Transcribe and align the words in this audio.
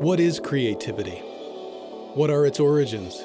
What 0.00 0.20
is 0.20 0.38
creativity? 0.38 1.18
What 2.14 2.30
are 2.30 2.46
its 2.46 2.60
origins? 2.60 3.24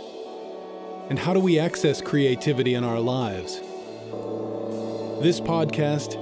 And 1.10 1.20
how 1.20 1.34
do 1.34 1.40
we 1.40 1.60
access 1.60 2.02
creativity 2.02 2.74
in 2.74 2.84
our 2.84 3.00
lives? 3.00 3.60
This 5.22 5.40
podcast 5.40 6.18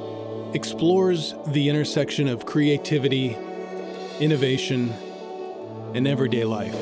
explores 0.54 1.34
the 1.48 1.70
intersection 1.70 2.28
of 2.28 2.46
creativity, 2.46 3.38
innovation, 4.20 4.94
and 5.96 6.08
everyday 6.08 6.44
life. 6.44 6.76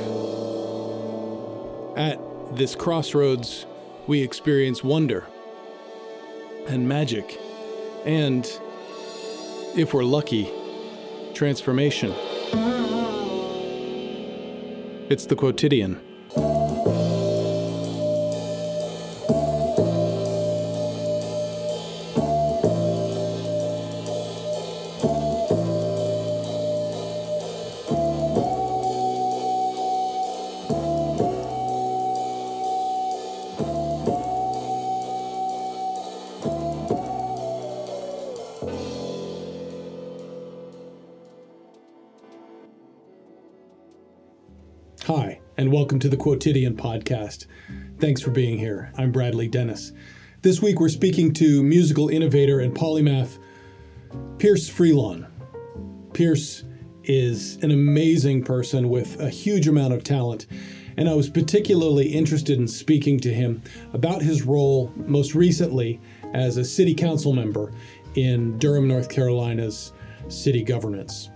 At 1.96 2.20
this 2.56 2.76
crossroads, 2.76 3.66
we 4.08 4.22
experience 4.22 4.84
wonder 4.84 5.28
and 6.68 6.88
magic, 6.88 7.40
and, 8.10 8.60
if 9.78 9.94
we're 9.94 10.04
lucky, 10.04 10.50
transformation. 11.36 12.12
It's 15.12 15.28
the 15.28 15.36
quotidian. 15.36 16.09
Welcome 46.00 46.12
to 46.12 46.16
the 46.16 46.24
Quotidian 46.24 46.78
Podcast. 46.78 47.46
Thanks 48.00 48.22
for 48.22 48.32
being 48.32 48.58
here. 48.58 48.90
I'm 48.98 49.12
Bradley 49.12 49.50
Dennis. 49.50 49.92
This 50.42 50.62
week 50.62 50.80
we're 50.80 50.88
speaking 50.88 51.34
to 51.34 51.62
musical 51.62 52.08
innovator 52.08 52.62
and 52.62 52.74
polymath 52.74 53.38
Pierce 54.38 54.70
Freelon. 54.70 55.28
Pierce 56.14 56.64
is 57.04 57.58
an 57.64 57.72
amazing 57.72 58.46
person 58.46 58.88
with 58.88 59.20
a 59.20 59.30
huge 59.30 59.68
amount 59.68 59.92
of 59.92 60.06
talent, 60.06 60.48
and 60.96 61.10
I 61.10 61.16
was 61.16 61.30
particularly 61.30 62.08
interested 62.08 62.58
in 62.58 62.70
speaking 62.70 63.20
to 63.20 63.34
him 63.34 63.62
about 63.92 64.22
his 64.22 64.44
role 64.44 64.94
most 64.96 65.36
recently 65.36 66.00
as 66.34 66.56
a 66.56 66.64
city 66.64 66.96
council 66.96 67.34
member 67.34 67.74
in 68.16 68.58
Durham, 68.58 68.88
North 68.88 69.10
Carolina's 69.10 69.92
city 70.30 70.64
governance. 70.64 71.30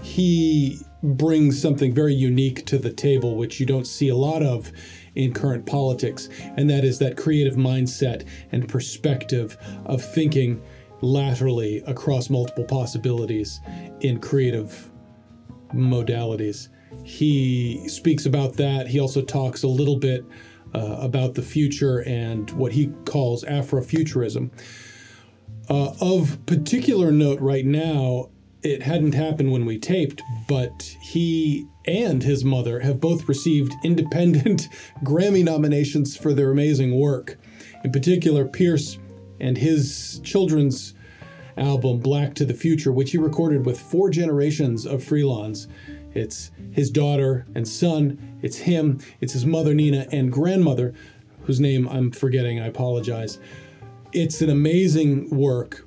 He 0.00 0.78
brings 1.06 1.60
something 1.60 1.94
very 1.94 2.14
unique 2.14 2.66
to 2.66 2.78
the 2.78 2.92
table, 2.92 3.36
which 3.36 3.60
you 3.60 3.66
don't 3.66 3.86
see 3.86 4.08
a 4.08 4.16
lot 4.16 4.42
of 4.42 4.72
in 5.14 5.32
current 5.32 5.64
politics, 5.64 6.28
and 6.56 6.68
that 6.68 6.84
is 6.84 6.98
that 6.98 7.16
creative 7.16 7.54
mindset 7.54 8.26
and 8.52 8.68
perspective 8.68 9.56
of 9.86 10.02
thinking 10.02 10.62
laterally 11.00 11.82
across 11.86 12.28
multiple 12.30 12.64
possibilities 12.64 13.60
in 14.00 14.20
creative 14.20 14.90
modalities. 15.74 16.68
He 17.04 17.88
speaks 17.88 18.26
about 18.26 18.54
that. 18.54 18.86
He 18.86 19.00
also 19.00 19.22
talks 19.22 19.62
a 19.62 19.68
little 19.68 19.96
bit 19.96 20.24
uh, 20.74 20.96
about 21.00 21.34
the 21.34 21.42
future 21.42 22.02
and 22.06 22.50
what 22.50 22.72
he 22.72 22.88
calls 23.04 23.44
Afrofuturism. 23.44 24.50
Uh, 25.68 25.92
of 26.00 26.44
particular 26.46 27.10
note 27.10 27.40
right 27.40 27.66
now, 27.66 28.30
it 28.66 28.82
hadn't 28.82 29.14
happened 29.14 29.52
when 29.52 29.64
we 29.64 29.78
taped, 29.78 30.22
but 30.48 30.82
he 31.00 31.66
and 31.84 32.22
his 32.22 32.44
mother 32.44 32.80
have 32.80 33.00
both 33.00 33.28
received 33.28 33.74
independent 33.84 34.68
Grammy 35.04 35.44
nominations 35.44 36.16
for 36.16 36.34
their 36.34 36.50
amazing 36.50 36.98
work. 36.98 37.38
In 37.84 37.92
particular, 37.92 38.44
Pierce 38.44 38.98
and 39.38 39.56
his 39.56 40.20
children's 40.24 40.94
album, 41.56 42.00
Black 42.00 42.34
to 42.34 42.44
the 42.44 42.54
Future, 42.54 42.92
which 42.92 43.12
he 43.12 43.18
recorded 43.18 43.64
with 43.64 43.80
four 43.80 44.10
generations 44.10 44.84
of 44.84 45.02
Freelons. 45.02 45.68
It's 46.14 46.50
his 46.72 46.90
daughter 46.90 47.46
and 47.54 47.66
son, 47.66 48.38
it's 48.42 48.56
him, 48.56 48.98
it's 49.20 49.32
his 49.32 49.46
mother, 49.46 49.74
Nina, 49.74 50.06
and 50.12 50.32
grandmother, 50.32 50.92
whose 51.44 51.60
name 51.60 51.88
I'm 51.88 52.10
forgetting, 52.10 52.60
I 52.60 52.66
apologize. 52.66 53.38
It's 54.12 54.42
an 54.42 54.50
amazing 54.50 55.30
work 55.30 55.85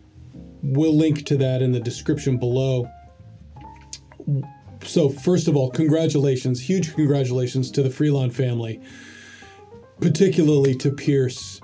We'll 0.61 0.95
link 0.95 1.25
to 1.27 1.37
that 1.37 1.61
in 1.61 1.71
the 1.71 1.79
description 1.79 2.37
below. 2.37 2.89
So, 4.83 5.09
first 5.09 5.47
of 5.47 5.55
all, 5.55 5.69
congratulations, 5.69 6.61
huge 6.61 6.93
congratulations 6.93 7.71
to 7.71 7.83
the 7.83 7.89
Freelon 7.89 8.31
family, 8.31 8.81
particularly 9.99 10.75
to 10.75 10.91
Pierce. 10.91 11.61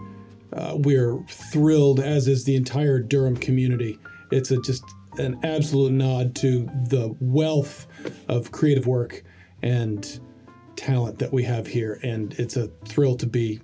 Uh, 0.53 0.75
we're 0.77 1.19
thrilled, 1.27 1.99
as 1.99 2.27
is 2.27 2.43
the 2.43 2.55
entire 2.55 2.99
Durham 2.99 3.35
community. 3.35 3.99
It's 4.31 4.51
a, 4.51 4.61
just 4.61 4.83
an 5.17 5.39
absolute 5.43 5.91
nod 5.91 6.35
to 6.35 6.65
the 6.89 7.15
wealth 7.19 7.87
of 8.27 8.51
creative 8.51 8.87
work 8.87 9.23
and 9.61 10.19
talent 10.75 11.19
that 11.19 11.31
we 11.31 11.43
have 11.43 11.67
here, 11.67 11.99
and 12.03 12.33
it's 12.39 12.57
a 12.57 12.67
thrill 12.85 13.15
to 13.17 13.27
be 13.27 13.59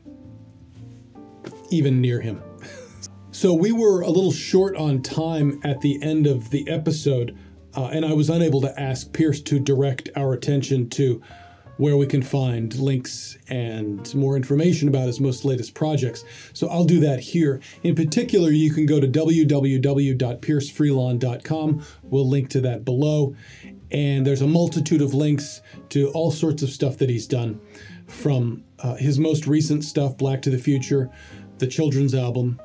even 1.69 2.01
near 2.01 2.19
him. 2.19 2.41
So 3.41 3.53
we 3.55 3.71
were 3.71 4.01
a 4.01 4.09
little 4.11 4.31
short 4.31 4.75
on 4.75 5.01
time 5.01 5.59
at 5.63 5.81
the 5.81 5.99
end 6.03 6.27
of 6.27 6.51
the 6.51 6.69
episode, 6.69 7.35
uh, 7.75 7.87
and 7.87 8.05
I 8.05 8.13
was 8.13 8.29
unable 8.29 8.61
to 8.61 8.79
ask 8.79 9.11
Pierce 9.13 9.41
to 9.41 9.57
direct 9.57 10.09
our 10.15 10.33
attention 10.33 10.87
to 10.91 11.23
where 11.77 11.97
we 11.97 12.05
can 12.05 12.21
find 12.21 12.71
links 12.75 13.39
and 13.49 14.13
more 14.13 14.35
information 14.35 14.89
about 14.89 15.07
his 15.07 15.19
most 15.19 15.43
latest 15.43 15.73
projects. 15.73 16.23
So 16.53 16.67
I'll 16.67 16.85
do 16.85 16.99
that 16.99 17.19
here. 17.19 17.61
In 17.81 17.95
particular, 17.95 18.51
you 18.51 18.71
can 18.71 18.85
go 18.85 18.99
to 18.99 19.07
www.piercefreelon.com. 19.07 21.83
We'll 22.03 22.29
link 22.29 22.49
to 22.49 22.61
that 22.61 22.85
below. 22.85 23.35
And 23.89 24.23
there's 24.23 24.43
a 24.43 24.47
multitude 24.47 25.01
of 25.01 25.15
links 25.15 25.61
to 25.89 26.09
all 26.09 26.29
sorts 26.29 26.61
of 26.61 26.69
stuff 26.69 26.99
that 26.99 27.09
he's 27.09 27.25
done 27.25 27.59
from 28.05 28.63
uh, 28.77 28.97
his 28.97 29.17
most 29.17 29.47
recent 29.47 29.83
stuff, 29.83 30.15
Black 30.15 30.43
to 30.43 30.51
the 30.51 30.59
Future, 30.59 31.09
the 31.57 31.65
children's 31.65 32.13
album, 32.13 32.59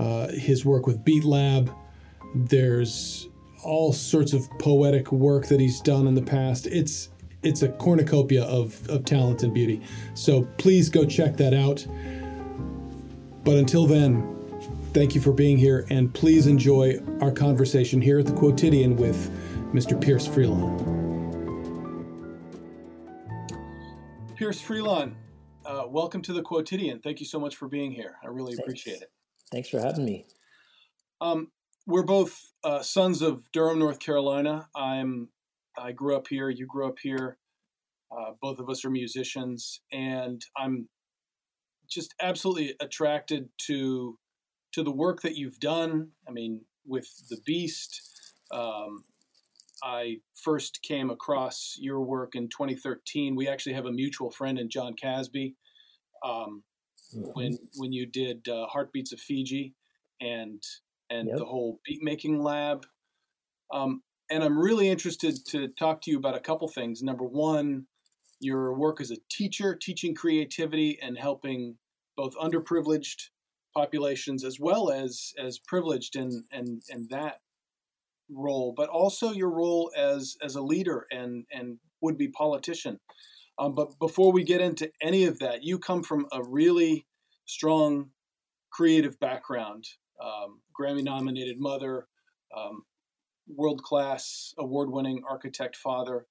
uh, 0.00 0.28
his 0.28 0.64
work 0.64 0.86
with 0.86 1.04
Beat 1.04 1.24
Lab. 1.24 1.70
There's 2.34 3.28
all 3.62 3.92
sorts 3.92 4.32
of 4.32 4.48
poetic 4.58 5.12
work 5.12 5.46
that 5.48 5.60
he's 5.60 5.80
done 5.80 6.06
in 6.06 6.14
the 6.14 6.22
past. 6.22 6.66
It's 6.66 7.10
it's 7.42 7.62
a 7.62 7.68
cornucopia 7.68 8.44
of, 8.44 8.88
of 8.90 9.04
talent 9.04 9.42
and 9.42 9.54
beauty. 9.54 9.80
So 10.14 10.42
please 10.58 10.90
go 10.90 11.06
check 11.06 11.36
that 11.38 11.54
out. 11.54 11.86
But 13.44 13.56
until 13.56 13.86
then, 13.86 14.36
thank 14.92 15.14
you 15.14 15.22
for 15.22 15.32
being 15.32 15.56
here 15.56 15.86
and 15.88 16.12
please 16.12 16.46
enjoy 16.46 16.98
our 17.22 17.30
conversation 17.30 18.00
here 18.02 18.18
at 18.18 18.26
the 18.26 18.34
Quotidian 18.34 18.94
with 18.94 19.30
Mr. 19.72 19.98
Pierce 19.98 20.28
Freelon. 20.28 20.76
Pierce 24.36 24.60
Freelon, 24.60 25.14
uh, 25.64 25.84
welcome 25.88 26.20
to 26.22 26.34
the 26.34 26.42
Quotidian. 26.42 27.00
Thank 27.02 27.20
you 27.20 27.26
so 27.26 27.40
much 27.40 27.56
for 27.56 27.68
being 27.68 27.90
here. 27.90 28.16
I 28.22 28.26
really 28.26 28.52
Thanks. 28.52 28.60
appreciate 28.60 29.00
it. 29.00 29.10
Thanks 29.50 29.68
for 29.68 29.80
having 29.80 30.04
me. 30.04 30.26
Um, 31.20 31.50
we're 31.86 32.04
both 32.04 32.52
uh, 32.62 32.82
sons 32.82 33.20
of 33.20 33.50
Durham, 33.52 33.78
North 33.78 33.98
Carolina. 33.98 34.68
I'm 34.76 35.28
I 35.76 35.92
grew 35.92 36.16
up 36.16 36.28
here. 36.28 36.50
You 36.50 36.66
grew 36.66 36.86
up 36.86 36.98
here. 37.02 37.38
Uh, 38.12 38.32
both 38.40 38.58
of 38.58 38.68
us 38.68 38.84
are 38.84 38.90
musicians, 38.90 39.80
and 39.92 40.44
I'm 40.56 40.88
just 41.88 42.14
absolutely 42.20 42.74
attracted 42.80 43.48
to 43.66 44.18
to 44.72 44.82
the 44.82 44.90
work 44.90 45.22
that 45.22 45.36
you've 45.36 45.58
done. 45.58 46.10
I 46.28 46.30
mean, 46.30 46.62
with 46.86 47.08
the 47.28 47.38
Beast, 47.44 48.02
um, 48.52 49.04
I 49.82 50.18
first 50.44 50.80
came 50.82 51.10
across 51.10 51.76
your 51.78 52.02
work 52.02 52.34
in 52.34 52.48
2013. 52.48 53.34
We 53.34 53.48
actually 53.48 53.72
have 53.72 53.86
a 53.86 53.92
mutual 53.92 54.30
friend 54.30 54.58
in 54.58 54.70
John 54.70 54.94
Casby. 54.94 55.56
Um. 56.24 56.62
When 57.12 57.58
when 57.76 57.92
you 57.92 58.06
did 58.06 58.48
uh, 58.48 58.66
Heartbeats 58.66 59.12
of 59.12 59.20
Fiji, 59.20 59.74
and 60.20 60.62
and 61.10 61.28
yep. 61.28 61.38
the 61.38 61.44
whole 61.44 61.80
beat 61.84 62.02
making 62.02 62.42
lab. 62.42 62.86
Um, 63.72 64.02
and 64.30 64.44
I'm 64.44 64.58
really 64.58 64.88
interested 64.88 65.44
to 65.46 65.68
talk 65.68 66.02
to 66.02 66.10
you 66.10 66.18
about 66.18 66.36
a 66.36 66.40
couple 66.40 66.68
things. 66.68 67.02
Number 67.02 67.24
one, 67.24 67.86
your 68.40 68.74
work 68.74 69.00
as 69.00 69.10
a 69.10 69.16
teacher, 69.28 69.74
teaching 69.74 70.14
creativity 70.14 70.98
and 71.02 71.18
helping 71.18 71.76
both 72.16 72.36
underprivileged 72.36 73.28
populations 73.76 74.44
as 74.44 74.58
well 74.58 74.90
as 74.90 75.32
as 75.38 75.58
privileged 75.58 76.16
in 76.16 76.44
and 76.52 76.82
and 76.90 77.08
that 77.10 77.40
role, 78.30 78.72
but 78.76 78.88
also 78.88 79.32
your 79.32 79.50
role 79.50 79.90
as 79.96 80.36
as 80.42 80.54
a 80.56 80.62
leader 80.62 81.06
and 81.10 81.44
and 81.52 81.78
would 82.00 82.16
be 82.16 82.28
politician. 82.28 82.98
Um, 83.60 83.74
but 83.74 83.98
before 83.98 84.32
we 84.32 84.42
get 84.42 84.60
into 84.60 84.90
any 85.02 85.24
of 85.24 85.38
that, 85.40 85.62
you 85.62 85.78
come 85.78 86.02
from 86.02 86.26
a 86.32 86.42
really 86.42 87.06
strong 87.44 88.10
creative 88.72 89.20
background 89.20 89.84
um, 90.20 90.60
Grammy 90.78 91.02
nominated 91.02 91.58
mother, 91.58 92.06
um, 92.56 92.82
world 93.48 93.82
class 93.82 94.54
award 94.58 94.90
winning 94.90 95.22
architect 95.28 95.76
father. 95.76 96.26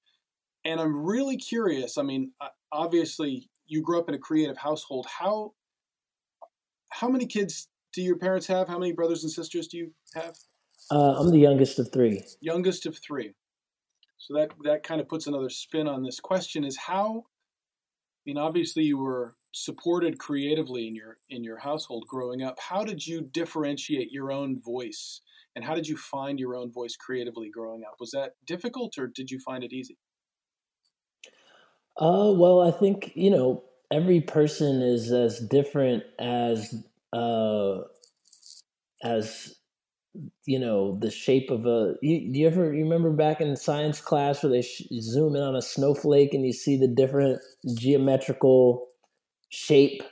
And 0.65 0.79
I'm 0.79 1.05
really 1.05 1.37
curious. 1.37 1.97
I 1.97 2.03
mean, 2.03 2.31
obviously, 2.71 3.49
you 3.67 3.81
grew 3.81 3.99
up 3.99 4.09
in 4.09 4.15
a 4.15 4.19
creative 4.19 4.57
household. 4.57 5.07
How 5.07 5.53
how 6.91 7.07
many 7.07 7.25
kids 7.25 7.67
do 7.93 8.01
your 8.01 8.17
parents 8.17 8.47
have? 8.47 8.67
How 8.67 8.77
many 8.77 8.91
brothers 8.91 9.23
and 9.23 9.31
sisters 9.31 9.67
do 9.67 9.77
you 9.77 9.93
have? 10.15 10.35
Uh, 10.91 11.15
I'm 11.17 11.29
the 11.29 11.39
youngest 11.39 11.79
of 11.79 11.91
three. 11.91 12.23
Youngest 12.41 12.85
of 12.85 12.97
three. 12.97 13.33
So 14.19 14.33
that 14.35 14.51
that 14.63 14.83
kind 14.83 15.01
of 15.01 15.07
puts 15.07 15.27
another 15.27 15.49
spin 15.49 15.87
on 15.87 16.03
this 16.03 16.19
question: 16.19 16.63
is 16.63 16.77
how? 16.77 17.25
I 17.25 18.21
mean, 18.25 18.37
obviously, 18.37 18.83
you 18.83 18.97
were 18.97 19.33
supported 19.53 20.19
creatively 20.19 20.87
in 20.87 20.95
your 20.95 21.17
in 21.29 21.43
your 21.43 21.57
household 21.57 22.05
growing 22.07 22.43
up. 22.43 22.57
How 22.59 22.83
did 22.83 23.07
you 23.07 23.21
differentiate 23.21 24.11
your 24.11 24.31
own 24.31 24.61
voice, 24.61 25.21
and 25.55 25.63
how 25.63 25.73
did 25.73 25.87
you 25.87 25.97
find 25.97 26.39
your 26.39 26.55
own 26.55 26.71
voice 26.71 26.95
creatively 26.95 27.49
growing 27.49 27.83
up? 27.83 27.95
Was 27.99 28.11
that 28.11 28.33
difficult, 28.45 28.97
or 28.97 29.07
did 29.07 29.31
you 29.31 29.39
find 29.39 29.63
it 29.63 29.73
easy? 29.73 29.97
Uh, 31.97 32.31
well, 32.35 32.61
I 32.61 32.71
think 32.71 33.13
you 33.15 33.29
know 33.29 33.63
every 33.91 34.21
person 34.21 34.81
is 34.81 35.11
as 35.11 35.39
different 35.39 36.03
as 36.19 36.75
uh, 37.13 37.79
as 39.01 39.58
you 40.45 40.59
know 40.59 40.97
the 40.99 41.11
shape 41.11 41.49
of 41.49 41.65
a 41.65 41.95
you, 42.01 42.31
do 42.31 42.39
you 42.39 42.47
ever 42.47 42.73
you 42.73 42.83
remember 42.83 43.11
back 43.11 43.41
in 43.41 43.55
science 43.55 44.01
class 44.01 44.43
where 44.43 44.51
they 44.51 44.61
sh- 44.61 44.83
zoom 44.99 45.35
in 45.35 45.41
on 45.43 45.55
a 45.55 45.61
snowflake 45.61 46.33
and 46.33 46.45
you 46.45 46.53
see 46.53 46.77
the 46.77 46.87
different 46.87 47.39
geometrical 47.77 48.87
shape? 49.49 50.03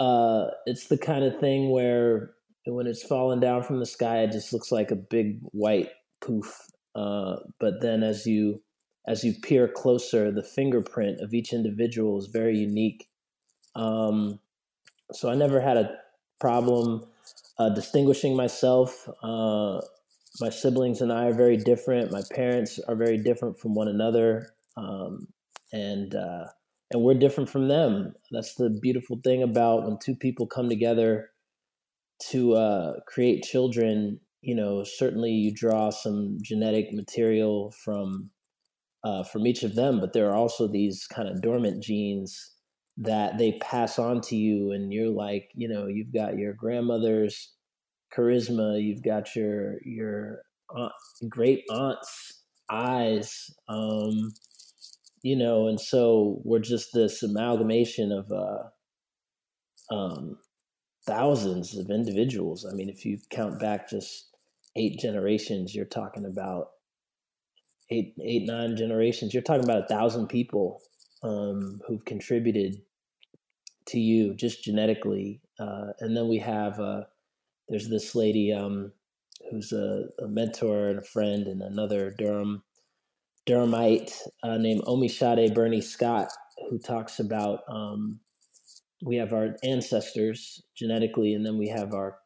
Uh 0.00 0.46
it's 0.66 0.88
the 0.88 0.98
kind 0.98 1.24
of 1.24 1.38
thing 1.40 1.70
where 1.70 2.32
when 2.66 2.86
it's 2.86 3.02
falling 3.02 3.40
down 3.40 3.62
from 3.62 3.78
the 3.80 3.86
sky 3.86 4.20
it 4.22 4.32
just 4.32 4.52
looks 4.52 4.72
like 4.72 4.90
a 4.90 4.96
big 4.96 5.40
white 5.52 5.90
poof. 6.20 6.66
Uh 6.94 7.36
but 7.60 7.80
then 7.80 8.02
as 8.02 8.26
you 8.26 8.62
as 9.08 9.24
you 9.24 9.34
peer 9.42 9.68
closer 9.68 10.30
the 10.32 10.42
fingerprint 10.42 11.20
of 11.20 11.34
each 11.34 11.52
individual 11.52 12.18
is 12.18 12.26
very 12.26 12.56
unique. 12.58 13.08
Um 13.74 14.40
so 15.12 15.30
i 15.30 15.34
never 15.34 15.60
had 15.60 15.76
a 15.76 15.96
problem 16.40 17.06
uh, 17.58 17.70
distinguishing 17.70 18.36
myself. 18.36 19.08
Uh, 19.22 19.80
my 20.40 20.50
siblings 20.50 21.00
and 21.00 21.12
I 21.12 21.26
are 21.26 21.34
very 21.34 21.56
different. 21.56 22.12
My 22.12 22.22
parents 22.30 22.78
are 22.88 22.96
very 22.96 23.18
different 23.18 23.58
from 23.58 23.74
one 23.74 23.88
another, 23.88 24.50
um, 24.76 25.28
and 25.72 26.14
uh, 26.14 26.46
and 26.90 27.02
we're 27.02 27.14
different 27.14 27.48
from 27.48 27.68
them. 27.68 28.14
That's 28.30 28.54
the 28.54 28.70
beautiful 28.70 29.18
thing 29.24 29.42
about 29.42 29.84
when 29.84 29.98
two 29.98 30.14
people 30.14 30.46
come 30.46 30.68
together 30.68 31.30
to 32.30 32.54
uh, 32.54 32.92
create 33.06 33.42
children. 33.42 34.20
You 34.42 34.54
know, 34.54 34.84
certainly 34.84 35.30
you 35.30 35.52
draw 35.54 35.90
some 35.90 36.38
genetic 36.42 36.92
material 36.92 37.72
from 37.84 38.30
uh, 39.04 39.22
from 39.24 39.46
each 39.46 39.62
of 39.62 39.74
them, 39.74 40.00
but 40.00 40.12
there 40.12 40.28
are 40.30 40.36
also 40.36 40.68
these 40.68 41.06
kind 41.06 41.28
of 41.28 41.40
dormant 41.40 41.82
genes 41.82 42.55
that 42.98 43.36
they 43.38 43.52
pass 43.60 43.98
on 43.98 44.20
to 44.20 44.36
you 44.36 44.72
and 44.72 44.92
you're 44.92 45.10
like 45.10 45.50
you 45.54 45.68
know 45.68 45.86
you've 45.86 46.12
got 46.12 46.38
your 46.38 46.54
grandmother's 46.54 47.52
charisma 48.16 48.82
you've 48.82 49.02
got 49.02 49.34
your 49.36 49.74
your 49.84 50.40
aunt, 50.70 50.92
great 51.28 51.64
aunt's 51.70 52.42
eyes 52.70 53.50
um 53.68 54.32
you 55.22 55.36
know 55.36 55.68
and 55.68 55.80
so 55.80 56.40
we're 56.44 56.58
just 56.58 56.88
this 56.94 57.22
amalgamation 57.22 58.12
of 58.12 58.32
uh 58.32 59.94
um 59.94 60.38
thousands 61.06 61.76
of 61.78 61.88
individuals. 61.90 62.66
I 62.68 62.74
mean 62.74 62.88
if 62.88 63.04
you 63.04 63.18
count 63.30 63.60
back 63.60 63.88
just 63.88 64.30
eight 64.74 64.98
generations 64.98 65.74
you're 65.74 65.84
talking 65.84 66.24
about 66.24 66.68
eight 67.90 68.14
eight 68.22 68.46
nine 68.46 68.76
generations. 68.76 69.32
You're 69.32 69.42
talking 69.42 69.64
about 69.64 69.84
a 69.84 69.86
thousand 69.86 70.28
people 70.28 70.80
um, 71.22 71.80
who've 71.86 72.04
contributed 72.04 72.80
to 73.86 73.98
you 73.98 74.34
just 74.34 74.64
genetically. 74.64 75.40
Uh, 75.58 75.92
and 76.00 76.16
then 76.16 76.28
we 76.28 76.38
have 76.38 76.78
uh, 76.78 77.02
there's 77.68 77.88
this 77.88 78.14
lady 78.14 78.52
um, 78.52 78.92
who's 79.50 79.72
a, 79.72 80.04
a, 80.22 80.28
mentor 80.28 80.88
and 80.88 80.98
a 80.98 81.02
friend, 81.02 81.46
and 81.46 81.62
another 81.62 82.14
Durham 82.16 82.62
Durhamite 83.46 84.12
uh, 84.42 84.58
named 84.58 84.82
Omisade 84.82 85.54
Burney-Scott, 85.54 86.28
who 86.68 86.78
talks 86.78 87.20
about 87.20 87.60
um, 87.68 88.20
we 89.04 89.16
have 89.16 89.32
our 89.32 89.56
ancestors 89.62 90.62
genetically, 90.76 91.34
and 91.34 91.44
then 91.44 91.58
we 91.58 91.68
have 91.68 91.92
our 91.92 92.18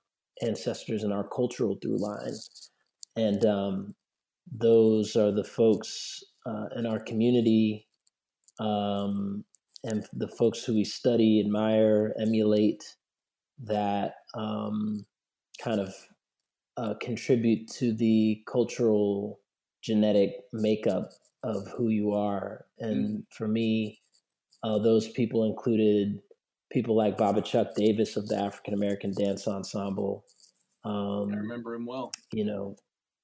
ancestors 0.43 1.03
and 1.03 1.13
our 1.13 1.29
cultural 1.29 1.79
through 1.81 1.99
line, 1.99 2.35
and 3.17 3.45
um, 3.45 3.95
those 4.51 5.15
are 5.15 5.31
the 5.31 5.45
folks 5.45 6.23
uh, 6.47 6.67
in 6.77 6.87
our 6.87 6.99
community 6.99 7.87
um, 8.61 9.45
and 9.83 10.07
the 10.13 10.29
folks 10.29 10.63
who 10.63 10.75
we 10.75 10.85
study, 10.85 11.41
admire, 11.41 12.15
emulate, 12.21 12.85
that 13.65 14.15
um, 14.35 15.07
kind 15.63 15.81
of 15.81 15.95
uh, 16.77 16.95
contribute 17.01 17.69
to 17.79 17.95
the 17.95 18.43
cultural 18.51 19.41
genetic 19.83 20.33
makeup 20.53 21.11
of 21.43 21.67
who 21.77 21.89
you 21.89 22.13
are. 22.13 22.67
And 22.79 23.19
mm. 23.19 23.23
for 23.31 23.49
me, 23.49 24.01
uh, 24.63 24.79
those 24.79 25.09
people 25.09 25.45
included 25.45 26.21
people 26.71 26.97
like 26.97 27.17
Baba 27.17 27.41
Chuck 27.41 27.69
Davis 27.75 28.17
of 28.17 28.29
the 28.29 28.37
African 28.37 28.75
American 28.75 29.13
Dance 29.17 29.49
Ensemble. 29.49 30.25
Um, 30.85 31.31
I 31.33 31.37
remember 31.37 31.75
him 31.75 31.87
well. 31.87 32.13
You 32.33 32.45
know, 32.45 32.77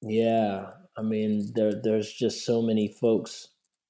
yeah. 0.02 0.70
I 0.96 1.02
mean, 1.02 1.52
there 1.54 1.72
there's 1.82 2.12
just 2.12 2.44
so 2.44 2.62
many 2.62 2.94
folks 3.00 3.48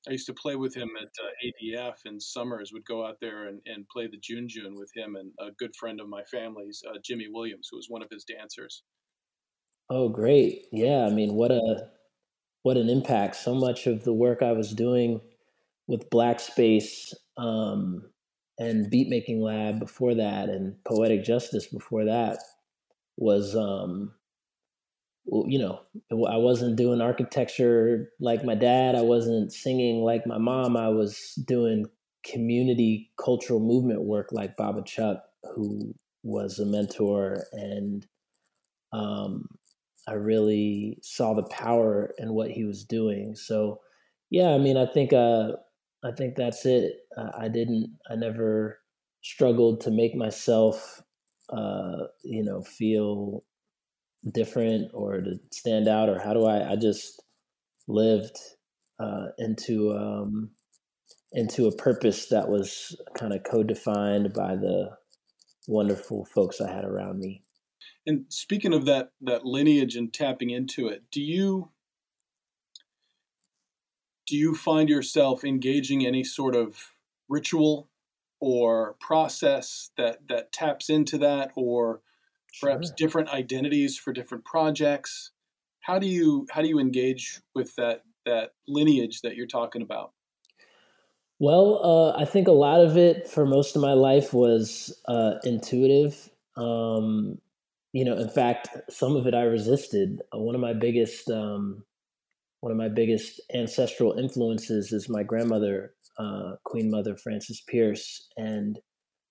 I 0.09 0.13
used 0.13 0.27
to 0.27 0.35
play 0.35 0.57
with 0.57 0.75
him 0.75 0.91
at 1.01 1.09
uh, 1.09 1.31
ADF 1.45 1.95
and 2.05 2.23
summers. 2.23 2.73
Would 2.73 2.85
go 2.87 3.05
out 3.05 3.17
there 3.21 3.49
and, 3.49 3.61
and 3.67 3.89
play 3.89 4.07
the 4.07 4.19
Junjun 4.19 4.77
with 4.77 4.91
him 4.95 5.17
and 5.17 5.33
a 5.41 5.53
good 5.59 5.75
friend 5.75 6.01
of 6.01 6.09
my 6.09 6.23
family's, 6.25 6.83
uh, 6.89 6.99
Jimmy 7.05 7.27
Williams, 7.29 7.69
who 7.71 7.77
was 7.77 7.87
one 7.89 8.03
of 8.03 8.09
his 8.11 8.25
dancers. 8.25 8.83
Oh, 9.91 10.09
great! 10.09 10.67
Yeah, 10.73 11.07
I 11.07 11.11
mean, 11.11 11.35
what 11.35 11.51
a 11.51 11.91
what 12.63 12.77
an 12.77 12.89
impact! 12.89 13.37
So 13.37 13.55
much 13.55 13.87
of 13.87 14.05
the 14.05 14.13
work 14.13 14.43
I 14.43 14.53
was 14.53 14.73
doing 14.73 15.21
with 15.87 16.11
Black 16.11 16.41
Space 16.41 17.15
um, 17.37 18.03
and 18.59 18.91
Beat 18.91 19.09
Making 19.09 19.41
Lab 19.41 19.79
before 19.79 20.15
that, 20.15 20.49
and 20.49 20.77
Poetic 20.85 21.25
Justice 21.25 21.67
before 21.67 22.05
that, 22.05 22.39
was 23.17 23.55
um, 23.55 24.13
you 25.27 25.59
know, 25.59 25.81
I 26.29 26.37
wasn't 26.37 26.77
doing 26.77 27.01
architecture 27.01 28.11
like 28.21 28.45
my 28.45 28.55
dad. 28.55 28.95
I 28.95 29.03
wasn't 29.03 29.53
singing 29.53 30.03
like 30.03 30.27
my 30.27 30.39
mom. 30.39 30.77
I 30.77 30.89
was 30.89 31.35
doing 31.47 31.87
community 32.25 33.11
cultural 33.23 33.61
movement 33.61 34.03
work 34.03 34.29
like 34.33 34.57
Baba 34.57 34.83
Chuck, 34.85 35.23
who 35.55 35.95
was 36.23 36.59
a 36.59 36.67
mentor. 36.67 37.45
And 37.53 38.07
um, 38.93 39.49
I 40.09 40.13
really 40.13 40.99
saw 41.03 41.35
the 41.35 41.45
power 41.45 42.15
in 42.19 42.33
what 42.33 42.51
he 42.51 42.65
was 42.65 42.85
doing. 42.85 43.35
So, 43.35 43.81
yeah, 44.31 44.51
I 44.51 44.59
mean, 44.59 44.77
I 44.77 44.87
think, 44.87 45.13
uh, 45.13 45.53
I 46.05 46.13
think 46.13 46.37
that's 46.37 46.67
it. 46.67 46.95
Uh, 47.17 47.31
I 47.37 47.49
didn't, 47.49 47.97
I 48.11 48.15
never 48.15 48.79
struggled 49.23 49.81
to 49.83 49.91
make 49.91 50.15
myself, 50.15 51.03
uh, 51.51 52.07
you 52.23 52.45
know, 52.45 52.63
feel 52.63 53.43
different 54.33 54.91
or 54.93 55.21
to 55.21 55.39
stand 55.53 55.89
out 55.89 56.09
or 56.09 56.19
how 56.19 56.33
do 56.33 56.45
I 56.47 56.73
I 56.73 56.77
just 56.77 57.23
lived 57.89 58.37
uh, 58.99 59.27
into 59.39 59.93
um, 59.93 60.51
into 61.33 61.67
a 61.67 61.77
purpose 61.77 62.29
that 62.29 62.49
was 62.49 62.97
kind 63.17 63.33
of 63.33 63.43
co-defined 63.45 64.33
by 64.33 64.57
the 64.57 64.91
wonderful 65.69 66.25
folks 66.25 66.61
I 66.61 66.73
had 66.73 66.85
around 66.85 67.19
me. 67.19 67.43
And 68.07 68.27
speaking 68.29 68.73
of 68.73 68.85
that 68.87 69.13
that 69.21 69.45
lineage 69.45 69.97
and 69.97 70.13
tapping 70.13 70.51
into 70.51 70.89
it, 70.89 71.05
do 71.11 71.21
you 71.21 71.71
do 74.27 74.37
you 74.37 74.55
find 74.55 74.89
yourself 74.89 75.45
engaging 75.45 76.05
any 76.05 76.25
sort 76.25 76.57
of 76.57 76.93
ritual 77.29 77.89
or 78.41 78.97
process 79.01 79.91
that 79.97 80.29
that 80.29 80.53
taps 80.53 80.89
into 80.89 81.19
that 81.19 81.53
or 81.57 82.01
perhaps 82.61 82.89
sure. 82.89 82.95
different 82.97 83.29
identities 83.31 83.97
for 83.99 84.13
different 84.13 84.45
projects. 84.45 85.33
How 85.81 85.99
do 85.99 86.07
you 86.07 86.47
how 86.51 86.63
do 86.63 86.69
you 86.69 86.79
engage 86.79 87.41
with 87.55 87.75
that 87.77 88.03
that 88.25 88.51
lineage 88.67 89.21
that 89.23 89.37
you're 89.37 89.47
talking 89.47 89.83
about? 89.83 90.13
Well 91.39 91.81
uh, 91.85 92.21
i 92.21 92.25
think 92.25 92.49
a 92.49 92.53
lot 92.53 92.81
of 92.81 92.97
it 92.97 93.29
for 93.29 93.47
most 93.47 93.77
of 93.77 93.83
my 93.83 93.93
life 93.93 94.33
was 94.33 94.99
uh, 95.09 95.35
intuitive. 95.45 96.31
Um, 96.57 97.39
you 97.93 98.05
know 98.05 98.17
in 98.17 98.29
fact 98.29 98.69
some 98.91 99.17
of 99.17 99.27
it 99.27 99.35
i 99.35 99.43
resisted. 99.43 100.21
Uh, 100.35 100.39
one 100.39 100.55
of 100.55 100.61
my 100.61 100.73
biggest 100.73 101.31
um, 101.31 101.85
one 102.61 102.73
of 102.73 102.79
my 102.79 102.89
biggest 102.89 103.41
ancestral 103.55 104.19
influences 104.19 104.93
is 104.93 105.09
my 105.09 105.23
grandmother 105.23 105.95
uh, 106.19 106.57
queen 106.65 106.91
mother 106.91 107.17
frances 107.17 107.63
pierce 107.69 108.29
and 108.37 108.79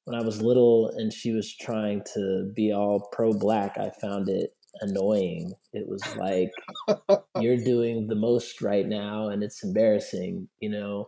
when 0.05 0.19
I 0.19 0.23
was 0.23 0.41
little 0.41 0.91
and 0.95 1.11
she 1.11 1.31
was 1.31 1.55
trying 1.55 2.03
to 2.13 2.51
be 2.55 2.71
all 2.71 3.09
pro 3.11 3.33
black, 3.33 3.77
I 3.77 3.91
found 4.01 4.29
it 4.29 4.51
annoying. 4.81 5.53
It 5.73 5.87
was 5.87 6.01
like 6.15 6.51
you're 7.41 7.63
doing 7.63 8.07
the 8.07 8.15
most 8.15 8.61
right 8.61 8.87
now 8.87 9.29
and 9.29 9.43
it's 9.43 9.63
embarrassing, 9.63 10.47
you 10.59 10.69
know. 10.69 11.07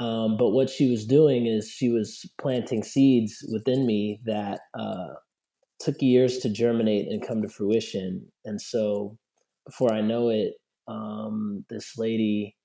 Um, 0.00 0.36
but 0.36 0.50
what 0.50 0.70
she 0.70 0.88
was 0.88 1.04
doing 1.04 1.46
is 1.46 1.68
she 1.68 1.88
was 1.88 2.24
planting 2.40 2.84
seeds 2.84 3.44
within 3.52 3.84
me 3.84 4.20
that 4.24 4.60
uh, 4.78 5.14
took 5.80 6.00
years 6.00 6.38
to 6.38 6.48
germinate 6.48 7.08
and 7.08 7.26
come 7.26 7.42
to 7.42 7.48
fruition. 7.48 8.24
And 8.44 8.60
so 8.60 9.18
before 9.66 9.92
I 9.92 10.00
know 10.00 10.28
it, 10.28 10.54
um, 10.86 11.64
this 11.68 11.98
lady 11.98 12.56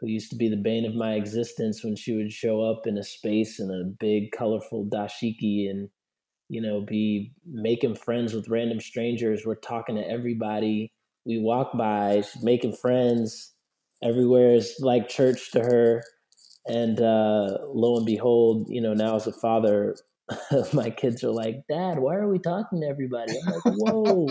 who 0.00 0.08
used 0.08 0.30
to 0.30 0.36
be 0.36 0.48
the 0.48 0.56
bane 0.56 0.84
of 0.84 0.94
my 0.94 1.14
existence 1.14 1.82
when 1.82 1.96
she 1.96 2.14
would 2.14 2.32
show 2.32 2.62
up 2.62 2.86
in 2.86 2.98
a 2.98 3.04
space 3.04 3.58
in 3.58 3.70
a 3.70 3.84
big, 3.98 4.30
colorful 4.30 4.84
dashiki 4.86 5.70
and, 5.70 5.88
you 6.48 6.60
know, 6.60 6.82
be 6.82 7.32
making 7.46 7.94
friends 7.94 8.34
with 8.34 8.48
random 8.48 8.80
strangers. 8.80 9.44
We're 9.46 9.54
talking 9.54 9.96
to 9.96 10.08
everybody. 10.08 10.92
We 11.24 11.38
walk 11.38 11.76
by, 11.76 12.20
she's 12.20 12.42
making 12.42 12.74
friends. 12.76 13.54
Everywhere 14.02 14.54
is 14.54 14.76
like 14.80 15.08
church 15.08 15.50
to 15.52 15.60
her. 15.60 16.02
And 16.66 17.00
uh, 17.00 17.58
lo 17.68 17.96
and 17.96 18.06
behold, 18.06 18.66
you 18.68 18.82
know, 18.82 18.92
now 18.92 19.16
as 19.16 19.26
a 19.26 19.32
father, 19.32 19.96
my 20.74 20.90
kids 20.90 21.24
are 21.24 21.30
like, 21.30 21.62
Dad, 21.70 21.98
why 21.98 22.16
are 22.16 22.28
we 22.28 22.38
talking 22.38 22.82
to 22.82 22.86
everybody? 22.86 23.32
I'm 23.46 23.54
like, 23.54 23.78
whoa, 23.78 24.28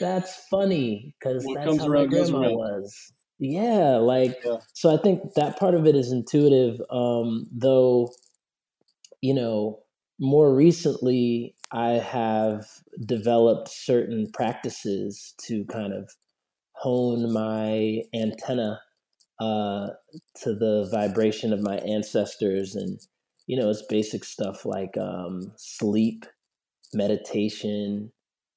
that's 0.00 0.46
funny 0.48 1.14
because 1.18 1.46
that's 1.54 1.78
how 1.78 1.88
my 1.88 2.06
grandma 2.06 2.50
was 2.50 3.12
yeah 3.38 3.96
like 3.96 4.38
yeah. 4.44 4.56
so 4.72 4.92
i 4.92 4.96
think 4.96 5.34
that 5.34 5.58
part 5.58 5.74
of 5.74 5.86
it 5.86 5.94
is 5.94 6.12
intuitive 6.12 6.80
um 6.90 7.46
though 7.52 8.10
you 9.20 9.34
know 9.34 9.78
more 10.18 10.54
recently 10.54 11.54
i 11.72 11.90
have 11.90 12.66
developed 13.04 13.68
certain 13.68 14.28
practices 14.32 15.34
to 15.38 15.64
kind 15.66 15.92
of 15.92 16.10
hone 16.72 17.32
my 17.32 18.00
antenna 18.14 18.80
uh 19.40 19.88
to 20.34 20.54
the 20.54 20.88
vibration 20.90 21.52
of 21.52 21.60
my 21.60 21.76
ancestors 21.78 22.74
and 22.74 23.00
you 23.46 23.58
know 23.58 23.68
it's 23.68 23.84
basic 23.88 24.24
stuff 24.24 24.64
like 24.64 24.96
um 24.98 25.52
sleep 25.56 26.24
meditation 26.94 28.10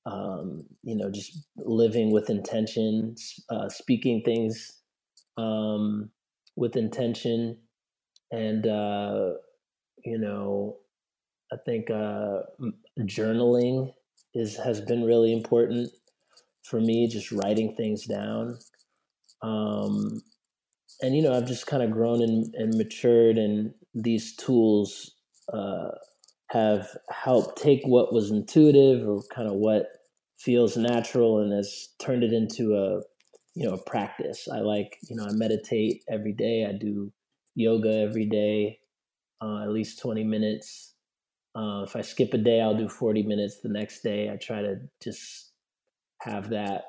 um, 0.05 0.63
you 0.83 0.95
know, 0.95 1.11
just 1.11 1.47
living 1.57 2.11
with 2.11 2.29
intention, 2.29 3.15
uh, 3.49 3.69
speaking 3.69 4.21
things 4.23 4.79
um, 5.37 6.09
with 6.55 6.75
intention, 6.75 7.57
and 8.31 8.67
uh, 8.67 9.31
you 10.03 10.17
know, 10.17 10.77
I 11.51 11.57
think 11.65 11.89
uh, 11.89 12.41
journaling 13.01 13.93
is 14.33 14.57
has 14.57 14.81
been 14.81 15.03
really 15.03 15.33
important 15.33 15.91
for 16.63 16.79
me. 16.79 17.07
Just 17.07 17.31
writing 17.31 17.75
things 17.75 18.05
down, 18.05 18.57
um, 19.41 20.21
and 21.01 21.15
you 21.15 21.21
know, 21.21 21.35
I've 21.35 21.47
just 21.47 21.67
kind 21.67 21.83
of 21.83 21.91
grown 21.91 22.21
and, 22.21 22.53
and 22.55 22.75
matured, 22.77 23.37
and 23.37 23.73
these 23.93 24.35
tools 24.35 25.15
uh, 25.53 25.89
have 26.49 26.87
helped 27.11 27.61
take 27.61 27.81
what 27.85 28.13
was 28.13 28.31
intuitive 28.31 29.07
or 29.07 29.21
kind 29.33 29.47
of 29.47 29.55
what 29.55 29.87
feels 30.39 30.77
natural 30.77 31.39
and 31.39 31.53
has 31.53 31.89
turned 31.99 32.23
it 32.23 32.33
into 32.33 32.75
a 32.75 33.01
you 33.55 33.67
know 33.67 33.73
a 33.73 33.83
practice. 33.83 34.47
I 34.51 34.59
like 34.59 34.97
you 35.09 35.15
know 35.15 35.25
i 35.25 35.31
meditate 35.33 36.03
every 36.09 36.33
day. 36.33 36.65
I 36.67 36.73
do 36.73 37.11
yoga 37.55 37.93
every 37.99 38.25
day 38.25 38.79
uh, 39.41 39.63
at 39.63 39.69
least 39.71 39.99
20 39.99 40.23
minutes. 40.23 40.93
Uh, 41.55 41.83
if 41.83 41.95
i 41.95 42.01
skip 42.01 42.31
a 42.33 42.37
day 42.37 42.61
i'll 42.61 42.77
do 42.77 42.87
40 42.87 43.23
minutes 43.23 43.59
the 43.61 43.69
next 43.69 44.01
day. 44.01 44.29
I 44.31 44.37
try 44.37 44.61
to 44.61 44.77
just 45.03 45.51
have 46.21 46.49
that 46.51 46.83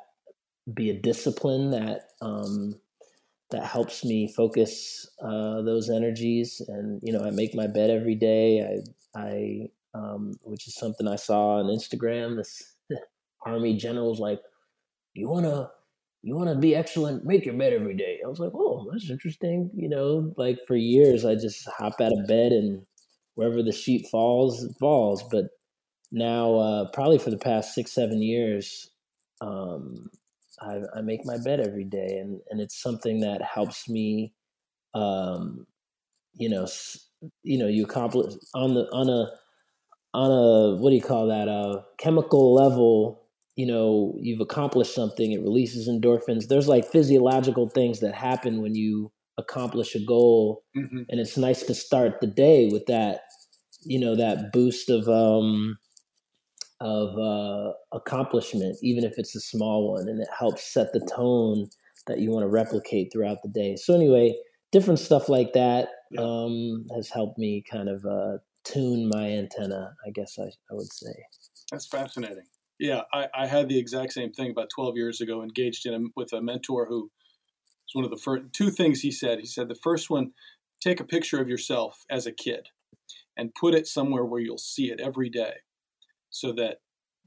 be 0.72 0.90
a 0.90 1.00
discipline 1.00 1.70
that 1.70 2.10
um, 2.20 2.74
that 3.50 3.64
helps 3.64 4.04
me 4.04 4.32
focus 4.32 5.08
uh, 5.22 5.62
those 5.62 5.90
energies 5.90 6.60
and 6.68 7.00
you 7.02 7.12
know 7.12 7.24
i 7.24 7.30
make 7.30 7.54
my 7.54 7.66
bed 7.66 7.90
every 7.90 8.14
day 8.14 8.80
i 9.14 9.20
i 9.20 9.68
um, 9.92 10.34
which 10.42 10.68
is 10.68 10.74
something 10.74 11.08
i 11.08 11.16
saw 11.16 11.58
on 11.58 11.66
instagram 11.66 12.36
this 12.36 12.76
army 13.46 13.76
generals 13.76 14.20
like, 14.20 14.40
you 15.14 15.28
wanna 15.28 15.70
you 16.22 16.36
wanna 16.36 16.54
be 16.54 16.74
excellent, 16.74 17.24
make 17.24 17.46
your 17.46 17.56
bed 17.56 17.72
every 17.72 17.96
day. 17.96 18.20
I 18.24 18.28
was 18.28 18.38
like, 18.38 18.52
oh, 18.54 18.86
that's 18.92 19.10
interesting. 19.10 19.70
You 19.74 19.88
know, 19.88 20.34
like 20.36 20.58
for 20.66 20.76
years 20.76 21.24
I 21.24 21.34
just 21.34 21.66
hop 21.78 22.00
out 22.00 22.12
of 22.12 22.26
bed 22.26 22.52
and 22.52 22.82
wherever 23.34 23.62
the 23.62 23.72
sheet 23.72 24.06
falls, 24.10 24.62
it 24.62 24.72
falls. 24.78 25.22
But 25.30 25.46
now, 26.12 26.56
uh, 26.56 26.90
probably 26.92 27.18
for 27.18 27.30
the 27.30 27.38
past 27.38 27.74
six, 27.74 27.92
seven 27.92 28.20
years, 28.22 28.90
um, 29.40 30.10
I, 30.60 30.80
I, 30.96 31.00
make 31.00 31.24
my 31.24 31.38
bed 31.38 31.60
every 31.60 31.84
day, 31.84 32.18
and 32.20 32.40
and 32.50 32.60
it's 32.60 32.80
something 32.80 33.20
that 33.20 33.42
helps 33.42 33.88
me. 33.88 34.34
Um, 34.94 35.66
you 36.34 36.48
know, 36.48 36.66
you 37.42 37.58
know, 37.58 37.66
you 37.66 37.84
accomplish 37.84 38.34
on 38.54 38.74
the 38.74 38.82
on 38.92 39.08
a 39.08 39.30
on 40.16 40.30
a 40.30 40.76
what 40.80 40.90
do 40.90 40.96
you 40.96 41.02
call 41.02 41.28
that? 41.28 41.48
A 41.48 41.50
uh, 41.50 41.82
chemical 41.98 42.54
level 42.54 43.20
you 43.60 43.66
know 43.66 44.14
you've 44.18 44.40
accomplished 44.40 44.94
something 44.94 45.32
it 45.32 45.42
releases 45.42 45.86
endorphins 45.88 46.48
there's 46.48 46.68
like 46.68 46.86
physiological 46.86 47.68
things 47.68 48.00
that 48.00 48.14
happen 48.14 48.62
when 48.62 48.74
you 48.74 49.12
accomplish 49.38 49.94
a 49.94 50.04
goal 50.04 50.62
mm-hmm. 50.74 51.02
and 51.08 51.20
it's 51.20 51.36
nice 51.36 51.62
to 51.64 51.74
start 51.74 52.20
the 52.20 52.26
day 52.26 52.68
with 52.72 52.86
that 52.86 53.20
you 53.82 54.00
know 54.00 54.16
that 54.16 54.50
boost 54.52 54.88
of 54.88 55.08
um 55.08 55.76
of 56.80 57.18
uh 57.18 57.72
accomplishment 57.92 58.76
even 58.82 59.04
if 59.04 59.14
it's 59.18 59.36
a 59.36 59.40
small 59.40 59.92
one 59.92 60.08
and 60.08 60.20
it 60.20 60.28
helps 60.36 60.72
set 60.72 60.92
the 60.92 61.00
tone 61.14 61.68
that 62.06 62.20
you 62.20 62.30
want 62.30 62.42
to 62.42 62.48
replicate 62.48 63.10
throughout 63.12 63.38
the 63.42 63.48
day 63.48 63.76
so 63.76 63.94
anyway 63.94 64.34
different 64.72 64.98
stuff 64.98 65.28
like 65.28 65.52
that 65.52 65.88
yeah. 66.10 66.20
um 66.22 66.86
has 66.94 67.10
helped 67.10 67.38
me 67.38 67.62
kind 67.70 67.88
of 67.88 68.04
uh 68.06 68.38
tune 68.64 69.08
my 69.08 69.28
antenna 69.30 69.92
i 70.06 70.10
guess 70.10 70.38
i, 70.38 70.44
I 70.44 70.72
would 70.74 70.92
say 70.92 71.12
that's 71.70 71.86
fascinating 71.86 72.44
yeah, 72.80 73.02
I, 73.12 73.28
I 73.34 73.46
had 73.46 73.68
the 73.68 73.78
exact 73.78 74.14
same 74.14 74.32
thing 74.32 74.50
about 74.50 74.70
12 74.74 74.96
years 74.96 75.20
ago, 75.20 75.42
engaged 75.42 75.84
in 75.84 75.94
a, 75.94 75.98
with 76.16 76.32
a 76.32 76.40
mentor 76.40 76.86
who 76.86 77.02
was 77.02 77.92
one 77.92 78.06
of 78.06 78.10
the 78.10 78.16
first 78.16 78.44
two 78.54 78.70
things 78.70 79.00
he 79.00 79.12
said. 79.12 79.38
He 79.38 79.46
said, 79.46 79.68
the 79.68 79.78
first 79.82 80.08
one, 80.08 80.32
take 80.80 80.98
a 80.98 81.04
picture 81.04 81.40
of 81.42 81.48
yourself 81.48 82.02
as 82.10 82.26
a 82.26 82.32
kid 82.32 82.68
and 83.36 83.54
put 83.54 83.74
it 83.74 83.86
somewhere 83.86 84.24
where 84.24 84.40
you'll 84.40 84.56
see 84.56 84.90
it 84.90 84.98
every 84.98 85.28
day 85.28 85.52
so 86.30 86.52
that 86.52 86.80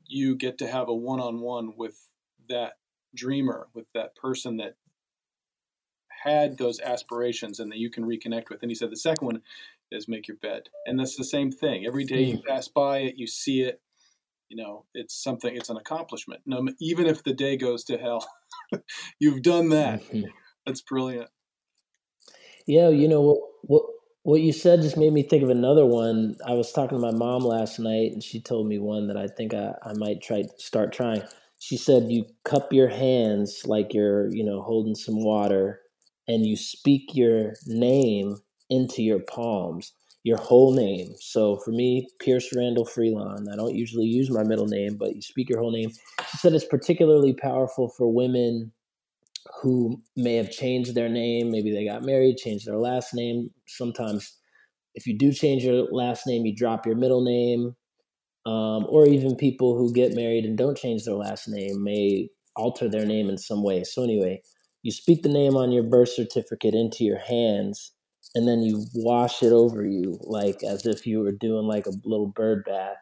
you 0.08 0.36
get 0.36 0.58
to 0.58 0.68
have 0.68 0.90
a 0.90 0.94
one 0.94 1.20
on 1.20 1.40
one 1.40 1.74
with 1.78 2.10
that 2.50 2.74
dreamer, 3.16 3.68
with 3.74 3.86
that 3.94 4.16
person 4.16 4.58
that 4.58 4.76
had 6.24 6.58
those 6.58 6.80
aspirations 6.80 7.60
and 7.60 7.72
that 7.72 7.78
you 7.78 7.90
can 7.90 8.06
reconnect 8.06 8.50
with. 8.50 8.62
And 8.62 8.72
he 8.72 8.76
said 8.76 8.92
the 8.92 8.98
second 8.98 9.26
one 9.26 9.42
is 9.92 10.08
make 10.08 10.28
your 10.28 10.38
bed. 10.38 10.64
And 10.86 11.00
that's 11.00 11.18
the 11.18 11.24
same 11.24 11.52
thing. 11.52 11.86
Every 11.86 12.06
day 12.06 12.24
you 12.24 12.38
mm. 12.38 12.46
pass 12.46 12.68
by 12.68 13.00
it, 13.00 13.16
you 13.18 13.28
see 13.28 13.62
it, 13.62 13.82
you 14.54 14.64
know 14.64 14.86
it's 14.94 15.16
something 15.16 15.56
it's 15.56 15.70
an 15.70 15.78
accomplishment 15.78 16.42
no 16.46 16.68
even 16.80 17.08
if 17.08 17.24
the 17.24 17.34
day 17.34 17.58
goes 17.58 17.84
to 17.84 17.98
hell 17.98 18.26
you've 19.20 19.42
done 19.42 19.70
that 19.70 20.02
mm-hmm. 20.04 20.28
that's 20.66 20.82
brilliant 20.82 21.30
yeah 22.68 22.90
you 22.90 23.08
know 23.08 23.22
what, 23.22 23.38
what 23.64 23.84
what 24.24 24.42
you 24.42 24.54
said 24.54 24.82
just 24.82 24.98
made 24.98 25.14
me 25.14 25.24
think 25.24 25.44
of 25.44 25.50
another 25.50 25.86
one 25.86 26.36
i 26.48 26.54
was 26.54 26.72
talking 26.74 26.98
to 27.00 27.02
my 27.02 27.12
mom 27.18 27.44
last 27.44 27.80
night 27.80 28.12
and 28.14 28.24
she 28.24 28.42
told 28.42 28.68
me 28.68 28.80
one 28.80 29.08
that 29.08 29.18
i 29.18 29.28
think 29.28 29.54
i, 29.54 29.74
I 29.84 29.94
might 29.96 30.22
try 30.22 30.44
start 30.58 30.94
trying 30.94 31.24
she 31.60 31.78
said 31.78 32.12
you 32.12 32.26
cup 32.46 32.74
your 32.74 32.90
hands 32.90 33.64
like 33.66 33.94
you're 33.94 34.30
you 34.34 34.46
know 34.46 34.62
holding 34.64 34.96
some 34.96 35.24
water 35.24 35.82
and 36.28 36.46
you 36.46 36.58
speak 36.58 37.16
your 37.16 37.54
name 37.68 38.38
into 38.70 39.04
your 39.04 39.20
palms 39.20 39.94
your 40.24 40.38
whole 40.38 40.74
name. 40.76 41.16
So 41.20 41.58
for 41.58 41.72
me, 41.72 42.08
Pierce 42.22 42.56
Randall 42.56 42.86
Freelon. 42.86 43.52
I 43.52 43.58
don't 43.58 43.76
usually 43.76 44.06
use 44.06 44.32
my 44.32 44.44
middle 44.44 44.68
name, 44.68 44.98
but 44.98 45.16
you 45.16 45.24
speak 45.24 45.50
your 45.50 45.60
whole 45.60 45.72
name. 45.72 45.92
She 46.32 46.38
said 46.38 46.54
it's 46.54 46.66
particularly 46.66 47.34
powerful 47.34 47.90
for 47.90 48.08
women 48.14 48.74
who 49.62 50.02
may 50.16 50.36
have 50.36 50.52
changed 50.52 50.96
their 50.96 51.10
name. 51.10 51.52
Maybe 51.52 51.72
they 51.74 51.86
got 51.86 52.04
married, 52.04 52.38
changed 52.38 52.68
their 52.68 52.78
last 52.78 53.14
name. 53.14 53.50
Sometimes, 53.68 54.38
if 54.96 55.08
you 55.08 55.18
do 55.18 55.32
change 55.32 55.64
your 55.64 55.88
last 55.92 56.28
name, 56.28 56.46
you 56.46 56.56
drop 56.56 56.86
your 56.86 56.96
middle 56.96 57.24
name. 57.24 57.76
Um, 58.46 58.86
or 58.90 59.08
even 59.08 59.38
people 59.38 59.78
who 59.78 59.94
get 59.94 60.16
married 60.16 60.44
and 60.44 60.58
don't 60.58 60.78
change 60.78 61.06
their 61.06 61.16
last 61.16 61.48
name 61.48 61.82
may 61.84 62.28
alter 62.58 62.90
their 62.90 63.06
name 63.06 63.30
in 63.30 63.38
some 63.38 63.64
way. 63.64 63.84
So, 63.86 64.04
anyway, 64.04 64.42
you 64.82 64.92
speak 64.92 65.24
the 65.24 65.30
name 65.30 65.56
on 65.56 65.72
your 65.72 65.84
birth 65.84 66.10
certificate 66.10 66.74
into 66.74 67.06
your 67.06 67.20
hands 67.20 67.94
and 68.36 68.48
then 68.48 68.62
you 68.62 68.86
wash 68.94 69.44
it 69.44 69.52
over 69.52 69.86
you 69.86 70.18
like 70.22 70.64
as 70.64 70.86
if 70.86 71.06
you 71.06 71.20
were 71.20 71.32
doing 71.32 71.66
like 71.66 71.86
a 71.86 71.94
little 72.04 72.28
bird 72.28 72.64
bath 72.66 72.98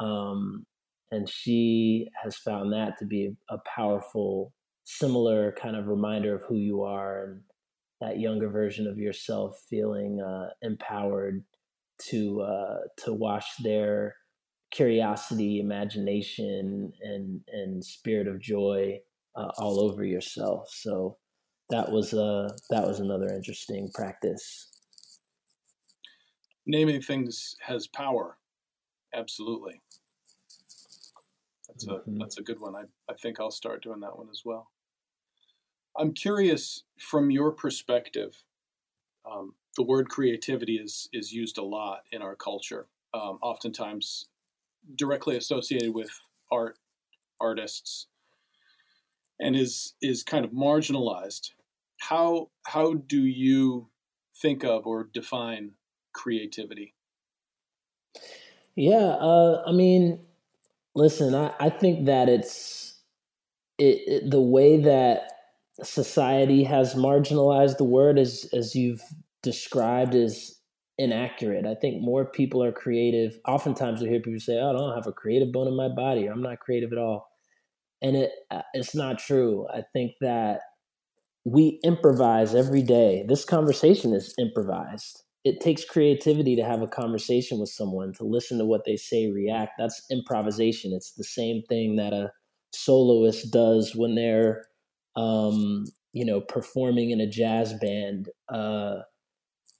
um, 0.00 0.66
and 1.10 1.28
she 1.28 2.08
has 2.22 2.36
found 2.36 2.72
that 2.72 2.98
to 2.98 3.06
be 3.06 3.34
a 3.50 3.58
powerful 3.74 4.52
similar 4.84 5.52
kind 5.60 5.76
of 5.76 5.86
reminder 5.86 6.34
of 6.34 6.42
who 6.42 6.56
you 6.56 6.82
are 6.82 7.24
and 7.24 7.40
that 8.00 8.18
younger 8.18 8.48
version 8.48 8.86
of 8.86 8.98
yourself 8.98 9.60
feeling 9.70 10.20
uh, 10.20 10.50
empowered 10.62 11.44
to 11.98 12.40
uh, 12.42 12.78
to 12.98 13.12
wash 13.12 13.46
their 13.62 14.16
curiosity, 14.72 15.60
imagination, 15.60 16.92
and 17.00 17.40
and 17.48 17.84
spirit 17.84 18.26
of 18.26 18.40
joy 18.40 18.98
uh, 19.36 19.50
all 19.58 19.80
over 19.80 20.04
yourself. 20.04 20.68
So 20.70 21.18
that 21.70 21.90
was 21.90 22.12
uh 22.12 22.48
that 22.70 22.86
was 22.86 23.00
another 23.00 23.28
interesting 23.32 23.90
practice. 23.94 24.68
Naming 26.66 27.00
things 27.00 27.56
has 27.62 27.86
power, 27.86 28.36
absolutely. 29.14 29.80
That's 31.72 31.86
a 31.86 31.90
mm-hmm. 31.90 32.18
that's 32.18 32.38
a 32.38 32.42
good 32.42 32.60
one. 32.60 32.76
I, 32.76 32.82
I 33.10 33.14
think 33.14 33.40
I'll 33.40 33.50
start 33.50 33.82
doing 33.82 34.00
that 34.00 34.16
one 34.16 34.28
as 34.30 34.42
well. 34.44 34.70
I'm 35.96 36.12
curious 36.12 36.84
from 36.98 37.30
your 37.30 37.52
perspective. 37.52 38.42
Um, 39.30 39.54
the 39.76 39.82
word 39.82 40.08
creativity 40.08 40.76
is 40.76 41.08
is 41.12 41.32
used 41.32 41.58
a 41.58 41.64
lot 41.64 42.02
in 42.12 42.22
our 42.22 42.36
culture, 42.36 42.86
um, 43.14 43.38
oftentimes 43.42 44.26
directly 44.96 45.36
associated 45.36 45.94
with 45.94 46.10
art, 46.50 46.76
artists, 47.40 48.08
and 49.40 49.56
is 49.56 49.94
is 50.02 50.22
kind 50.22 50.44
of 50.44 50.50
marginalized. 50.50 51.50
How 52.00 52.50
how 52.66 52.94
do 52.94 53.24
you 53.24 53.88
think 54.34 54.64
of 54.64 54.86
or 54.86 55.04
define 55.04 55.72
creativity? 56.12 56.94
Yeah, 58.74 59.16
uh, 59.20 59.62
I 59.66 59.72
mean, 59.72 60.20
listen, 60.94 61.34
I, 61.34 61.52
I 61.60 61.70
think 61.70 62.06
that 62.06 62.28
it's 62.28 63.00
it, 63.78 64.00
it, 64.06 64.30
the 64.30 64.40
way 64.40 64.80
that 64.82 65.32
society 65.82 66.64
has 66.64 66.94
marginalized 66.94 67.78
the 67.78 67.84
word 67.84 68.18
as 68.18 68.48
as 68.52 68.74
you've 68.74 69.02
described 69.42 70.14
is 70.14 70.58
inaccurate. 70.98 71.66
I 71.66 71.74
think 71.74 72.02
more 72.02 72.26
people 72.26 72.62
are 72.62 72.72
creative. 72.72 73.38
Oftentimes, 73.48 74.00
we 74.02 74.08
hear 74.08 74.20
people 74.20 74.40
say, 74.40 74.58
"Oh, 74.58 74.70
I 74.70 74.72
don't 74.72 74.94
have 74.94 75.06
a 75.06 75.12
creative 75.12 75.52
bone 75.52 75.68
in 75.68 75.76
my 75.76 75.88
body. 75.88 76.26
I'm 76.26 76.42
not 76.42 76.60
creative 76.60 76.92
at 76.92 76.98
all," 76.98 77.28
and 78.02 78.16
it 78.16 78.32
uh, 78.50 78.62
it's 78.74 78.94
not 78.94 79.18
true. 79.18 79.66
I 79.72 79.82
think 79.92 80.12
that 80.20 80.60
we 81.44 81.80
improvise 81.84 82.54
every 82.54 82.82
day. 82.82 83.24
This 83.28 83.44
conversation 83.44 84.14
is 84.14 84.34
improvised. 84.38 85.22
It 85.44 85.60
takes 85.60 85.84
creativity 85.84 86.54
to 86.56 86.64
have 86.64 86.82
a 86.82 86.86
conversation 86.86 87.58
with 87.58 87.68
someone, 87.68 88.12
to 88.14 88.24
listen 88.24 88.58
to 88.58 88.64
what 88.64 88.84
they 88.86 88.96
say, 88.96 89.30
react. 89.30 89.72
That's 89.78 90.02
improvisation. 90.10 90.92
It's 90.92 91.14
the 91.14 91.24
same 91.24 91.62
thing 91.68 91.96
that 91.96 92.12
a 92.12 92.30
soloist 92.72 93.52
does 93.52 93.94
when 93.96 94.14
they're, 94.14 94.66
um, 95.16 95.84
you 96.12 96.24
know, 96.24 96.40
performing 96.40 97.10
in 97.10 97.20
a 97.20 97.28
jazz 97.28 97.74
band. 97.74 98.28
Uh, 98.48 98.98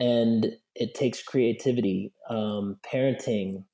and 0.01 0.47
it 0.75 0.95
takes 0.95 1.23
creativity. 1.23 2.13
Um, 2.29 2.79
parenting 2.85 3.65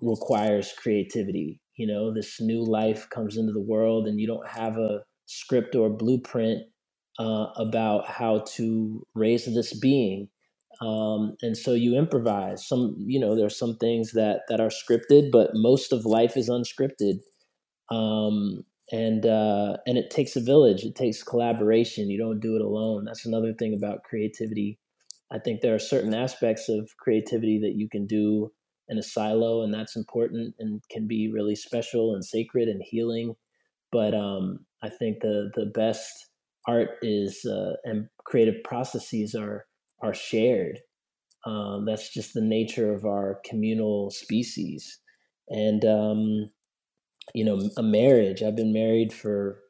requires 0.00 0.72
creativity. 0.76 1.60
You 1.76 1.86
know, 1.86 2.12
this 2.12 2.40
new 2.40 2.62
life 2.64 3.08
comes 3.10 3.36
into 3.36 3.52
the 3.52 3.60
world, 3.60 4.06
and 4.06 4.20
you 4.20 4.26
don't 4.26 4.48
have 4.48 4.76
a 4.76 5.00
script 5.26 5.74
or 5.74 5.90
blueprint 5.90 6.62
uh, 7.18 7.46
about 7.56 8.08
how 8.08 8.44
to 8.56 9.06
raise 9.14 9.46
this 9.46 9.78
being. 9.78 10.28
Um, 10.80 11.36
and 11.42 11.56
so 11.56 11.72
you 11.72 11.96
improvise. 11.96 12.66
Some, 12.66 12.96
you 12.98 13.20
know, 13.20 13.36
there 13.36 13.46
are 13.46 13.50
some 13.50 13.76
things 13.76 14.12
that 14.12 14.42
that 14.48 14.60
are 14.60 14.70
scripted, 14.70 15.30
but 15.30 15.50
most 15.54 15.92
of 15.92 16.04
life 16.04 16.36
is 16.36 16.50
unscripted. 16.50 17.20
Um, 17.90 18.64
and 18.90 19.24
uh, 19.24 19.78
and 19.86 19.96
it 19.96 20.10
takes 20.10 20.36
a 20.36 20.40
village. 20.40 20.84
It 20.84 20.94
takes 20.94 21.22
collaboration. 21.22 22.10
You 22.10 22.18
don't 22.18 22.40
do 22.40 22.56
it 22.56 22.62
alone. 22.62 23.04
That's 23.04 23.26
another 23.26 23.54
thing 23.58 23.74
about 23.74 24.04
creativity. 24.04 24.78
I 25.32 25.38
think 25.38 25.60
there 25.60 25.74
are 25.74 25.80
certain 25.80 26.14
aspects 26.14 26.68
of 26.68 26.90
creativity 26.98 27.58
that 27.62 27.76
you 27.76 27.88
can 27.88 28.06
do 28.06 28.52
in 28.88 28.98
a 28.98 29.02
silo, 29.02 29.62
and 29.62 29.72
that's 29.72 29.96
important 29.96 30.54
and 30.58 30.82
can 30.90 31.06
be 31.06 31.30
really 31.32 31.56
special 31.56 32.14
and 32.14 32.24
sacred 32.24 32.68
and 32.68 32.82
healing. 32.84 33.34
But 33.90 34.14
um, 34.14 34.66
I 34.82 34.90
think 34.90 35.20
the 35.20 35.50
the 35.54 35.66
best 35.66 36.28
art 36.66 36.90
is 37.02 37.44
uh, 37.44 37.74
and 37.84 38.08
creative 38.24 38.62
processes 38.64 39.34
are 39.34 39.64
are 40.04 40.14
shared. 40.14 40.80
Um, 41.46 41.84
that's 41.86 42.12
just 42.12 42.34
the 42.34 42.42
nature 42.42 42.92
of 42.92 43.04
our 43.04 43.40
communal 43.44 44.10
species, 44.10 44.98
and 45.48 45.84
um, 45.84 46.50
you 47.34 47.44
know, 47.44 47.70
a 47.76 47.82
marriage. 47.82 48.42
I've 48.42 48.56
been 48.56 48.72
married 48.72 49.12
for 49.12 49.60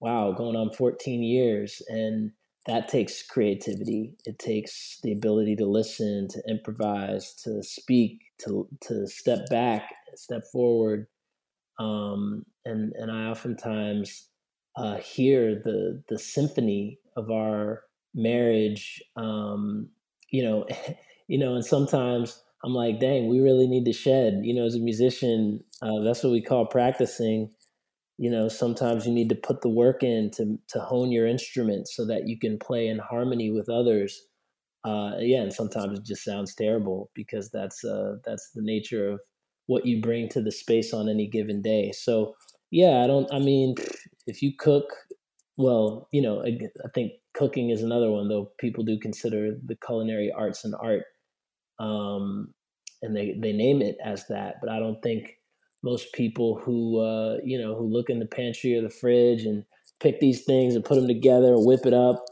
wow, 0.00 0.32
going 0.32 0.56
on 0.56 0.70
14 0.72 1.22
years, 1.22 1.82
and 1.88 2.30
that 2.66 2.88
takes 2.88 3.22
creativity. 3.26 4.14
It 4.24 4.38
takes 4.38 4.98
the 5.02 5.12
ability 5.12 5.56
to 5.56 5.66
listen, 5.66 6.28
to 6.30 6.42
improvise, 6.48 7.34
to 7.44 7.62
speak, 7.62 8.20
to 8.44 8.68
to 8.82 9.06
step 9.06 9.48
back, 9.50 9.90
step 10.14 10.42
forward, 10.52 11.06
um, 11.78 12.44
and 12.64 12.92
and 12.94 13.10
I 13.10 13.26
oftentimes 13.26 14.28
uh, 14.76 14.96
hear 14.96 15.60
the 15.64 16.02
the 16.08 16.18
symphony 16.18 16.98
of 17.16 17.30
our 17.30 17.82
marriage. 18.18 19.02
Um, 19.16 19.88
you 20.30 20.42
know, 20.42 20.66
you 21.28 21.38
know, 21.38 21.54
and 21.54 21.64
sometimes 21.64 22.42
I'm 22.64 22.74
like, 22.74 23.00
dang, 23.00 23.28
we 23.28 23.40
really 23.40 23.68
need 23.68 23.84
to 23.86 23.92
shed. 23.92 24.40
You 24.42 24.54
know, 24.54 24.66
as 24.66 24.74
a 24.74 24.80
musician, 24.80 25.60
uh, 25.82 26.00
that's 26.00 26.22
what 26.24 26.32
we 26.32 26.42
call 26.42 26.66
practicing. 26.66 27.50
You 28.18 28.30
know, 28.30 28.48
sometimes 28.48 29.06
you 29.06 29.12
need 29.12 29.28
to 29.30 29.36
put 29.36 29.62
the 29.62 29.70
work 29.70 30.02
in 30.02 30.30
to 30.32 30.58
to 30.70 30.80
hone 30.80 31.12
your 31.12 31.26
instrument 31.26 31.88
so 31.88 32.06
that 32.06 32.28
you 32.28 32.38
can 32.38 32.58
play 32.58 32.88
in 32.88 32.98
harmony 32.98 33.50
with 33.50 33.68
others. 33.70 34.20
Uh, 34.84 35.12
yeah, 35.20 35.40
and 35.42 35.52
sometimes 35.52 35.98
it 35.98 36.04
just 36.04 36.24
sounds 36.24 36.54
terrible 36.54 37.10
because 37.14 37.50
that's 37.50 37.84
uh, 37.84 38.16
that's 38.24 38.50
the 38.54 38.62
nature 38.62 39.08
of 39.10 39.20
what 39.66 39.86
you 39.86 40.00
bring 40.00 40.28
to 40.30 40.42
the 40.42 40.52
space 40.52 40.92
on 40.94 41.08
any 41.08 41.28
given 41.28 41.62
day. 41.62 41.92
So 41.92 42.34
yeah, 42.70 43.02
I 43.02 43.06
don't. 43.06 43.32
I 43.32 43.38
mean, 43.38 43.74
if 44.26 44.42
you 44.42 44.52
cook, 44.58 44.92
well, 45.58 46.08
you 46.12 46.22
know, 46.22 46.42
I, 46.42 46.56
I 46.84 46.88
think 46.94 47.12
cooking 47.34 47.70
is 47.70 47.82
another 47.82 48.10
one. 48.10 48.28
Though 48.28 48.52
people 48.58 48.84
do 48.84 48.96
consider 48.98 49.56
the 49.66 49.76
culinary 49.84 50.32
arts 50.32 50.64
an 50.64 50.72
art, 50.74 51.02
um, 51.80 52.54
and 53.02 53.14
they 53.14 53.36
they 53.38 53.52
name 53.52 53.82
it 53.82 53.96
as 54.02 54.26
that. 54.28 54.56
But 54.60 54.70
I 54.70 54.78
don't 54.78 55.02
think 55.02 55.34
most 55.82 56.12
people 56.12 56.60
who 56.64 57.00
uh, 57.00 57.38
you 57.44 57.60
know 57.60 57.74
who 57.74 57.92
look 57.92 58.08
in 58.08 58.20
the 58.20 58.26
pantry 58.26 58.78
or 58.78 58.82
the 58.82 58.88
fridge 58.88 59.42
and 59.42 59.64
pick 60.00 60.20
these 60.20 60.44
things 60.44 60.76
and 60.76 60.84
put 60.84 60.94
them 60.94 61.08
together 61.08 61.54
and 61.54 61.66
whip 61.66 61.84
it 61.84 61.94
up. 61.94 62.24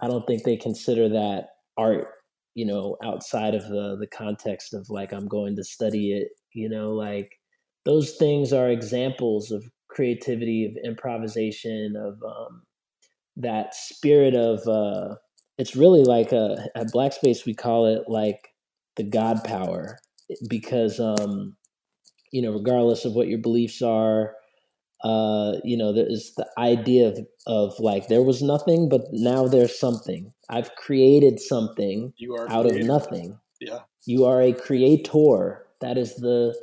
I 0.00 0.08
don't 0.08 0.26
think 0.26 0.42
they 0.42 0.56
consider 0.56 1.10
that 1.10 1.48
art. 1.76 2.08
You 2.54 2.64
know, 2.64 2.96
outside 3.04 3.54
of 3.54 3.64
the 3.68 3.98
the 4.00 4.08
context 4.08 4.72
of 4.72 4.88
like 4.88 5.12
I'm 5.12 5.28
going 5.28 5.56
to 5.56 5.64
study 5.64 6.12
it. 6.12 6.28
You 6.54 6.70
know, 6.70 6.88
like 6.92 7.32
those 7.84 8.12
things 8.12 8.54
are 8.54 8.70
examples 8.70 9.50
of 9.50 9.62
creativity, 9.92 10.64
of 10.66 10.76
improvisation, 10.84 11.94
of 11.96 12.22
um, 12.22 12.62
that 13.36 13.74
spirit 13.74 14.34
of. 14.34 14.66
Uh, 14.66 15.16
it's 15.58 15.76
really 15.76 16.02
like 16.02 16.32
a, 16.32 16.56
at 16.74 16.90
Black 16.92 17.12
Space 17.12 17.44
we 17.44 17.54
call 17.54 17.86
it 17.86 18.04
like 18.08 18.48
the 18.96 19.04
God 19.04 19.44
power 19.44 19.98
because 20.48 20.98
um, 20.98 21.56
you 22.30 22.42
know 22.42 22.52
regardless 22.52 23.04
of 23.04 23.12
what 23.12 23.28
your 23.28 23.38
beliefs 23.38 23.82
are, 23.82 24.34
uh, 25.04 25.52
you 25.64 25.76
know 25.76 25.92
there's 25.92 26.32
the 26.36 26.48
idea 26.58 27.08
of 27.08 27.18
of 27.46 27.78
like 27.78 28.08
there 28.08 28.22
was 28.22 28.42
nothing 28.42 28.88
but 28.88 29.02
now 29.12 29.46
there's 29.46 29.78
something. 29.78 30.32
I've 30.48 30.74
created 30.76 31.40
something 31.40 32.12
out 32.48 32.66
creative. 32.66 32.82
of 32.82 32.86
nothing. 32.86 33.38
Yeah, 33.60 33.80
you 34.06 34.24
are 34.24 34.40
a 34.40 34.52
creator. 34.52 35.66
That 35.80 35.98
is 35.98 36.16
the 36.16 36.56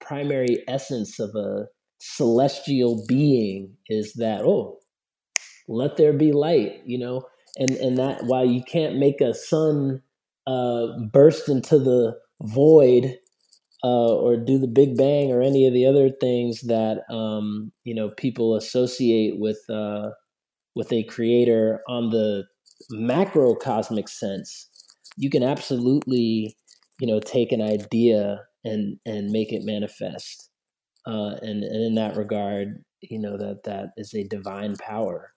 primary 0.00 0.62
essence 0.68 1.18
of 1.18 1.34
a 1.34 1.66
celestial 2.04 3.04
being 3.06 3.76
is 3.88 4.14
that 4.14 4.42
oh 4.42 4.76
let 5.68 5.96
there 5.96 6.12
be 6.12 6.32
light 6.32 6.80
you 6.84 6.98
know 6.98 7.22
and 7.56 7.70
and 7.76 7.96
that 7.96 8.24
while 8.24 8.44
you 8.44 8.60
can't 8.62 8.96
make 8.96 9.20
a 9.20 9.32
sun 9.32 10.02
uh, 10.48 10.86
burst 11.12 11.48
into 11.48 11.78
the 11.78 12.16
void 12.42 13.16
uh, 13.84 14.14
or 14.16 14.36
do 14.36 14.58
the 14.58 14.66
big 14.66 14.96
bang 14.96 15.30
or 15.30 15.40
any 15.40 15.64
of 15.64 15.72
the 15.72 15.86
other 15.86 16.10
things 16.20 16.62
that 16.62 17.04
um, 17.08 17.70
you 17.84 17.94
know 17.94 18.10
people 18.16 18.56
associate 18.56 19.34
with 19.38 19.60
uh, 19.70 20.10
with 20.74 20.92
a 20.92 21.04
creator 21.04 21.80
on 21.88 22.10
the 22.10 22.42
macrocosmic 22.92 24.08
sense 24.08 24.68
you 25.16 25.30
can 25.30 25.44
absolutely 25.44 26.56
you 26.98 27.06
know 27.06 27.20
take 27.20 27.52
an 27.52 27.62
idea 27.62 28.40
and 28.64 28.98
and 29.06 29.30
make 29.30 29.52
it 29.52 29.62
manifest. 29.64 30.48
Uh, 31.06 31.34
and, 31.42 31.64
and 31.64 31.84
in 31.84 31.94
that 31.94 32.16
regard, 32.16 32.84
you 33.00 33.18
know 33.18 33.36
that 33.36 33.64
that 33.64 33.90
is 33.96 34.14
a 34.14 34.24
divine 34.24 34.76
power, 34.76 35.32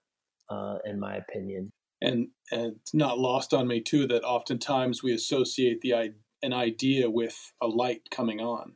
uh, 0.50 0.78
in 0.86 1.00
my 1.00 1.16
opinion. 1.16 1.72
And 2.02 2.28
and 2.52 2.76
it's 2.82 2.94
not 2.94 3.20
lost 3.20 3.54
on 3.54 3.68
me 3.68 3.82
too 3.82 4.06
that 4.08 4.24
oftentimes 4.24 5.02
we 5.02 5.14
associate 5.14 5.82
the 5.82 6.14
an 6.44 6.54
idea 6.54 7.10
with 7.10 7.54
a 7.62 7.68
light 7.68 8.02
coming 8.12 8.40
on, 8.40 8.74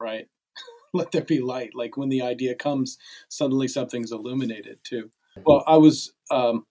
right? 0.00 0.26
Let 0.92 1.12
there 1.12 1.22
be 1.22 1.40
light. 1.40 1.70
Like 1.74 1.96
when 1.96 2.10
the 2.10 2.22
idea 2.22 2.54
comes, 2.54 2.98
suddenly 3.28 3.68
something's 3.68 4.12
illuminated 4.12 4.80
too. 4.84 5.10
Well, 5.46 5.62
I 5.66 5.76
was 5.76 6.12
um, 6.30 6.66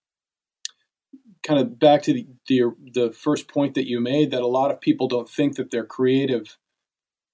kind 1.44 1.60
of 1.60 1.80
back 1.80 2.04
to 2.04 2.14
the, 2.14 2.28
the 2.48 2.76
the 2.94 3.12
first 3.12 3.48
point 3.48 3.76
that 3.76 3.88
you 3.88 4.00
made 4.00 4.32
that 4.32 4.42
a 4.42 4.48
lot 4.48 4.72
of 4.72 4.82
people 4.82 5.08
don't 5.08 5.30
think 5.30 5.56
that 5.56 5.72
they're 5.72 5.86
creative, 5.86 6.58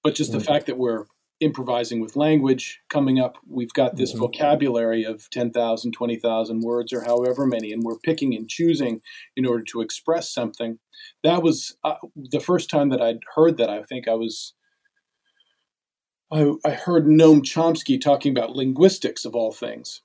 but 0.02 0.14
just 0.14 0.30
mm-hmm. 0.30 0.38
the 0.38 0.44
fact 0.44 0.66
that 0.66 0.78
we're 0.78 1.06
improvising 1.40 2.00
with 2.00 2.16
language 2.16 2.80
coming 2.88 3.18
up 3.18 3.36
we've 3.48 3.72
got 3.72 3.96
this 3.96 4.10
mm-hmm. 4.10 4.20
vocabulary 4.20 5.04
of 5.04 5.28
10,000 5.30 5.92
20,000 5.92 6.60
words 6.60 6.92
or 6.92 7.04
however 7.04 7.44
many 7.46 7.72
and 7.72 7.82
we're 7.82 7.98
picking 7.98 8.34
and 8.34 8.48
choosing 8.48 9.00
in 9.36 9.44
order 9.44 9.64
to 9.64 9.80
express 9.80 10.32
something 10.32 10.78
that 11.22 11.42
was 11.42 11.76
uh, 11.82 11.94
the 12.14 12.40
first 12.40 12.70
time 12.70 12.88
that 12.90 13.02
I'd 13.02 13.20
heard 13.34 13.56
that 13.58 13.68
I 13.68 13.82
think 13.82 14.06
I 14.06 14.14
was 14.14 14.54
I, 16.30 16.52
I 16.64 16.70
heard 16.70 17.06
Noam 17.06 17.42
Chomsky 17.42 18.00
talking 18.00 18.30
about 18.30 18.56
linguistics 18.56 19.24
of 19.24 19.34
all 19.34 19.52
things 19.52 20.02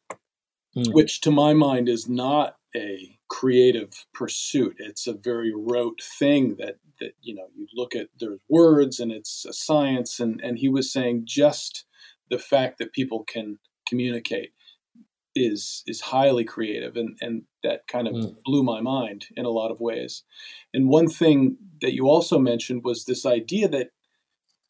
mm. 0.75 0.93
which 0.93 1.21
to 1.21 1.31
my 1.31 1.53
mind 1.53 1.87
is 1.89 2.09
not 2.09 2.55
a 2.75 3.18
creative 3.29 4.05
pursuit. 4.13 4.75
It's 4.79 5.07
a 5.07 5.13
very 5.13 5.53
rote 5.55 6.01
thing 6.19 6.55
that 6.57 6.77
that 6.99 7.13
you 7.21 7.35
know 7.35 7.47
you 7.55 7.67
look 7.73 7.95
at 7.95 8.07
there's 8.19 8.39
words 8.49 8.99
and 8.99 9.11
it's 9.11 9.45
a 9.45 9.53
science 9.53 10.19
and 10.19 10.41
and 10.41 10.57
he 10.57 10.67
was 10.67 10.91
saying 10.91 11.23
just 11.25 11.85
the 12.29 12.39
fact 12.39 12.77
that 12.79 12.93
people 12.93 13.23
can 13.23 13.57
communicate 13.87 14.51
is 15.35 15.83
is 15.87 16.01
highly 16.01 16.43
creative 16.43 16.97
and 16.97 17.17
and 17.21 17.43
that 17.63 17.87
kind 17.87 18.07
of 18.07 18.13
mm. 18.13 18.35
blew 18.43 18.63
my 18.63 18.81
mind 18.81 19.25
in 19.35 19.45
a 19.45 19.49
lot 19.49 19.71
of 19.71 19.79
ways. 19.79 20.23
And 20.73 20.89
one 20.89 21.07
thing 21.07 21.57
that 21.81 21.93
you 21.93 22.07
also 22.07 22.39
mentioned 22.39 22.83
was 22.83 23.05
this 23.05 23.25
idea 23.25 23.67
that 23.69 23.89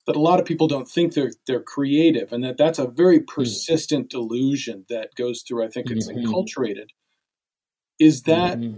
that 0.06 0.16
a 0.16 0.22
lot 0.22 0.40
of 0.40 0.46
people 0.46 0.68
don't 0.68 0.88
think 0.88 1.14
they're 1.14 1.34
they're 1.48 1.64
creative 1.64 2.34
and 2.34 2.44
that 2.44 2.58
that's 2.58 2.80
a 2.80 2.88
very 2.88 3.20
mm. 3.20 3.28
persistent 3.28 4.08
mm. 4.08 4.10
delusion 4.10 4.86
that 4.90 5.16
goes 5.16 5.44
through 5.48 5.64
I 5.64 5.70
think 5.70 5.90
it's 5.90 6.10
mm-hmm. 6.10 6.26
enculturated 6.26 6.90
is 8.00 8.24
that 8.24 8.58
mm-hmm. 8.58 8.78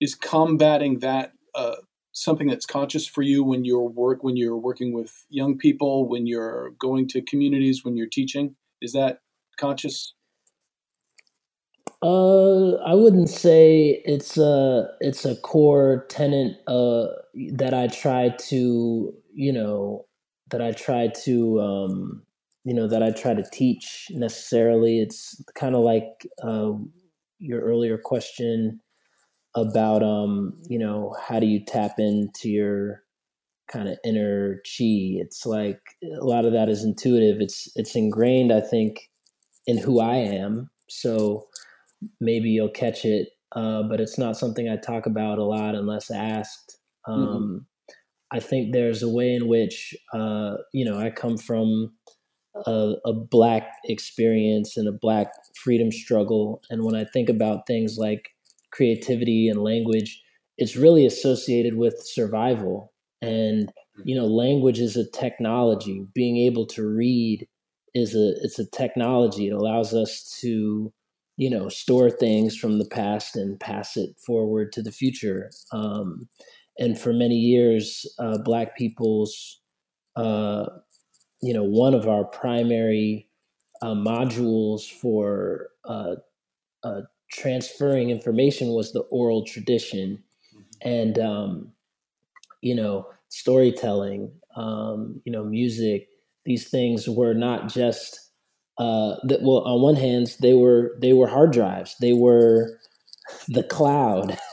is 0.00 0.14
combating 0.14 1.00
that 1.00 1.32
uh, 1.54 1.76
something 2.12 2.48
that's 2.48 2.66
conscious 2.66 3.06
for 3.06 3.22
you 3.22 3.44
when 3.44 3.64
you're 3.64 3.88
work 3.88 4.24
when 4.24 4.36
you're 4.36 4.56
working 4.56 4.92
with 4.92 5.24
young 5.28 5.56
people, 5.58 6.08
when 6.08 6.26
you're 6.26 6.70
going 6.78 7.06
to 7.08 7.22
communities, 7.22 7.84
when 7.84 7.96
you're 7.96 8.08
teaching? 8.10 8.56
Is 8.80 8.92
that 8.92 9.20
conscious? 9.58 10.14
Uh, 12.02 12.74
I 12.76 12.94
wouldn't 12.94 13.30
say 13.30 14.02
it's 14.04 14.36
a 14.36 14.88
it's 15.00 15.24
a 15.24 15.36
core 15.36 16.06
tenet 16.08 16.58
uh, 16.66 17.06
that 17.52 17.74
I 17.74 17.88
try 17.88 18.34
to 18.48 19.14
you 19.34 19.52
know 19.52 20.06
that 20.50 20.62
I 20.62 20.72
try 20.72 21.08
to 21.24 21.60
um, 21.60 22.22
you 22.64 22.74
know 22.74 22.86
that 22.86 23.02
I 23.02 23.10
try 23.10 23.34
to 23.34 23.44
teach 23.52 24.08
necessarily. 24.10 25.00
It's 25.00 25.42
kind 25.54 25.74
of 25.74 25.82
like 25.82 26.26
uh, 26.42 26.72
your 27.38 27.60
earlier 27.60 27.98
question 27.98 28.80
about 29.54 30.02
um 30.02 30.52
you 30.68 30.78
know 30.78 31.14
how 31.26 31.40
do 31.40 31.46
you 31.46 31.64
tap 31.64 31.92
into 31.98 32.48
your 32.48 33.02
kind 33.70 33.88
of 33.88 33.98
inner 34.04 34.60
chi 34.64 35.18
it's 35.18 35.44
like 35.44 35.80
a 36.04 36.24
lot 36.24 36.44
of 36.44 36.52
that 36.52 36.68
is 36.68 36.84
intuitive 36.84 37.40
it's 37.40 37.68
it's 37.74 37.96
ingrained 37.96 38.52
i 38.52 38.60
think 38.60 39.10
in 39.66 39.78
who 39.78 40.00
i 40.00 40.14
am 40.14 40.70
so 40.88 41.46
maybe 42.20 42.50
you'll 42.50 42.68
catch 42.68 43.04
it 43.04 43.28
uh, 43.52 43.82
but 43.82 44.00
it's 44.00 44.18
not 44.18 44.36
something 44.36 44.68
i 44.68 44.76
talk 44.76 45.06
about 45.06 45.38
a 45.38 45.44
lot 45.44 45.74
unless 45.74 46.10
asked 46.10 46.78
mm-hmm. 47.08 47.20
um, 47.20 47.28
mm-hmm. 47.28 47.96
i 48.36 48.38
think 48.38 48.72
there's 48.72 49.02
a 49.02 49.08
way 49.08 49.34
in 49.34 49.48
which 49.48 49.94
uh, 50.12 50.54
you 50.72 50.84
know 50.84 50.98
i 50.98 51.10
come 51.10 51.36
from 51.36 51.92
a, 52.66 52.94
a, 53.04 53.12
black 53.12 53.72
experience 53.84 54.76
and 54.76 54.88
a 54.88 54.92
black 54.92 55.28
freedom 55.54 55.92
struggle. 55.92 56.60
And 56.70 56.84
when 56.84 56.94
I 56.94 57.04
think 57.04 57.28
about 57.28 57.66
things 57.66 57.96
like 57.98 58.30
creativity 58.70 59.48
and 59.48 59.62
language, 59.62 60.22
it's 60.58 60.76
really 60.76 61.06
associated 61.06 61.76
with 61.76 61.94
survival. 62.00 62.92
And 63.22 63.70
you 64.04 64.14
know, 64.14 64.26
language 64.26 64.78
is 64.78 64.96
a 64.96 65.10
technology. 65.10 66.04
Being 66.14 66.36
able 66.36 66.66
to 66.68 66.86
read 66.86 67.46
is 67.94 68.14
a 68.14 68.34
it's 68.42 68.58
a 68.58 68.70
technology. 68.70 69.48
It 69.48 69.54
allows 69.54 69.94
us 69.94 70.36
to 70.40 70.92
you 71.36 71.50
know 71.50 71.68
store 71.68 72.10
things 72.10 72.56
from 72.56 72.78
the 72.78 72.88
past 72.88 73.36
and 73.36 73.58
pass 73.58 73.96
it 73.96 74.10
forward 74.24 74.72
to 74.72 74.82
the 74.82 74.92
future. 74.92 75.50
Um, 75.72 76.28
and 76.78 76.98
for 76.98 77.12
many 77.12 77.36
years, 77.36 78.06
uh, 78.18 78.38
Black 78.38 78.76
people's 78.76 79.60
uh, 80.14 80.66
you 81.42 81.52
know 81.54 81.64
one 81.64 81.94
of 81.94 82.08
our 82.08 82.24
primary 82.24 83.28
uh, 83.82 83.94
modules 83.94 84.90
for 84.90 85.68
uh, 85.84 86.16
uh, 86.82 87.02
transferring 87.30 88.10
information 88.10 88.68
was 88.68 88.92
the 88.92 89.00
oral 89.10 89.44
tradition. 89.44 90.22
Mm-hmm. 90.54 90.88
and 90.88 91.18
um, 91.18 91.72
you 92.62 92.74
know 92.74 93.06
storytelling 93.28 94.32
um, 94.56 95.20
you 95.24 95.32
know 95.32 95.44
music 95.44 96.08
these 96.44 96.68
things 96.70 97.08
were 97.08 97.34
not 97.34 97.68
just 97.68 98.20
uh, 98.78 99.16
that 99.24 99.42
well 99.42 99.62
on 99.64 99.82
one 99.82 99.96
hand 99.96 100.34
they 100.40 100.54
were 100.54 100.96
they 101.00 101.12
were 101.12 101.26
hard 101.26 101.52
drives. 101.52 101.96
They 102.00 102.12
were 102.12 102.78
the 103.48 103.62
cloud. 103.64 104.38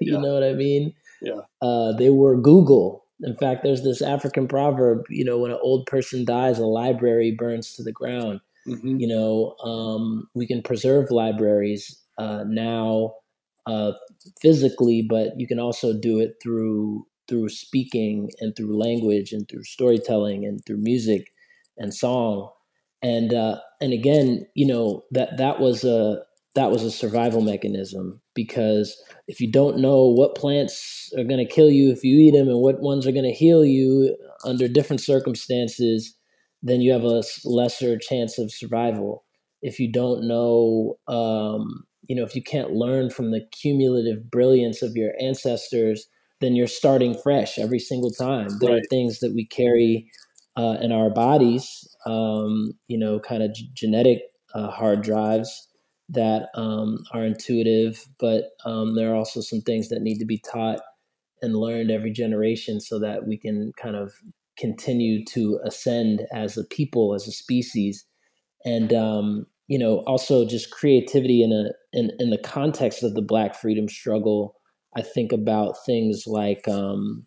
You 0.00 0.14
yeah. 0.14 0.18
know 0.20 0.34
what 0.34 0.44
i 0.44 0.52
mean? 0.54 0.94
Yeah. 1.20 1.40
Uh, 1.60 1.92
they 1.92 2.10
were 2.10 2.36
google 2.40 3.04
in 3.22 3.34
fact, 3.34 3.62
there's 3.62 3.82
this 3.82 4.02
African 4.02 4.46
proverb, 4.46 5.04
you 5.08 5.24
know, 5.24 5.38
when 5.38 5.50
an 5.50 5.58
old 5.62 5.86
person 5.86 6.24
dies, 6.24 6.58
a 6.58 6.66
library 6.66 7.34
burns 7.36 7.74
to 7.74 7.82
the 7.82 7.92
ground. 7.92 8.40
Mm-hmm. 8.66 8.98
You 8.98 9.08
know, 9.08 9.56
um, 9.64 10.28
we 10.34 10.46
can 10.46 10.62
preserve 10.62 11.10
libraries 11.10 12.00
uh, 12.18 12.44
now 12.46 13.14
uh, 13.66 13.92
physically, 14.40 15.06
but 15.08 15.32
you 15.36 15.46
can 15.46 15.58
also 15.58 15.98
do 15.98 16.18
it 16.20 16.34
through 16.42 17.06
through 17.28 17.48
speaking 17.50 18.30
and 18.40 18.56
through 18.56 18.78
language 18.78 19.32
and 19.32 19.46
through 19.48 19.62
storytelling 19.62 20.46
and 20.46 20.64
through 20.64 20.78
music 20.78 21.30
and 21.76 21.92
song. 21.92 22.50
And 23.02 23.34
uh, 23.34 23.58
and 23.80 23.92
again, 23.92 24.46
you 24.54 24.66
know 24.66 25.04
that 25.12 25.38
that 25.38 25.60
was 25.60 25.84
a 25.84 26.22
that 26.54 26.70
was 26.70 26.82
a 26.82 26.90
survival 26.90 27.40
mechanism 27.40 28.20
because 28.38 28.96
if 29.26 29.40
you 29.40 29.50
don't 29.50 29.78
know 29.78 30.06
what 30.06 30.36
plants 30.36 31.10
are 31.18 31.24
going 31.24 31.44
to 31.44 31.52
kill 31.52 31.68
you 31.68 31.90
if 31.90 32.04
you 32.04 32.16
eat 32.18 32.30
them 32.30 32.46
and 32.46 32.60
what 32.60 32.80
ones 32.80 33.04
are 33.04 33.10
going 33.10 33.24
to 33.24 33.32
heal 33.32 33.64
you 33.64 34.16
under 34.44 34.68
different 34.68 35.00
circumstances, 35.00 36.14
then 36.62 36.80
you 36.80 36.92
have 36.92 37.02
a 37.02 37.24
lesser 37.44 37.98
chance 37.98 38.38
of 38.38 38.52
survival. 38.52 39.24
If 39.60 39.80
you 39.80 39.90
don't 39.90 40.28
know, 40.28 40.98
um, 41.08 41.82
you 42.08 42.14
know, 42.14 42.22
if 42.22 42.36
you 42.36 42.42
can't 42.44 42.74
learn 42.74 43.10
from 43.10 43.32
the 43.32 43.40
cumulative 43.50 44.30
brilliance 44.30 44.82
of 44.82 44.94
your 44.94 45.10
ancestors, 45.20 46.06
then 46.40 46.54
you're 46.54 46.68
starting 46.68 47.18
fresh 47.20 47.58
every 47.58 47.80
single 47.80 48.12
time. 48.12 48.50
There 48.60 48.70
right. 48.70 48.82
are 48.82 48.88
things 48.88 49.18
that 49.18 49.34
we 49.34 49.48
carry 49.48 50.08
uh, 50.56 50.76
in 50.80 50.92
our 50.92 51.10
bodies, 51.10 51.66
um, 52.06 52.70
you 52.86 52.98
know, 52.98 53.18
kind 53.18 53.42
of 53.42 53.52
g- 53.52 53.68
genetic 53.74 54.20
uh, 54.54 54.70
hard 54.70 55.02
drives 55.02 55.67
that 56.08 56.48
um, 56.54 56.98
are 57.12 57.24
intuitive, 57.24 58.06
but 58.18 58.44
um, 58.64 58.94
there 58.94 59.12
are 59.12 59.16
also 59.16 59.40
some 59.40 59.60
things 59.60 59.88
that 59.88 60.02
need 60.02 60.18
to 60.18 60.24
be 60.24 60.40
taught 60.50 60.80
and 61.42 61.56
learned 61.56 61.90
every 61.90 62.10
generation 62.10 62.80
so 62.80 62.98
that 62.98 63.26
we 63.26 63.36
can 63.36 63.72
kind 63.80 63.94
of 63.94 64.12
continue 64.58 65.24
to 65.26 65.60
ascend 65.64 66.22
as 66.32 66.56
a 66.56 66.64
people, 66.64 67.14
as 67.14 67.28
a 67.28 67.32
species. 67.32 68.04
And, 68.64 68.92
um, 68.92 69.46
you 69.68 69.78
know, 69.78 69.98
also 70.06 70.46
just 70.46 70.70
creativity 70.70 71.42
in 71.42 71.52
a 71.52 71.70
in, 71.92 72.10
in 72.18 72.30
the 72.30 72.38
context 72.38 73.02
of 73.02 73.14
the 73.14 73.22
Black 73.22 73.54
freedom 73.54 73.88
struggle. 73.88 74.54
I 74.96 75.02
think 75.02 75.30
about 75.30 75.76
things 75.84 76.24
like, 76.26 76.66
um, 76.66 77.26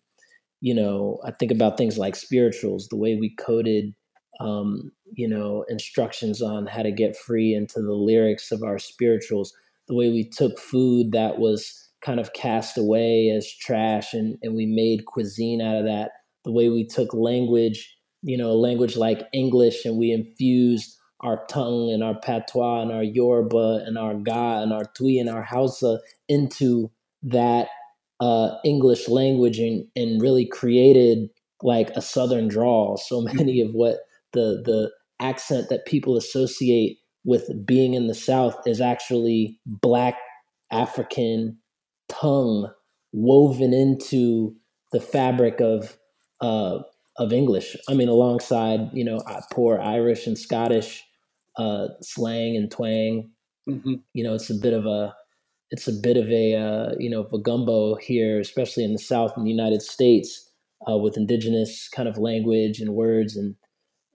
you 0.60 0.74
know, 0.74 1.20
I 1.24 1.30
think 1.30 1.52
about 1.52 1.78
things 1.78 1.98
like 1.98 2.16
spirituals, 2.16 2.88
the 2.88 2.96
way 2.96 3.14
we 3.14 3.34
coded 3.36 3.94
um, 4.40 4.90
you 5.14 5.28
know, 5.28 5.64
instructions 5.68 6.40
on 6.42 6.66
how 6.66 6.82
to 6.82 6.92
get 6.92 7.16
free 7.16 7.54
into 7.54 7.80
the 7.80 7.92
lyrics 7.94 8.50
of 8.50 8.62
our 8.62 8.78
spirituals, 8.78 9.52
the 9.88 9.94
way 9.94 10.10
we 10.10 10.28
took 10.28 10.58
food 10.58 11.12
that 11.12 11.38
was 11.38 11.88
kind 12.02 12.18
of 12.18 12.32
cast 12.32 12.76
away 12.78 13.30
as 13.30 13.52
trash 13.60 14.12
and, 14.12 14.36
and 14.42 14.54
we 14.54 14.66
made 14.66 15.06
cuisine 15.06 15.60
out 15.60 15.76
of 15.76 15.84
that, 15.84 16.10
the 16.44 16.52
way 16.52 16.68
we 16.68 16.86
took 16.86 17.12
language, 17.14 17.96
you 18.22 18.36
know, 18.36 18.54
language 18.54 18.96
like 18.96 19.28
English 19.32 19.84
and 19.84 19.98
we 19.98 20.10
infused 20.10 20.96
our 21.20 21.44
tongue 21.46 21.90
and 21.92 22.02
our 22.02 22.18
patois 22.18 22.82
and 22.82 22.90
our 22.90 23.04
Yoruba 23.04 23.84
and 23.86 23.96
our 23.96 24.14
Ga 24.14 24.62
and 24.62 24.72
our 24.72 24.84
Twi 24.96 25.18
and 25.20 25.28
our 25.28 25.42
Hausa 25.42 26.00
into 26.28 26.90
that 27.22 27.68
uh, 28.20 28.56
English 28.64 29.08
language 29.08 29.58
and, 29.58 29.86
and 29.94 30.20
really 30.20 30.46
created 30.46 31.28
like 31.62 31.90
a 31.90 32.02
Southern 32.02 32.48
drawl. 32.48 32.96
So 32.96 33.20
many 33.34 33.60
of 33.60 33.72
what 33.72 33.98
the 34.32 34.62
the 34.64 34.90
accent 35.22 35.68
that 35.68 35.86
people 35.86 36.16
associate 36.16 36.98
with 37.24 37.50
being 37.64 37.94
in 37.94 38.08
the 38.08 38.14
South 38.14 38.56
is 38.66 38.80
actually 38.80 39.58
Black 39.66 40.16
African 40.70 41.58
tongue 42.08 42.70
woven 43.12 43.72
into 43.72 44.54
the 44.90 45.00
fabric 45.00 45.60
of 45.60 45.96
uh, 46.40 46.80
of 47.18 47.32
English. 47.32 47.76
I 47.88 47.94
mean, 47.94 48.08
alongside 48.08 48.90
you 48.92 49.04
know 49.04 49.22
poor 49.52 49.80
Irish 49.80 50.26
and 50.26 50.36
Scottish 50.36 51.02
uh, 51.56 51.88
slang 52.00 52.56
and 52.56 52.70
twang. 52.70 53.30
Mm-hmm. 53.68 53.94
You 54.14 54.24
know, 54.24 54.34
it's 54.34 54.50
a 54.50 54.54
bit 54.54 54.72
of 54.72 54.86
a 54.86 55.14
it's 55.70 55.88
a 55.88 55.92
bit 55.92 56.16
of 56.16 56.28
a 56.30 56.54
uh, 56.54 56.94
you 56.98 57.10
know 57.10 57.26
a 57.32 57.38
gumbo 57.38 57.96
here, 57.96 58.40
especially 58.40 58.84
in 58.84 58.92
the 58.92 58.98
South 58.98 59.32
in 59.36 59.44
the 59.44 59.50
United 59.50 59.82
States, 59.82 60.50
uh, 60.88 60.96
with 60.96 61.16
indigenous 61.16 61.88
kind 61.88 62.08
of 62.08 62.18
language 62.18 62.80
and 62.80 62.94
words 62.94 63.36
and 63.36 63.54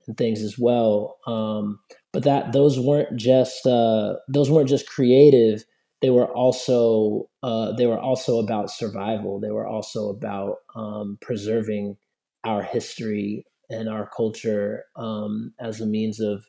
and 0.07 0.17
things 0.17 0.41
as 0.41 0.57
well. 0.57 1.17
Um, 1.27 1.79
but 2.13 2.23
that 2.23 2.53
those 2.53 2.79
weren't 2.79 3.15
just 3.17 3.65
uh, 3.65 4.15
those 4.27 4.49
weren't 4.49 4.69
just 4.69 4.87
creative. 4.87 5.63
They 6.01 6.09
were 6.09 6.31
also 6.31 7.29
uh, 7.43 7.73
they 7.73 7.85
were 7.85 7.99
also 7.99 8.39
about 8.39 8.71
survival. 8.71 9.39
They 9.39 9.51
were 9.51 9.67
also 9.67 10.09
about 10.09 10.57
um, 10.75 11.17
preserving 11.21 11.97
our 12.43 12.63
history 12.63 13.45
and 13.69 13.89
our 13.89 14.09
culture 14.15 14.85
um, 14.95 15.53
as 15.59 15.81
a 15.81 15.85
means 15.85 16.19
of 16.19 16.45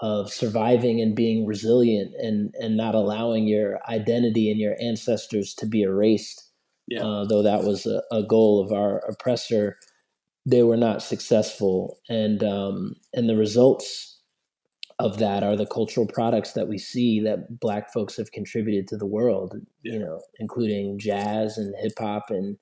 of 0.00 0.32
surviving 0.32 1.00
and 1.00 1.14
being 1.14 1.46
resilient 1.46 2.14
and 2.18 2.54
and 2.58 2.76
not 2.76 2.94
allowing 2.94 3.46
your 3.46 3.78
identity 3.88 4.50
and 4.50 4.60
your 4.60 4.76
ancestors 4.80 5.54
to 5.54 5.66
be 5.66 5.82
erased. 5.82 6.50
Yeah. 6.86 7.02
Uh, 7.02 7.24
though 7.24 7.42
that 7.42 7.64
was 7.64 7.86
a, 7.86 8.02
a, 8.12 8.22
goal 8.22 8.62
of 8.62 8.70
our 8.70 8.98
oppressor, 9.08 9.78
they 10.46 10.62
were 10.62 10.76
not 10.76 11.02
successful, 11.02 11.98
and 12.08 12.42
um, 12.44 12.94
and 13.12 13.28
the 13.28 13.36
results 13.36 14.20
of 14.98 15.18
that 15.18 15.42
are 15.42 15.56
the 15.56 15.66
cultural 15.66 16.06
products 16.06 16.52
that 16.52 16.68
we 16.68 16.78
see 16.78 17.20
that 17.20 17.58
Black 17.58 17.92
folks 17.92 18.16
have 18.16 18.30
contributed 18.30 18.86
to 18.88 18.96
the 18.96 19.06
world. 19.06 19.56
You 19.82 19.98
know, 19.98 20.20
including 20.38 20.98
jazz 20.98 21.58
and 21.58 21.74
hip 21.80 21.92
hop 21.98 22.30
and 22.30 22.56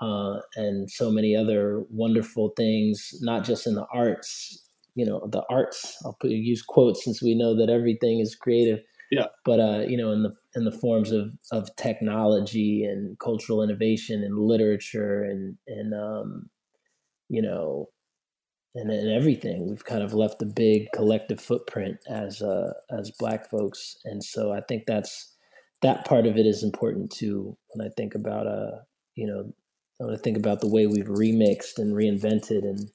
uh, 0.00 0.40
and 0.56 0.90
so 0.90 1.10
many 1.10 1.34
other 1.34 1.82
wonderful 1.90 2.52
things, 2.56 3.14
not 3.20 3.44
just 3.44 3.66
in 3.66 3.74
the 3.74 3.86
arts, 3.92 4.68
you 4.94 5.04
know, 5.04 5.26
the 5.30 5.42
arts. 5.50 5.96
I'll 6.04 6.16
put 6.20 6.30
use 6.30 6.62
quotes 6.62 7.04
since 7.04 7.22
we 7.22 7.34
know 7.34 7.56
that 7.56 7.70
everything 7.70 8.20
is 8.20 8.34
creative. 8.34 8.80
Yeah. 9.10 9.26
But 9.44 9.60
uh, 9.60 9.84
you 9.88 9.96
know, 9.96 10.12
in 10.12 10.22
the 10.22 10.34
in 10.54 10.64
the 10.64 10.72
forms 10.72 11.10
of 11.10 11.30
of 11.50 11.74
technology 11.76 12.84
and 12.84 13.18
cultural 13.18 13.62
innovation 13.62 14.22
and 14.22 14.38
literature 14.38 15.22
and 15.22 15.56
and 15.66 15.94
um, 15.94 16.50
you 17.28 17.42
know, 17.42 17.86
and, 18.74 18.90
and 18.90 19.10
everything, 19.10 19.68
we've 19.68 19.84
kind 19.84 20.02
of 20.02 20.14
left 20.14 20.42
a 20.42 20.46
big 20.46 20.88
collective 20.94 21.40
footprint 21.40 21.96
as 22.08 22.42
uh, 22.42 22.72
as 22.96 23.10
Black 23.18 23.50
folks, 23.50 23.96
and 24.04 24.22
so 24.22 24.52
I 24.52 24.60
think 24.68 24.84
that's 24.86 25.34
that 25.82 26.04
part 26.04 26.26
of 26.26 26.36
it 26.36 26.46
is 26.46 26.62
important 26.62 27.10
too. 27.10 27.56
When 27.74 27.86
I 27.86 27.90
think 27.96 28.14
about 28.14 28.46
uh, 28.46 28.78
you 29.14 29.26
know, 29.26 29.52
when 29.98 30.14
I 30.14 30.18
think 30.18 30.36
about 30.36 30.60
the 30.60 30.68
way 30.68 30.86
we've 30.86 31.06
remixed 31.06 31.78
and 31.78 31.94
reinvented 31.94 32.62
and 32.62 32.90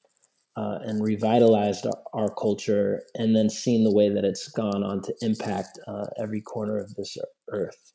uh, 0.56 0.78
and 0.84 1.04
revitalized 1.04 1.86
our, 1.86 2.04
our, 2.14 2.36
culture, 2.36 3.02
and 3.16 3.36
then 3.36 3.50
seen 3.50 3.84
the 3.84 3.94
way 3.94 4.10
that 4.10 4.24
it's 4.24 4.48
gone 4.50 4.84
on 4.84 5.02
to 5.02 5.14
impact 5.22 5.80
uh, 5.88 6.06
every 6.22 6.42
corner 6.42 6.78
of 6.78 6.94
this 6.94 7.18
earth. 7.50 7.94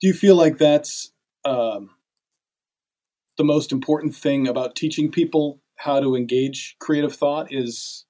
Do 0.00 0.06
you 0.06 0.14
feel 0.14 0.36
like 0.36 0.58
that's 0.58 1.10
um, 1.44 1.90
the 3.40 3.44
most 3.44 3.72
important 3.72 4.14
thing 4.14 4.46
about 4.46 4.76
teaching 4.76 5.10
people 5.10 5.62
how 5.76 5.98
to 5.98 6.14
engage 6.14 6.76
creative 6.78 7.16
thought? 7.16 7.50
Is 7.50 8.04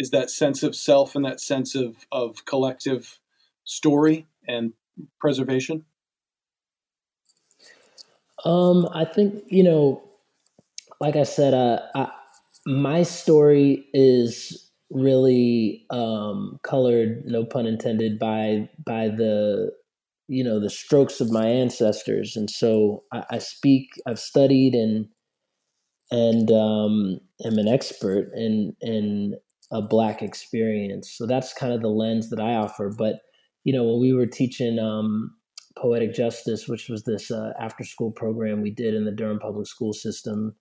is 0.00 0.10
that 0.10 0.30
sense 0.30 0.64
of 0.64 0.74
self 0.74 1.14
and 1.14 1.24
that 1.24 1.40
sense 1.40 1.76
of 1.76 1.94
of 2.10 2.44
collective 2.44 3.20
story 3.62 4.26
and 4.48 4.72
preservation? 5.20 5.84
Um, 8.44 8.88
I 8.92 9.04
think 9.04 9.44
you 9.46 9.62
know, 9.62 10.02
like 11.00 11.14
I 11.14 11.22
said, 11.22 11.54
uh, 11.54 11.78
I, 11.94 12.10
my 12.66 13.04
story 13.04 13.86
is 13.94 14.72
really 14.90 15.86
um, 15.90 16.58
colored, 16.64 17.22
no 17.26 17.44
pun 17.44 17.64
intended, 17.66 18.18
by 18.18 18.68
by 18.84 19.06
the 19.06 19.70
you 20.28 20.44
know 20.44 20.60
the 20.60 20.70
strokes 20.70 21.20
of 21.20 21.30
my 21.30 21.46
ancestors, 21.46 22.36
and 22.36 22.50
so 22.50 23.04
I, 23.12 23.24
I 23.32 23.38
speak. 23.38 23.88
I've 24.06 24.18
studied 24.18 24.74
and 24.74 25.06
and 26.10 26.50
um, 26.50 27.18
am 27.44 27.58
an 27.58 27.68
expert 27.68 28.30
in 28.34 28.74
in 28.80 29.34
a 29.70 29.82
black 29.82 30.22
experience. 30.22 31.12
So 31.16 31.26
that's 31.26 31.52
kind 31.52 31.72
of 31.72 31.82
the 31.82 31.88
lens 31.88 32.30
that 32.30 32.40
I 32.40 32.54
offer. 32.54 32.92
But 32.96 33.16
you 33.64 33.72
know, 33.72 33.84
when 33.84 34.00
we 34.00 34.12
were 34.12 34.26
teaching 34.26 34.78
um, 34.78 35.34
poetic 35.76 36.14
justice, 36.14 36.68
which 36.68 36.88
was 36.88 37.04
this 37.04 37.30
uh, 37.30 37.52
after 37.60 37.84
school 37.84 38.10
program 38.10 38.62
we 38.62 38.70
did 38.70 38.94
in 38.94 39.04
the 39.04 39.12
Durham 39.12 39.38
public 39.38 39.66
school 39.66 39.92
system 39.92 40.54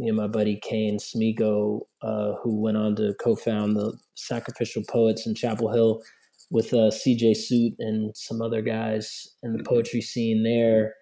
me 0.00 0.08
and 0.08 0.16
my 0.16 0.26
buddy 0.26 0.58
Kane 0.62 0.98
Smego, 0.98 1.82
uh, 2.02 2.32
who 2.42 2.60
went 2.60 2.78
on 2.78 2.96
to 2.96 3.14
co-found 3.20 3.76
the 3.76 3.96
Sacrificial 4.14 4.82
Poets 4.88 5.26
in 5.26 5.34
Chapel 5.34 5.70
Hill 5.70 6.02
with 6.50 6.72
uh, 6.72 6.90
CJ 6.90 7.36
Suitt 7.36 7.74
and 7.78 8.16
some 8.16 8.42
other 8.42 8.62
guys 8.62 9.28
in 9.42 9.52
the 9.52 9.58
mm-hmm. 9.58 9.72
poetry 9.72 10.00
scene 10.00 10.42
there. 10.42 10.94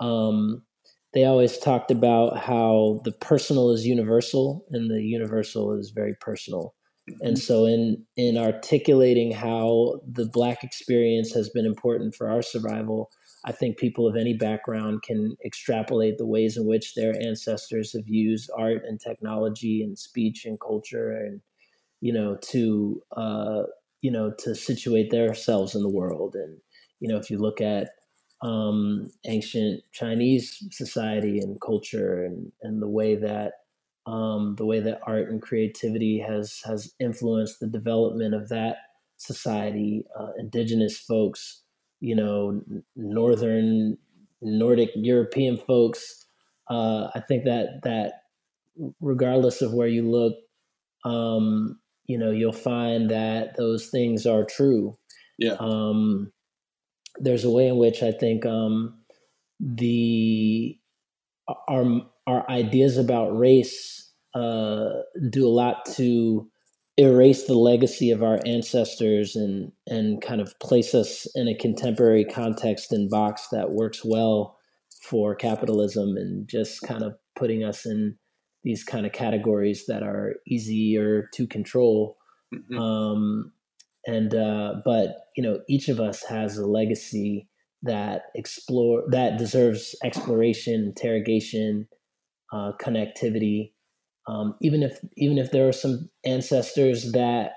Um, 0.00 0.62
they 1.14 1.24
always 1.24 1.58
talked 1.58 1.90
about 1.90 2.38
how 2.38 3.00
the 3.04 3.12
personal 3.12 3.70
is 3.70 3.86
universal 3.86 4.66
and 4.70 4.90
the 4.90 5.02
universal 5.02 5.72
is 5.72 5.90
very 5.94 6.14
personal. 6.20 6.74
And 7.22 7.36
mm-hmm. 7.36 7.42
so 7.42 7.64
in 7.64 8.04
in 8.16 8.36
articulating 8.36 9.32
how 9.32 10.00
the 10.06 10.26
black 10.26 10.62
experience 10.62 11.32
has 11.32 11.48
been 11.48 11.64
important 11.64 12.14
for 12.14 12.28
our 12.28 12.42
survival, 12.42 13.10
I 13.46 13.52
think 13.52 13.78
people 13.78 14.06
of 14.06 14.16
any 14.16 14.34
background 14.34 15.02
can 15.02 15.36
extrapolate 15.44 16.18
the 16.18 16.26
ways 16.26 16.56
in 16.56 16.66
which 16.66 16.94
their 16.94 17.14
ancestors 17.22 17.94
have 17.94 18.06
used 18.06 18.50
art 18.58 18.82
and 18.86 19.00
technology 19.00 19.82
and 19.82 19.98
speech 19.98 20.44
and 20.44 20.60
culture 20.60 21.10
and 21.12 21.40
you 22.00 22.12
know 22.12 22.36
to 22.50 23.00
uh, 23.16 23.62
you 24.00 24.10
know 24.10 24.32
to 24.38 24.54
situate 24.54 25.10
themselves 25.10 25.74
in 25.74 25.82
the 25.82 25.88
world 25.88 26.34
and 26.34 26.58
you 27.00 27.08
know 27.08 27.16
if 27.16 27.30
you 27.30 27.38
look 27.38 27.60
at 27.60 27.88
um, 28.40 29.10
ancient 29.26 29.82
Chinese 29.92 30.62
society 30.70 31.40
and 31.40 31.60
culture 31.60 32.24
and 32.24 32.52
and 32.62 32.80
the 32.80 32.88
way 32.88 33.16
that 33.16 33.52
um, 34.06 34.54
the 34.56 34.64
way 34.64 34.80
that 34.80 35.00
art 35.06 35.28
and 35.28 35.42
creativity 35.42 36.18
has 36.18 36.60
has 36.64 36.94
influenced 37.00 37.60
the 37.60 37.66
development 37.66 38.34
of 38.34 38.48
that 38.48 38.76
society, 39.16 40.04
uh, 40.18 40.30
indigenous 40.38 40.98
folks 40.98 41.62
you 42.00 42.14
know, 42.14 42.60
northern 42.96 43.98
Nordic 44.40 44.90
European 44.94 45.56
folks. 45.56 46.26
Uh, 46.70 47.08
I 47.14 47.20
think 47.20 47.44
that 47.44 47.80
that 47.82 48.12
regardless 49.00 49.62
of 49.62 49.72
where 49.72 49.88
you 49.88 50.08
look, 50.08 50.34
um, 51.04 51.78
you 52.08 52.18
know, 52.18 52.30
you'll 52.30 52.52
find 52.52 53.10
that 53.10 53.56
those 53.56 53.88
things 53.88 54.26
are 54.26 54.44
true. 54.44 54.96
Yeah. 55.38 55.56
Um, 55.60 56.32
there's 57.20 57.44
a 57.44 57.50
way 57.50 57.68
in 57.68 57.76
which 57.76 58.02
I 58.02 58.10
think 58.10 58.44
um, 58.44 58.98
the 59.60 60.76
our 61.68 61.84
our 62.26 62.50
ideas 62.50 62.96
about 62.96 63.38
race 63.38 64.10
uh, 64.34 64.88
do 65.30 65.46
a 65.46 65.50
lot 65.50 65.84
to 65.96 66.48
erase 66.96 67.44
the 67.44 67.54
legacy 67.54 68.10
of 68.10 68.22
our 68.22 68.40
ancestors 68.44 69.36
and 69.36 69.70
and 69.86 70.20
kind 70.20 70.40
of 70.40 70.58
place 70.60 70.94
us 70.94 71.26
in 71.34 71.46
a 71.46 71.54
contemporary 71.54 72.24
context 72.24 72.92
and 72.92 73.08
box 73.08 73.48
that 73.52 73.70
works 73.70 74.04
well 74.04 74.56
for 75.02 75.34
capitalism 75.34 76.16
and 76.16 76.48
just 76.48 76.82
kind 76.82 77.02
of 77.02 77.14
putting 77.36 77.62
us 77.62 77.86
in 77.86 78.16
these 78.64 78.84
kind 78.84 79.06
of 79.06 79.12
categories 79.12 79.84
that 79.86 80.02
are 80.02 80.34
easier 80.46 81.28
to 81.34 81.46
control 81.46 82.16
mm-hmm. 82.54 82.78
um, 82.78 83.52
and 84.06 84.34
uh, 84.34 84.74
but 84.84 85.26
you 85.36 85.42
know 85.42 85.60
each 85.68 85.88
of 85.88 86.00
us 86.00 86.24
has 86.24 86.56
a 86.56 86.66
legacy 86.66 87.48
that 87.82 88.22
explore 88.34 89.04
that 89.10 89.38
deserves 89.38 89.94
exploration 90.04 90.92
interrogation 90.96 91.86
uh, 92.52 92.72
connectivity 92.82 93.72
um, 94.28 94.54
even 94.60 94.82
if 94.82 94.98
even 95.16 95.38
if 95.38 95.50
there 95.50 95.66
are 95.66 95.72
some 95.72 96.10
ancestors 96.24 97.12
that 97.12 97.52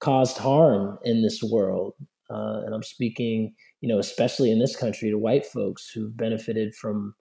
caused 0.00 0.38
harm 0.38 0.98
in 1.04 1.22
this 1.22 1.42
world, 1.42 1.94
uh, 2.30 2.62
and 2.64 2.74
I'm 2.74 2.82
speaking, 2.82 3.54
you 3.80 3.88
know, 3.88 3.98
especially 3.98 4.50
in 4.50 4.58
this 4.58 4.76
country, 4.76 5.10
to 5.10 5.18
white 5.18 5.44
folks 5.44 5.90
who've 5.94 6.16
benefited 6.16 6.74
from, 6.74 7.14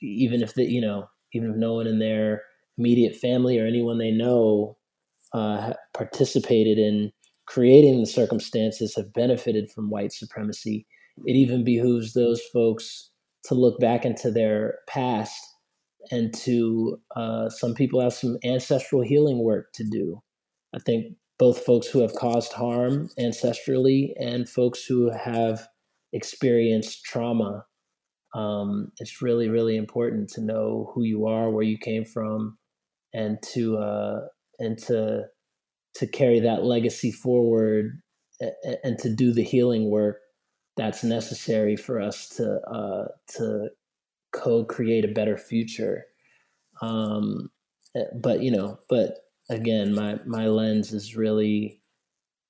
even 0.00 0.42
if 0.42 0.54
the, 0.54 0.64
you 0.64 0.80
know, 0.80 1.08
even 1.32 1.50
if 1.50 1.56
no 1.56 1.74
one 1.74 1.86
in 1.86 1.98
their 1.98 2.42
immediate 2.78 3.16
family 3.16 3.58
or 3.58 3.66
anyone 3.66 3.98
they 3.98 4.10
know 4.10 4.76
uh, 5.32 5.72
participated 5.94 6.78
in 6.78 7.12
creating 7.46 8.00
the 8.00 8.06
circumstances 8.06 8.94
have 8.96 9.12
benefited 9.12 9.70
from 9.70 9.90
white 9.90 10.12
supremacy. 10.12 10.86
It 11.24 11.36
even 11.36 11.64
behooves 11.64 12.12
those 12.12 12.42
folks 12.52 13.10
to 13.44 13.54
look 13.54 13.78
back 13.78 14.04
into 14.04 14.30
their 14.30 14.78
past 14.88 15.40
and 16.10 16.34
to 16.34 17.00
uh, 17.14 17.48
some 17.48 17.74
people 17.74 18.00
have 18.00 18.12
some 18.12 18.36
ancestral 18.44 19.02
healing 19.02 19.42
work 19.42 19.72
to 19.74 19.84
do. 19.84 20.22
I 20.74 20.78
think 20.80 21.16
both 21.38 21.64
folks 21.64 21.86
who 21.86 22.00
have 22.00 22.14
caused 22.14 22.52
harm 22.52 23.08
ancestrally 23.18 24.12
and 24.18 24.48
folks 24.48 24.84
who 24.84 25.10
have 25.10 25.66
experienced 26.12 27.04
trauma. 27.04 27.64
Um, 28.34 28.92
it's 28.98 29.22
really, 29.22 29.48
really 29.48 29.76
important 29.76 30.28
to 30.30 30.40
know 30.40 30.90
who 30.94 31.04
you 31.04 31.26
are, 31.26 31.50
where 31.50 31.64
you 31.64 31.78
came 31.78 32.04
from, 32.04 32.58
and 33.16 33.38
to 33.54 33.78
uh, 33.78 34.20
and 34.58 34.78
to 34.78 35.24
to 35.96 36.06
carry 36.06 36.40
that 36.40 36.62
legacy 36.62 37.10
forward 37.10 38.02
and, 38.84 38.98
to 38.98 39.08
do 39.08 39.32
the 39.32 39.42
healing 39.42 39.88
work 39.88 40.18
that's 40.76 41.02
necessary 41.02 41.74
for 41.74 41.98
us 41.98 42.28
to 42.28 42.60
uh, 42.70 43.06
to 43.28 43.70
co-create 44.32 45.06
a 45.06 45.14
better 45.14 45.38
future. 45.38 46.04
Um, 46.82 47.48
eh, 47.96 48.04
but 48.14 48.42
you 48.42 48.50
know, 48.50 48.78
but 48.90 49.20
again, 49.48 49.94
my 49.94 50.18
my 50.26 50.48
lens 50.48 50.92
is 50.92 51.16
really 51.16 51.80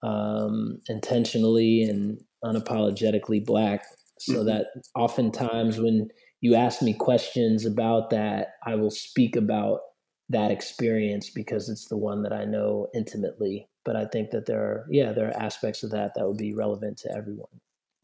um, 0.02 0.80
intentionally 0.88 1.84
and 1.84 2.20
unapologetically 2.44 3.46
black, 3.46 3.84
so 4.18 4.38
mm-hmm. 4.38 4.46
that 4.46 4.66
oftentimes 4.96 5.78
when 5.78 6.08
you 6.40 6.56
ask 6.56 6.82
me 6.82 6.94
questions 6.94 7.64
about 7.64 8.10
that, 8.10 8.48
I 8.66 8.74
will 8.74 8.90
speak 8.90 9.36
about 9.36 9.80
that 10.28 10.50
experience 10.50 11.30
because 11.30 11.68
it's 11.68 11.86
the 11.86 11.96
one 11.96 12.22
that 12.22 12.32
I 12.32 12.44
know 12.44 12.88
intimately. 12.94 13.68
But 13.84 13.96
I 13.96 14.06
think 14.06 14.30
that 14.30 14.46
there 14.46 14.60
are, 14.60 14.86
yeah, 14.90 15.12
there 15.12 15.28
are 15.28 15.42
aspects 15.42 15.82
of 15.82 15.90
that 15.92 16.12
that 16.14 16.26
would 16.26 16.38
be 16.38 16.54
relevant 16.54 16.98
to 16.98 17.12
everyone. 17.16 17.60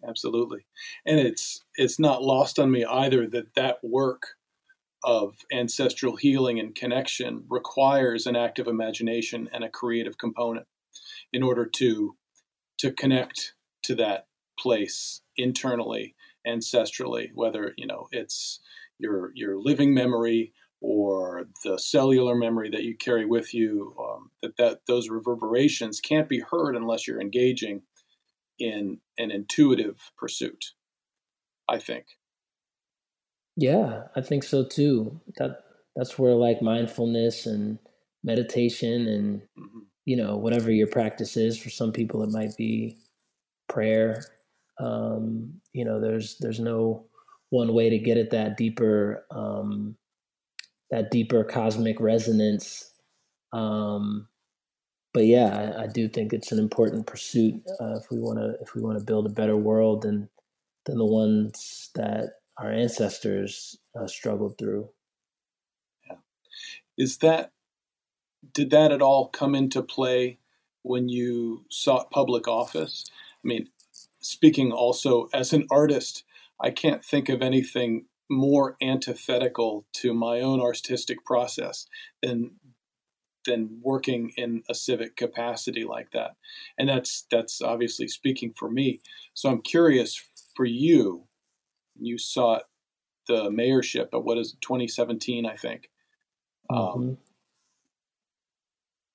Absolutely, 0.09 0.67
and 1.07 1.21
it's 1.21 1.65
it's 1.77 2.01
not 2.01 2.23
lost 2.25 2.59
on 2.59 2.71
me 2.71 2.85
either 2.85 3.29
that 3.29 3.55
that 3.55 3.79
work 3.85 4.35
of 5.05 5.35
ancestral 5.53 6.17
healing 6.17 6.59
and 6.59 6.75
connection 6.75 7.45
requires 7.49 8.27
an 8.27 8.37
active 8.37 8.67
imagination 8.67 9.49
and 9.53 9.65
a 9.65 9.69
creative 9.69 10.19
component 10.19 10.67
in 11.33 11.43
order 11.43 11.67
to 11.67 12.17
to 12.79 12.93
connect 12.93 13.55
to 13.83 13.95
that 13.95 14.27
place 14.59 15.23
internally 15.37 16.15
ancestrally 16.47 17.31
whether 17.35 17.73
you 17.77 17.87
know 17.87 18.07
it's 18.13 18.61
your 18.99 19.33
your 19.35 19.59
living 19.59 19.95
memory 19.95 20.53
or 20.83 21.47
the 21.65 21.79
cellular 21.79 22.35
memory 22.35 22.69
that 22.71 22.83
you 22.83 22.97
carry 22.97 23.25
with 23.25 23.55
you, 23.55 23.95
um, 23.99 24.31
that, 24.43 24.57
that 24.59 24.81
those 24.87 25.09
reverberations 25.09 26.01
can't 26.01 26.29
be 26.29 26.41
heard 26.41 26.77
unless 26.77 27.07
you're 27.07 27.21
engaging 27.21 27.83
in 28.59 28.99
an 29.19 29.31
intuitive 29.31 29.99
pursuit, 30.19 30.73
I 31.69 31.79
think. 31.79 32.07
Yeah, 33.57 34.05
I 34.17 34.21
think 34.21 34.45
so 34.45 34.65
too. 34.65 35.21
That 35.39 35.63
that's 35.95 36.19
where 36.19 36.35
like 36.35 36.63
mindfulness 36.63 37.47
and 37.47 37.79
meditation 38.25 39.07
and 39.07 39.41
mm-hmm. 39.59 39.81
you 40.05 40.17
know 40.17 40.37
whatever 40.37 40.71
your 40.71 40.87
practice 40.87 41.37
is 41.37 41.59
for 41.59 41.71
some 41.71 41.93
people 41.93 42.23
it 42.23 42.31
might 42.31 42.57
be 42.57 42.97
prayer 43.69 44.25
um 44.79 45.53
you 45.73 45.85
know 45.85 46.01
there's 46.01 46.37
there's 46.39 46.61
no 46.61 47.05
one 47.51 47.75
way 47.75 47.91
to 47.91 47.99
get 47.99 48.17
at 48.17 48.31
that 48.31 48.57
deeper 48.57 49.27
um 49.31 49.97
that 50.93 51.11
deeper 51.11 51.43
cosmic 51.43 51.99
resonance. 51.99 52.91
Um, 53.53 54.29
but 55.13 55.25
yeah, 55.25 55.75
I, 55.77 55.85
I, 55.85 55.87
do 55.87 56.07
think 56.07 56.33
it's 56.33 56.53
an 56.53 56.59
important 56.59 57.07
pursuit 57.07 57.63
uh, 57.81 57.97
if 57.97 58.11
we 58.11 58.21
want 58.21 58.39
to 58.39 58.57
if 58.61 58.75
we 58.75 58.83
want 58.83 58.99
to 58.99 59.05
build 59.05 59.27
a 59.27 59.31
better 59.31 59.57
world 59.57 60.03
than 60.03 60.29
than 60.85 60.99
the 60.99 61.05
ones 61.05 61.91
that 61.95 62.35
our 62.59 62.71
ancestors 62.71 63.79
uh, 63.99 64.07
struggled 64.07 64.57
through. 64.59 64.89
Yeah, 66.07 66.17
is 66.97 67.19
that 67.19 67.53
did 68.53 68.71
that 68.71 68.93
at 68.93 69.03
all 69.03 69.29
come 69.29 69.55
into 69.55 69.83
play 69.83 70.39
when 70.83 71.09
you 71.09 71.65
sought 71.71 72.11
public 72.11 72.47
office? 72.47 73.11
I 73.43 73.49
mean, 73.49 73.69
speaking 74.21 74.73
also 74.73 75.29
as 75.33 75.53
an 75.55 75.67
artist, 75.71 76.25
I 76.61 76.71
can't 76.71 77.05
think 77.05 77.29
of 77.29 77.43
anything 77.43 78.07
more 78.33 78.77
antithetical 78.81 79.87
to 79.93 80.15
my 80.15 80.41
own 80.41 80.61
artistic 80.61 81.25
process 81.25 81.87
than 82.23 82.53
than 83.45 83.81
working 83.83 84.33
in 84.37 84.63
a 84.69 84.75
civic 84.75 85.17
capacity 85.17 85.85
like 85.85 86.13
that. 86.13 86.37
And 86.79 86.89
that's 86.89 87.27
that's 87.31 87.61
obviously 87.61 88.09
speaking 88.09 88.53
for 88.57 88.71
me. 88.71 89.01
So 89.35 89.51
I'm 89.51 89.63
curious 89.63 90.23
for 90.55 90.65
you. 90.65 91.25
You 91.99 92.19
sought 92.19 92.63
the 93.29 93.51
mayorship 93.51 94.09
at 94.13 94.25
what 94.25 94.39
is 94.39 94.55
it, 94.55 94.61
2017, 94.63 95.47
I 95.47 95.57
think. 95.57 95.91
Um, 96.71 96.79
mm-hmm. 96.79 97.01
Um, 97.01 97.19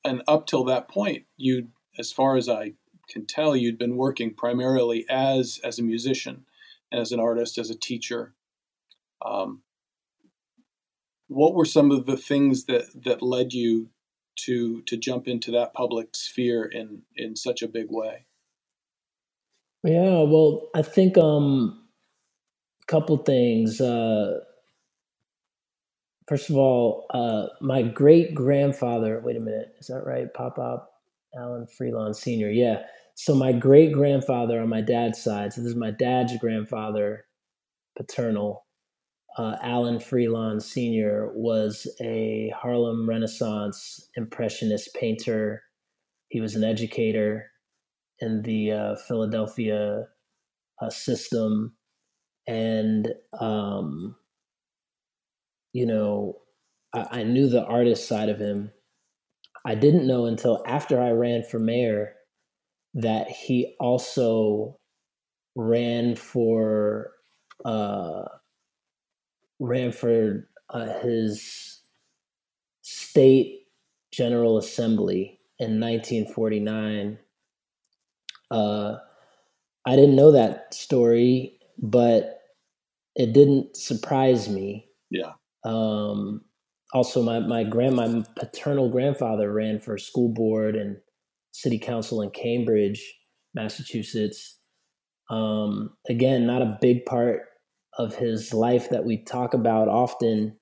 and 0.06 0.24
up 0.28 0.48
till 0.48 0.64
that 0.66 0.88
point, 0.88 1.26
you, 1.36 1.68
as 2.00 2.14
far 2.14 2.38
as 2.38 2.48
I 2.48 2.74
can 3.10 3.26
tell, 3.26 3.56
you'd 3.56 3.78
been 3.78 3.98
working 3.98 4.34
primarily 4.34 5.06
as 5.10 5.60
as 5.64 5.80
a 5.80 5.84
musician, 5.84 6.46
as 6.92 7.12
an 7.12 7.20
artist, 7.20 7.58
as 7.58 7.70
a 7.70 7.76
teacher, 7.78 8.34
um, 9.26 9.62
what 11.28 11.54
were 11.54 11.66
some 11.66 11.92
of 11.92 12.06
the 12.06 12.18
things 12.18 12.66
that 12.66 12.86
that 13.06 13.22
led 13.22 13.54
you 13.54 13.90
to 14.46 14.82
to 14.84 14.98
jump 14.98 15.28
into 15.28 15.52
that 15.52 15.74
public 15.74 16.16
sphere 16.16 16.64
in 16.64 17.04
in 17.16 17.36
such 17.36 17.62
a 17.62 17.68
big 17.68 17.88
way? 17.90 18.26
Yeah, 19.84 20.24
well, 20.24 20.70
I 20.76 20.82
think 20.82 21.18
um, 21.18 21.88
a 22.84 22.86
couple 22.92 23.18
things. 23.18 23.80
Uh, 23.80 24.40
first 26.28 26.50
of 26.50 26.58
all, 26.58 27.06
uh, 27.14 27.48
my 27.62 27.84
great 27.84 28.34
grandfather. 28.34 29.22
Wait 29.24 29.38
a 29.38 29.40
minute, 29.40 29.76
is 29.80 29.88
that 29.88 30.06
right? 30.06 30.34
Pop 30.34 30.58
up, 30.58 30.92
Allan 31.38 31.68
Freelon 31.68 32.16
Senior. 32.16 32.50
Yeah. 32.50 32.84
So 33.16 33.34
my 33.34 33.52
great 33.52 33.94
grandfather 33.94 34.62
on 34.62 34.70
my 34.70 34.82
dad's 34.82 35.22
side. 35.22 35.52
So 35.52 35.62
this 35.62 35.72
is 35.72 35.76
my 35.76 35.90
dad's 35.90 36.38
grandfather, 36.38 37.26
paternal 37.98 38.67
uh, 39.38 39.56
Allan 39.62 40.00
Freelon 40.00 40.62
Sr. 40.62 41.32
was 41.34 41.88
a 42.02 42.52
Harlem 42.60 43.08
Renaissance 43.08 44.10
Impressionist 44.16 44.94
painter. 44.96 45.62
He 46.30 46.42
was 46.42 46.56
an 46.56 46.64
educator 46.64 47.52
in 48.20 48.42
the 48.42 48.72
uh, 48.72 48.96
Philadelphia 49.08 50.06
uh, 50.82 50.90
system. 50.90 51.76
And, 52.48 53.14
um, 53.40 54.16
you 55.72 55.86
know, 55.86 56.40
I, 56.94 57.20
I 57.20 57.24
knew 57.24 57.48
the 57.48 57.66
artist 57.66 58.08
side 58.08 58.30
of 58.30 58.40
him. 58.40 58.72
I 59.66 59.76
didn't 59.76 60.08
know 60.08 60.26
until 60.26 60.64
after 60.66 61.00
I 61.00 61.12
ran 61.12 61.44
for 61.44 61.60
mayor 61.60 62.14
that 62.96 63.30
he 63.30 63.76
also 63.80 64.80
ran 65.56 66.16
for 66.16 67.12
uh, 67.66 68.24
ran 69.60 69.92
for 69.92 70.48
uh, 70.70 71.00
his 71.00 71.82
state 72.82 73.68
general 74.12 74.58
assembly 74.58 75.40
in 75.60 75.80
1949. 75.80 77.18
Uh, 78.50 78.96
I 79.86 79.96
didn't 79.96 80.16
know 80.16 80.32
that 80.32 80.74
story, 80.74 81.60
but 81.78 82.42
it 83.16 83.34
didn't 83.34 83.76
surprise 83.76 84.50
me. 84.50 84.88
Yeah. 85.10 85.34
Um, 85.64 86.42
also, 86.94 87.22
my 87.22 87.40
my 87.40 87.64
grand 87.64 87.96
my 87.96 88.24
paternal 88.38 88.90
grandfather 88.90 89.52
ran 89.52 89.80
for 89.80 89.98
school 89.98 90.30
board 90.30 90.76
and 90.76 90.98
city 91.52 91.80
council 91.80 92.22
in 92.22 92.30
Cambridge, 92.30 93.02
Massachusetts. 93.54 94.60
Um, 95.30 95.92
again, 96.08 96.46
not 96.46 96.62
a 96.62 96.78
big 96.80 97.06
part 97.06 97.42
of 97.98 98.16
his 98.16 98.54
life 98.54 98.90
that 98.90 99.06
we 99.06 99.18
talk 99.24 99.54
about 99.54 99.88
often, 99.88 100.58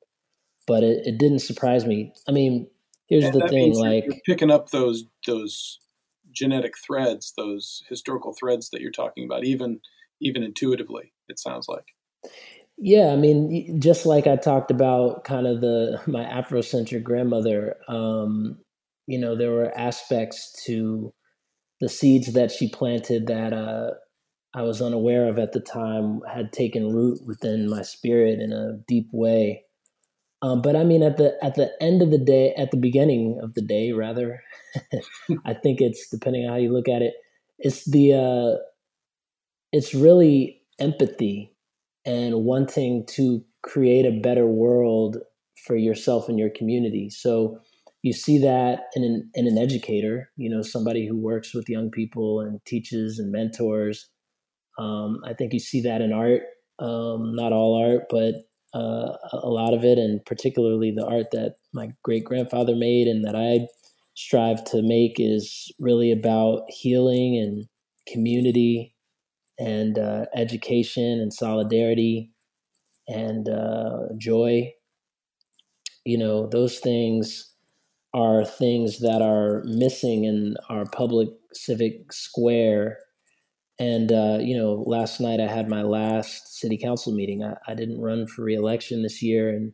but 0.68 0.84
it, 0.84 1.06
it 1.06 1.18
didn't 1.18 1.40
surprise 1.40 1.86
me. 1.86 2.14
I 2.28 2.32
mean, 2.32 2.68
here's 3.08 3.26
and 3.26 3.34
the 3.34 3.48
thing: 3.48 3.74
like 3.76 4.06
picking 4.26 4.52
up 4.52 4.70
those 4.70 5.06
those 5.26 5.80
genetic 6.32 6.74
threads, 6.78 7.34
those 7.38 7.84
historical 7.90 8.34
threads 8.34 8.70
that 8.70 8.82
you're 8.82 8.92
talking 8.92 9.26
about, 9.26 9.44
even 9.44 9.80
even 10.22 10.44
intuitively. 10.44 11.14
It 11.28 11.40
sounds 11.40 11.68
like. 11.68 11.86
Yeah, 12.78 13.14
I 13.14 13.16
mean, 13.16 13.80
just 13.80 14.06
like 14.06 14.28
I 14.28 14.36
talked 14.36 14.70
about, 14.70 15.24
kind 15.24 15.48
of 15.48 15.62
the 15.62 16.02
my 16.08 16.24
Afrocentric 16.24 17.04
grandmother. 17.04 17.76
Um, 17.88 18.60
you 19.08 19.20
know, 19.20 19.36
there 19.36 19.52
were 19.52 19.78
aspects 19.78 20.64
to 20.66 21.14
the 21.80 21.90
seeds 21.90 22.34
that 22.34 22.52
she 22.52 22.70
planted 22.70 23.28
that 23.28 23.54
uh, 23.54 23.92
I 24.56 24.62
was 24.62 24.82
unaware 24.82 25.28
of 25.28 25.38
at 25.38 25.52
the 25.52 25.60
time 25.60 26.22
had 26.34 26.54
taken 26.54 26.94
root 26.94 27.20
within 27.26 27.70
my 27.70 27.82
spirit 27.82 28.40
in 28.40 28.54
a 28.54 28.78
deep 28.88 29.10
way. 29.12 29.64
Um, 30.42 30.62
but 30.62 30.78
I 30.78 30.86
mean, 30.86 31.04
at 31.04 31.18
the 31.18 31.38
at 31.44 31.56
the 31.56 31.72
end 31.82 32.02
of 32.02 32.10
the 32.10 32.18
day, 32.18 32.54
at 32.58 32.72
the 32.72 32.78
beginning 32.78 33.38
of 33.44 33.54
the 33.54 33.62
day, 33.62 33.92
rather, 33.92 34.42
I 35.46 35.54
think 35.54 35.82
it's 35.82 36.08
depending 36.10 36.46
on 36.46 36.52
how 36.52 36.58
you 36.58 36.72
look 36.72 36.88
at 36.88 37.02
it. 37.02 37.16
It's 37.60 37.84
the 37.84 38.14
uh, 38.14 38.64
it's 39.74 39.94
really 39.94 40.62
empathy 40.80 41.54
and 42.06 42.46
wanting 42.46 43.06
to 43.08 43.44
create 43.62 44.06
a 44.06 44.22
better 44.22 44.48
world 44.48 45.18
for 45.66 45.76
yourself 45.76 46.30
and 46.30 46.40
your 46.40 46.52
community. 46.56 47.10
So 47.10 47.60
you 48.04 48.14
see 48.14 48.38
that 48.38 48.84
in 48.96 49.04
an, 49.04 49.30
in 49.34 49.48
an 49.48 49.58
educator, 49.58 50.30
you 50.38 50.50
know, 50.50 50.62
somebody 50.62 51.08
who 51.08 51.18
works 51.18 51.54
with 51.54 51.68
young 51.68 51.90
people 51.90 52.40
and 52.40 52.64
teaches 52.66 53.18
and 53.18 53.32
mentors 53.32 54.08
um, 54.78 55.20
I 55.26 55.34
think 55.34 55.54
you 55.54 55.60
see 55.60 55.82
that 55.82 56.02
in 56.02 56.14
art, 56.14 56.42
um, 56.80 57.36
not 57.36 57.54
all 57.54 57.82
art, 57.82 58.04
but 58.10 58.36
uh, 58.78 59.16
a 59.32 59.50
lot 59.50 59.74
of 59.74 59.86
it, 59.86 59.98
and 59.98 60.24
particularly 60.26 60.92
the 60.92 61.06
art 61.06 61.28
that 61.32 61.56
my 61.74 61.90
great 62.04 62.26
grandfather 62.26 62.76
made 62.76 63.08
and 63.08 63.24
that 63.26 63.36
I 63.36 63.68
strive 64.16 64.64
to 64.66 64.82
make 64.82 65.16
is 65.18 65.72
really 65.80 66.12
about 66.12 66.64
healing 66.70 67.38
and 67.38 67.66
community 68.12 68.94
and 69.60 69.98
uh, 70.00 70.26
education 70.36 71.20
and 71.20 71.34
solidarity 71.34 72.32
and 73.08 73.50
uh, 73.50 74.08
joy. 74.18 74.74
You 76.06 76.18
know, 76.18 76.48
those 76.48 76.80
things 76.80 77.52
are 78.14 78.46
things 78.46 79.00
that 79.00 79.22
are 79.22 79.64
missing 79.66 80.26
in 80.26 80.56
our 80.70 80.86
public 80.86 81.30
civic 81.54 82.14
square. 82.14 83.00
And, 83.78 84.12
uh, 84.12 84.38
you 84.42 84.58
know, 84.58 84.84
last 84.86 85.20
night 85.20 85.40
I 85.40 85.48
had 85.48 85.70
my 85.70 85.82
last 85.82 86.60
city 86.60 86.78
council 86.78 87.14
meeting. 87.14 87.44
I, 87.44 87.56
I 87.68 87.74
didn't 87.74 88.02
run 88.02 88.26
for 88.26 88.44
reelection 88.44 89.04
this 89.04 89.22
year 89.22 89.50
and 89.50 89.74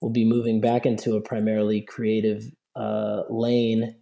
we'll 0.00 0.12
be 0.12 0.24
moving 0.24 0.60
back 0.60 0.86
into 0.86 1.16
a 1.16 1.20
primarily 1.20 1.82
creative 1.82 2.44
uh, 2.76 3.22
lane. 3.28 3.96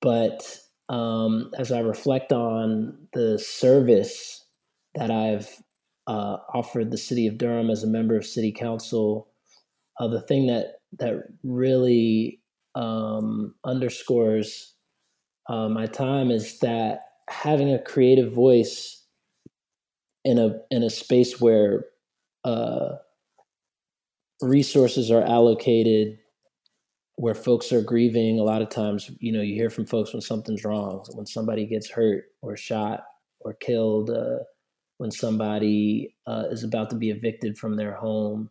But 0.00 0.58
um, 0.88 1.50
as 1.58 1.72
I 1.72 1.80
reflect 1.80 2.32
on 2.32 3.08
the 3.14 3.38
service 3.38 4.44
that 4.94 5.10
I've 5.10 5.48
uh, 6.06 6.38
offered 6.54 6.90
the 6.90 6.98
city 6.98 7.26
of 7.26 7.38
Durham 7.38 7.70
as 7.70 7.82
a 7.82 7.88
member 7.88 8.16
of 8.16 8.26
city 8.26 8.52
council, 8.52 9.28
uh, 9.98 10.08
the 10.08 10.22
thing 10.22 10.46
that 10.46 10.74
that 10.98 11.16
really 11.42 12.40
um, 12.74 13.54
underscores 13.64 14.74
uh, 15.48 15.68
my 15.68 15.86
time 15.86 16.30
is 16.30 16.58
that 16.60 17.00
having 17.28 17.72
a 17.72 17.78
creative 17.78 18.32
voice 18.32 19.04
in 20.24 20.38
a 20.38 20.60
in 20.70 20.82
a 20.82 20.90
space 20.90 21.40
where 21.40 21.84
uh, 22.44 22.96
resources 24.40 25.10
are 25.10 25.22
allocated 25.22 26.18
where 27.16 27.34
folks 27.34 27.72
are 27.72 27.82
grieving 27.82 28.38
a 28.38 28.44
lot 28.44 28.62
of 28.62 28.68
times 28.68 29.10
you 29.18 29.32
know 29.32 29.40
you 29.40 29.54
hear 29.54 29.70
from 29.70 29.86
folks 29.86 30.12
when 30.12 30.22
something's 30.22 30.64
wrong 30.64 31.04
when 31.14 31.26
somebody 31.26 31.66
gets 31.66 31.90
hurt 31.90 32.24
or 32.42 32.56
shot 32.56 33.04
or 33.40 33.54
killed 33.54 34.10
uh, 34.10 34.38
when 34.98 35.10
somebody 35.10 36.14
uh, 36.26 36.44
is 36.50 36.62
about 36.62 36.90
to 36.90 36.96
be 36.96 37.10
evicted 37.10 37.58
from 37.58 37.76
their 37.76 37.94
home 37.94 38.48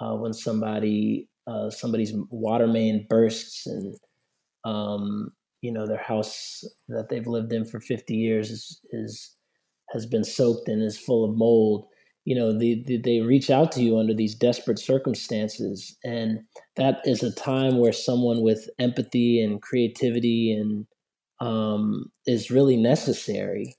uh, 0.00 0.14
when 0.14 0.32
somebody 0.32 1.28
uh, 1.46 1.70
somebody's 1.70 2.12
water 2.30 2.66
main 2.66 3.06
bursts 3.08 3.66
and 3.66 3.94
um, 4.64 5.30
you 5.62 5.72
know 5.72 5.86
their 5.86 6.02
house 6.02 6.64
that 6.88 7.08
they've 7.08 7.26
lived 7.26 7.52
in 7.52 7.64
for 7.64 7.80
50 7.80 8.14
years 8.14 8.50
is, 8.50 8.80
is 8.92 9.34
has 9.90 10.06
been 10.06 10.24
soaked 10.24 10.68
and 10.68 10.82
is 10.82 10.98
full 10.98 11.24
of 11.24 11.36
mold. 11.36 11.86
You 12.24 12.36
know 12.36 12.56
they, 12.56 12.84
they 13.02 13.20
reach 13.20 13.50
out 13.50 13.72
to 13.72 13.82
you 13.82 13.98
under 13.98 14.14
these 14.14 14.34
desperate 14.34 14.78
circumstances 14.78 15.96
and 16.04 16.40
that 16.76 17.00
is 17.04 17.22
a 17.22 17.34
time 17.34 17.78
where 17.78 17.92
someone 17.92 18.42
with 18.42 18.68
empathy 18.78 19.42
and 19.42 19.60
creativity 19.60 20.52
and 20.52 20.86
um, 21.40 22.06
is 22.26 22.50
really 22.50 22.76
necessary. 22.76 23.74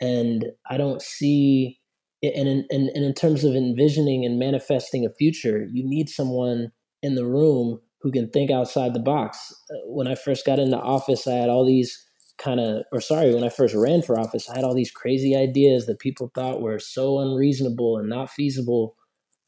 And 0.00 0.46
i 0.68 0.76
don't 0.76 1.00
see 1.00 1.80
and 2.22 2.48
in, 2.48 2.66
and, 2.70 2.88
and 2.90 3.04
in 3.04 3.14
terms 3.14 3.44
of 3.44 3.54
envisioning 3.54 4.24
and 4.24 4.38
manifesting 4.38 5.06
a 5.06 5.14
future 5.18 5.66
you 5.72 5.82
need 5.88 6.08
someone 6.08 6.70
in 7.02 7.14
the 7.14 7.24
room 7.26 7.80
who 8.02 8.12
can 8.12 8.28
think 8.30 8.50
outside 8.50 8.94
the 8.94 9.00
box 9.00 9.54
uh, 9.70 9.74
when 9.86 10.06
i 10.06 10.14
first 10.14 10.46
got 10.46 10.58
into 10.58 10.78
office 10.78 11.26
i 11.26 11.32
had 11.32 11.48
all 11.48 11.66
these 11.66 12.06
kind 12.38 12.60
of, 12.60 12.84
or 12.92 13.00
sorry, 13.00 13.34
when 13.34 13.44
I 13.44 13.48
first 13.48 13.74
ran 13.74 14.02
for 14.02 14.18
office, 14.18 14.48
I 14.48 14.56
had 14.56 14.64
all 14.64 14.74
these 14.74 14.90
crazy 14.90 15.36
ideas 15.36 15.86
that 15.86 15.98
people 15.98 16.30
thought 16.34 16.60
were 16.60 16.78
so 16.78 17.18
unreasonable 17.18 17.98
and 17.98 18.08
not 18.08 18.30
feasible. 18.30 18.96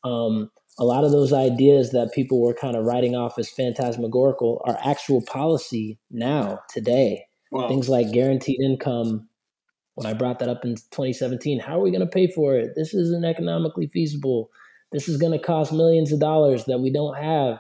Um, 0.04 0.50
a 0.78 0.84
lot 0.84 1.04
of 1.04 1.10
those 1.10 1.32
ideas 1.32 1.90
that 1.90 2.12
people 2.14 2.40
were 2.40 2.54
kind 2.54 2.76
of 2.76 2.84
writing 2.84 3.14
off 3.14 3.38
as 3.38 3.50
phantasmagorical 3.50 4.62
are 4.64 4.78
actual 4.84 5.22
policy 5.22 5.98
now, 6.10 6.60
today. 6.72 7.24
Wow. 7.50 7.68
Things 7.68 7.88
like 7.88 8.12
guaranteed 8.12 8.60
income. 8.60 9.28
When 9.94 10.06
I 10.06 10.12
brought 10.12 10.38
that 10.38 10.48
up 10.48 10.64
in 10.64 10.76
2017, 10.76 11.58
how 11.58 11.78
are 11.78 11.82
we 11.82 11.90
going 11.90 12.00
to 12.00 12.06
pay 12.06 12.28
for 12.28 12.56
it? 12.56 12.70
This 12.76 12.94
isn't 12.94 13.24
economically 13.24 13.88
feasible. 13.88 14.48
This 14.92 15.08
is 15.08 15.16
going 15.16 15.32
to 15.32 15.44
cost 15.44 15.72
millions 15.72 16.12
of 16.12 16.20
dollars 16.20 16.64
that 16.66 16.78
we 16.78 16.92
don't 16.92 17.16
have 17.16 17.58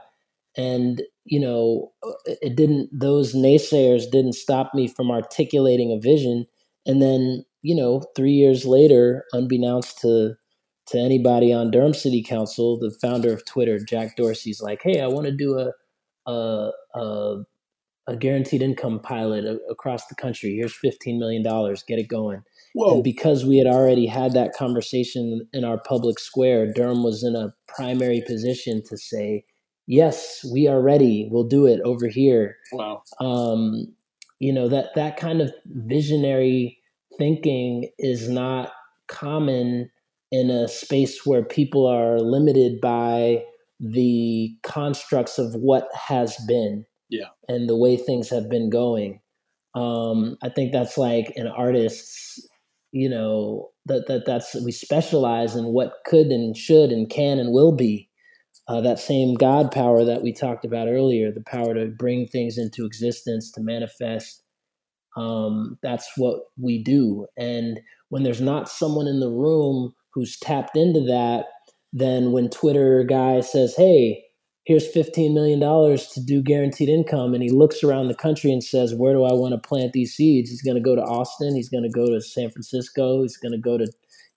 and 0.58 1.02
you 1.24 1.40
know 1.40 1.92
it 2.26 2.56
didn't 2.56 2.90
those 2.92 3.34
naysayers 3.34 4.10
didn't 4.10 4.34
stop 4.34 4.74
me 4.74 4.88
from 4.88 5.10
articulating 5.10 5.92
a 5.92 6.00
vision. 6.00 6.44
And 6.84 7.00
then 7.00 7.44
you 7.62 7.74
know 7.74 8.02
3 8.16 8.30
years 8.32 8.66
later 8.66 9.24
unbeknownst 9.32 9.98
to 10.00 10.34
to 10.88 10.98
anybody 10.98 11.52
on 11.52 11.70
Durham 11.70 11.94
City 11.94 12.22
Council 12.22 12.78
the 12.78 12.90
founder 13.00 13.32
of 13.32 13.46
Twitter 13.46 13.78
Jack 13.78 14.16
Dorsey's 14.16 14.60
like 14.60 14.80
hey 14.82 15.00
I 15.00 15.06
want 15.06 15.26
to 15.26 15.32
do 15.32 15.58
a 15.58 15.72
a, 16.30 16.70
a 16.94 17.36
a 18.08 18.16
guaranteed 18.16 18.62
income 18.62 18.98
pilot 19.00 19.44
a, 19.44 19.58
across 19.70 20.06
the 20.06 20.14
country. 20.14 20.56
Here's 20.56 20.74
15 20.74 21.18
million 21.18 21.42
dollars. 21.42 21.84
Get 21.86 21.98
it 21.98 22.08
going. 22.08 22.42
Whoa. 22.74 22.94
And 22.94 23.04
because 23.04 23.44
we 23.44 23.58
had 23.58 23.66
already 23.66 24.06
had 24.06 24.32
that 24.32 24.54
conversation 24.54 25.46
in 25.52 25.64
our 25.64 25.78
public 25.86 26.18
square, 26.18 26.72
Durham 26.72 27.04
was 27.04 27.22
in 27.22 27.36
a 27.36 27.52
primary 27.68 28.22
position 28.26 28.82
to 28.88 28.96
say, 28.96 29.44
yes, 29.88 30.46
we 30.52 30.68
are 30.68 30.80
ready. 30.80 31.28
We'll 31.32 31.48
do 31.48 31.66
it 31.66 31.80
over 31.84 32.06
here. 32.06 32.56
Wow. 32.72 33.02
Um, 33.20 33.92
you 34.38 34.52
know 34.52 34.68
that 34.68 34.94
that 34.94 35.16
kind 35.16 35.40
of 35.40 35.52
visionary 35.66 36.78
thinking 37.18 37.90
is 37.98 38.28
not 38.28 38.70
common 39.08 39.90
in 40.30 40.50
a 40.50 40.68
space 40.68 41.24
where 41.26 41.42
people 41.42 41.86
are 41.86 42.20
limited 42.20 42.80
by 42.80 43.42
the 43.80 44.54
constructs 44.62 45.38
of 45.38 45.54
what 45.54 45.88
has 45.94 46.36
been 46.46 46.84
yeah 47.08 47.26
and 47.48 47.68
the 47.68 47.76
way 47.76 47.96
things 47.96 48.28
have 48.28 48.48
been 48.48 48.70
going 48.70 49.20
um 49.74 50.36
i 50.42 50.48
think 50.48 50.72
that's 50.72 50.98
like 50.98 51.32
an 51.36 51.46
artist's 51.46 52.46
you 52.92 53.08
know 53.08 53.68
that 53.86 54.06
that 54.08 54.24
that's 54.26 54.54
we 54.64 54.72
specialize 54.72 55.56
in 55.56 55.66
what 55.66 55.94
could 56.06 56.26
and 56.28 56.56
should 56.56 56.90
and 56.90 57.10
can 57.10 57.38
and 57.38 57.52
will 57.52 57.72
be 57.72 58.07
uh, 58.68 58.82
that 58.82 58.98
same 58.98 59.34
God 59.34 59.72
power 59.72 60.04
that 60.04 60.22
we 60.22 60.32
talked 60.32 60.64
about 60.64 60.88
earlier, 60.88 61.32
the 61.32 61.42
power 61.46 61.72
to 61.74 61.86
bring 61.86 62.26
things 62.26 62.58
into 62.58 62.84
existence, 62.84 63.50
to 63.52 63.62
manifest. 63.62 64.42
Um, 65.16 65.78
that's 65.82 66.06
what 66.16 66.42
we 66.60 66.82
do. 66.82 67.26
And 67.36 67.80
when 68.10 68.22
there's 68.24 68.42
not 68.42 68.68
someone 68.68 69.06
in 69.06 69.20
the 69.20 69.30
room 69.30 69.94
who's 70.12 70.38
tapped 70.38 70.76
into 70.76 71.00
that, 71.06 71.46
then 71.94 72.32
when 72.32 72.50
Twitter 72.50 73.04
guy 73.04 73.40
says, 73.40 73.74
"Hey, 73.74 74.22
here's 74.64 74.92
$15 74.92 75.32
million 75.32 75.58
to 75.60 76.20
do 76.24 76.42
guaranteed 76.42 76.90
income," 76.90 77.32
and 77.32 77.42
he 77.42 77.48
looks 77.48 77.82
around 77.82 78.08
the 78.08 78.14
country 78.14 78.52
and 78.52 78.62
says, 78.62 78.94
"Where 78.94 79.14
do 79.14 79.24
I 79.24 79.32
want 79.32 79.54
to 79.54 79.68
plant 79.68 79.94
these 79.94 80.14
seeds?" 80.14 80.50
He's 80.50 80.62
going 80.62 80.76
to 80.76 80.82
go 80.82 80.94
to 80.94 81.02
Austin. 81.02 81.56
He's 81.56 81.70
going 81.70 81.84
to 81.84 81.88
go 81.88 82.06
to 82.06 82.20
San 82.20 82.50
Francisco. 82.50 83.22
He's 83.22 83.38
going 83.38 83.52
to 83.52 83.58
go 83.58 83.78
to, 83.78 83.86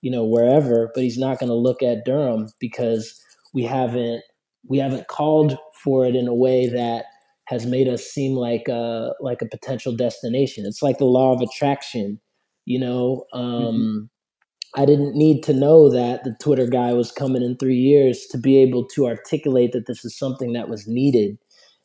you 0.02 0.10
know, 0.10 0.24
wherever. 0.24 0.90
But 0.94 1.04
he's 1.04 1.18
not 1.18 1.38
going 1.38 1.50
to 1.50 1.56
look 1.56 1.84
at 1.84 2.06
Durham 2.06 2.48
because 2.62 3.22
we 3.54 3.64
haven't 3.64 4.24
we 4.68 4.78
haven't 4.78 5.08
called 5.08 5.58
for 5.84 6.06
it 6.06 6.16
in 6.16 6.28
a 6.28 6.34
way 6.34 6.68
that 6.68 7.06
has 7.46 7.66
made 7.66 7.88
us 7.88 8.04
seem 8.04 8.34
like 8.34 8.68
a 8.68 9.14
like 9.20 9.42
a 9.42 9.48
potential 9.48 9.96
destination. 9.96 10.66
It's 10.66 10.82
like 10.82 10.98
the 10.98 11.06
law 11.06 11.34
of 11.34 11.42
attraction, 11.42 12.20
you 12.66 12.80
know. 12.80 13.26
Um, 13.34 13.44
mm-hmm. 13.44 14.82
I 14.82 14.86
didn't 14.86 15.16
need 15.16 15.44
to 15.44 15.54
know 15.54 15.90
that 15.90 16.24
the 16.24 16.36
Twitter 16.42 16.68
guy 16.68 16.94
was 16.94 17.12
coming 17.12 17.42
in 17.42 17.58
three 17.58 17.76
years 17.76 18.26
to 18.32 18.38
be 18.38 18.58
able 18.60 18.88
to 18.96 19.06
articulate 19.06 19.74
that 19.74 19.86
this 19.86 20.06
is 20.06 20.18
something 20.18 20.54
that 20.54 20.70
was 20.70 20.88
needed. 20.88 21.38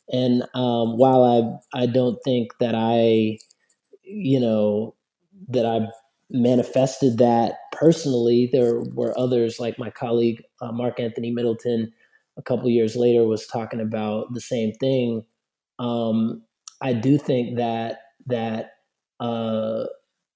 And 0.09 0.43
um, 0.53 0.97
while 0.97 1.61
I 1.73 1.81
I 1.81 1.85
don't 1.85 2.17
think 2.23 2.51
that 2.59 2.75
I, 2.75 3.39
you 4.03 4.39
know, 4.39 4.95
that 5.49 5.65
I 5.65 5.87
manifested 6.29 7.17
that 7.17 7.55
personally. 7.71 8.49
There 8.51 8.81
were 8.81 9.17
others 9.17 9.59
like 9.59 9.79
my 9.79 9.89
colleague 9.89 10.43
uh, 10.61 10.71
Mark 10.71 10.99
Anthony 10.99 11.31
Middleton 11.31 11.91
a 12.37 12.41
couple 12.41 12.69
years 12.69 12.95
later 12.95 13.25
was 13.25 13.47
talking 13.47 13.81
about 13.81 14.33
the 14.33 14.41
same 14.41 14.71
thing. 14.73 15.23
Um, 15.79 16.43
I 16.81 16.93
do 16.93 17.17
think 17.17 17.57
that 17.57 17.99
that 18.27 18.71
uh, 19.19 19.85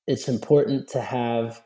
it's 0.07 0.27
important 0.27 0.87
to 0.89 1.01
have 1.01 1.61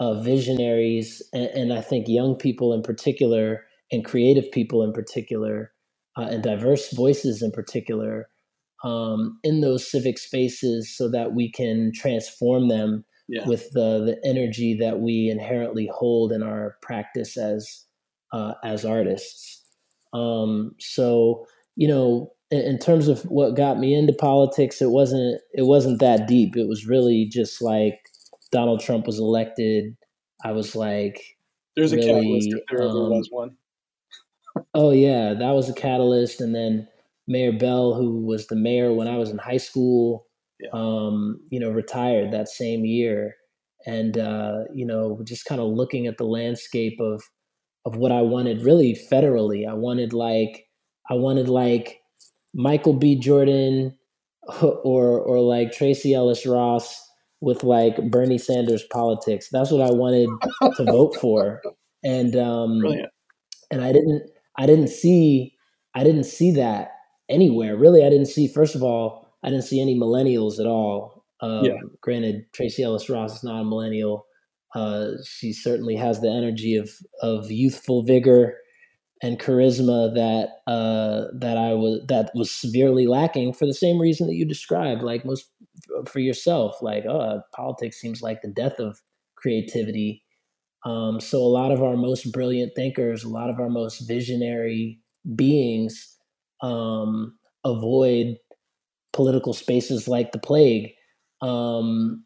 uh, 0.00 0.20
visionaries, 0.20 1.22
and, 1.32 1.46
and, 1.46 1.72
I 1.72 1.80
think 1.80 2.06
young 2.08 2.36
people 2.36 2.72
in 2.72 2.82
particular, 2.82 3.64
and 3.90 4.04
creative 4.04 4.50
people 4.52 4.82
in 4.82 4.92
particular, 4.92 5.72
uh, 6.16 6.28
and 6.30 6.42
diverse 6.42 6.92
voices 6.92 7.42
in 7.42 7.50
particular, 7.50 8.28
um, 8.84 9.38
in 9.42 9.60
those 9.60 9.90
civic 9.90 10.18
spaces, 10.18 10.94
so 10.94 11.10
that 11.10 11.32
we 11.32 11.50
can 11.50 11.90
transform 11.94 12.68
them 12.68 13.04
yeah. 13.28 13.46
with 13.46 13.70
the 13.72 14.04
the 14.04 14.20
energy 14.28 14.76
that 14.78 15.00
we 15.00 15.28
inherently 15.30 15.88
hold 15.92 16.32
in 16.32 16.42
our 16.42 16.76
practice 16.82 17.36
as 17.36 17.86
uh, 18.32 18.54
as 18.64 18.84
artists. 18.84 19.64
Um, 20.12 20.74
so 20.78 21.46
you 21.76 21.86
know, 21.86 22.32
in, 22.50 22.60
in, 22.60 22.78
terms 22.78 23.08
of 23.08 23.22
what 23.22 23.56
got 23.56 23.78
me 23.78 23.94
into 23.94 24.12
politics, 24.12 24.82
it 24.82 24.90
wasn't 24.90 25.40
it 25.52 25.66
wasn't 25.66 26.00
that 26.00 26.26
deep. 26.26 26.56
It 26.56 26.68
was 26.68 26.86
really 26.86 27.26
just 27.26 27.62
like 27.62 27.98
Donald 28.50 28.80
Trump 28.80 29.06
was 29.06 29.18
elected. 29.18 29.96
I 30.44 30.52
was 30.52 30.74
like, 30.74 31.36
"There's 31.76 31.92
really, 31.92 32.08
a 32.08 32.14
catalyst 32.14 32.48
if 32.48 32.62
there 32.70 32.82
um, 32.82 32.88
ever 32.88 33.08
was 33.10 33.28
one." 33.30 33.56
oh 34.74 34.90
yeah, 34.90 35.34
that 35.34 35.52
was 35.52 35.68
a 35.68 35.74
catalyst, 35.74 36.40
and 36.40 36.54
then 36.54 36.88
Mayor 37.26 37.52
Bell, 37.52 37.94
who 37.94 38.24
was 38.24 38.46
the 38.46 38.56
mayor 38.56 38.92
when 38.92 39.08
I 39.08 39.16
was 39.16 39.30
in 39.30 39.38
high 39.38 39.58
school, 39.58 40.26
yeah. 40.60 40.70
um, 40.72 41.40
you 41.50 41.60
know, 41.60 41.70
retired 41.70 42.32
that 42.32 42.48
same 42.48 42.84
year. 42.84 43.36
and 43.86 44.18
uh, 44.18 44.64
you 44.74 44.86
know, 44.86 45.20
just 45.24 45.44
kind 45.44 45.60
of 45.60 45.68
looking 45.68 46.06
at 46.06 46.16
the 46.18 46.24
landscape 46.24 46.98
of 47.00 47.22
of 47.84 47.96
what 47.96 48.12
I 48.12 48.22
wanted 48.22 48.62
really 48.62 48.98
federally. 49.10 49.68
I 49.68 49.74
wanted 49.74 50.12
like 50.12 50.66
I 51.10 51.14
wanted 51.14 51.48
like 51.48 52.00
Michael 52.54 52.94
B. 52.94 53.18
Jordan 53.18 53.96
or 54.62 55.18
or 55.20 55.40
like 55.40 55.72
Tracee 55.72 56.14
Ellis 56.14 56.46
Ross 56.46 57.04
with 57.40 57.62
like 57.62 58.10
Bernie 58.10 58.38
Sanders 58.38 58.84
politics. 58.92 59.48
That's 59.52 59.70
what 59.70 59.82
I 59.82 59.92
wanted 59.92 60.28
to 60.76 60.84
vote 60.84 61.16
for. 61.20 61.62
And 62.04 62.36
um 62.36 62.80
Brilliant. 62.80 63.10
and 63.70 63.82
I 63.82 63.92
didn't 63.92 64.22
I 64.58 64.66
didn't 64.66 64.88
see 64.88 65.54
I 65.94 66.04
didn't 66.04 66.24
see 66.24 66.52
that 66.52 66.92
anywhere. 67.28 67.76
Really, 67.76 68.04
I 68.04 68.10
didn't 68.10 68.26
see 68.26 68.48
first 68.48 68.74
of 68.74 68.82
all, 68.82 69.28
I 69.42 69.50
didn't 69.50 69.64
see 69.64 69.80
any 69.80 69.98
millennials 69.98 70.58
at 70.58 70.66
all. 70.66 71.24
Um, 71.40 71.64
yeah. 71.64 71.78
granted 72.00 72.52
Tracee 72.52 72.82
Ellis 72.82 73.08
Ross 73.08 73.36
is 73.36 73.44
not 73.44 73.60
a 73.60 73.64
millennial. 73.64 74.26
Uh, 74.74 75.12
she 75.26 75.52
certainly 75.52 75.96
has 75.96 76.20
the 76.20 76.30
energy 76.30 76.76
of 76.76 76.90
of 77.22 77.50
youthful 77.50 78.02
vigor 78.02 78.56
and 79.22 79.40
charisma 79.40 80.14
that 80.14 80.50
uh, 80.70 81.26
that 81.38 81.56
I 81.56 81.74
was 81.74 82.00
that 82.08 82.30
was 82.34 82.50
severely 82.50 83.06
lacking 83.06 83.52
for 83.54 83.66
the 83.66 83.74
same 83.74 84.00
reason 84.00 84.26
that 84.28 84.34
you 84.34 84.44
described. 84.46 85.02
Like 85.02 85.24
most 85.24 85.50
for 86.06 86.20
yourself, 86.20 86.76
like 86.82 87.04
oh, 87.06 87.42
politics 87.54 88.00
seems 88.00 88.22
like 88.22 88.42
the 88.42 88.48
death 88.48 88.78
of 88.78 89.00
creativity. 89.36 90.22
Um, 90.84 91.20
so 91.20 91.38
a 91.38 91.44
lot 91.44 91.72
of 91.72 91.82
our 91.82 91.96
most 91.96 92.32
brilliant 92.32 92.72
thinkers, 92.76 93.24
a 93.24 93.28
lot 93.28 93.50
of 93.50 93.58
our 93.60 93.70
most 93.70 94.06
visionary 94.06 95.00
beings 95.34 96.16
um, 96.62 97.36
avoid 97.64 98.36
political 99.12 99.52
spaces 99.52 100.08
like 100.08 100.32
the 100.32 100.38
plague. 100.38 100.90
Um, 101.42 102.24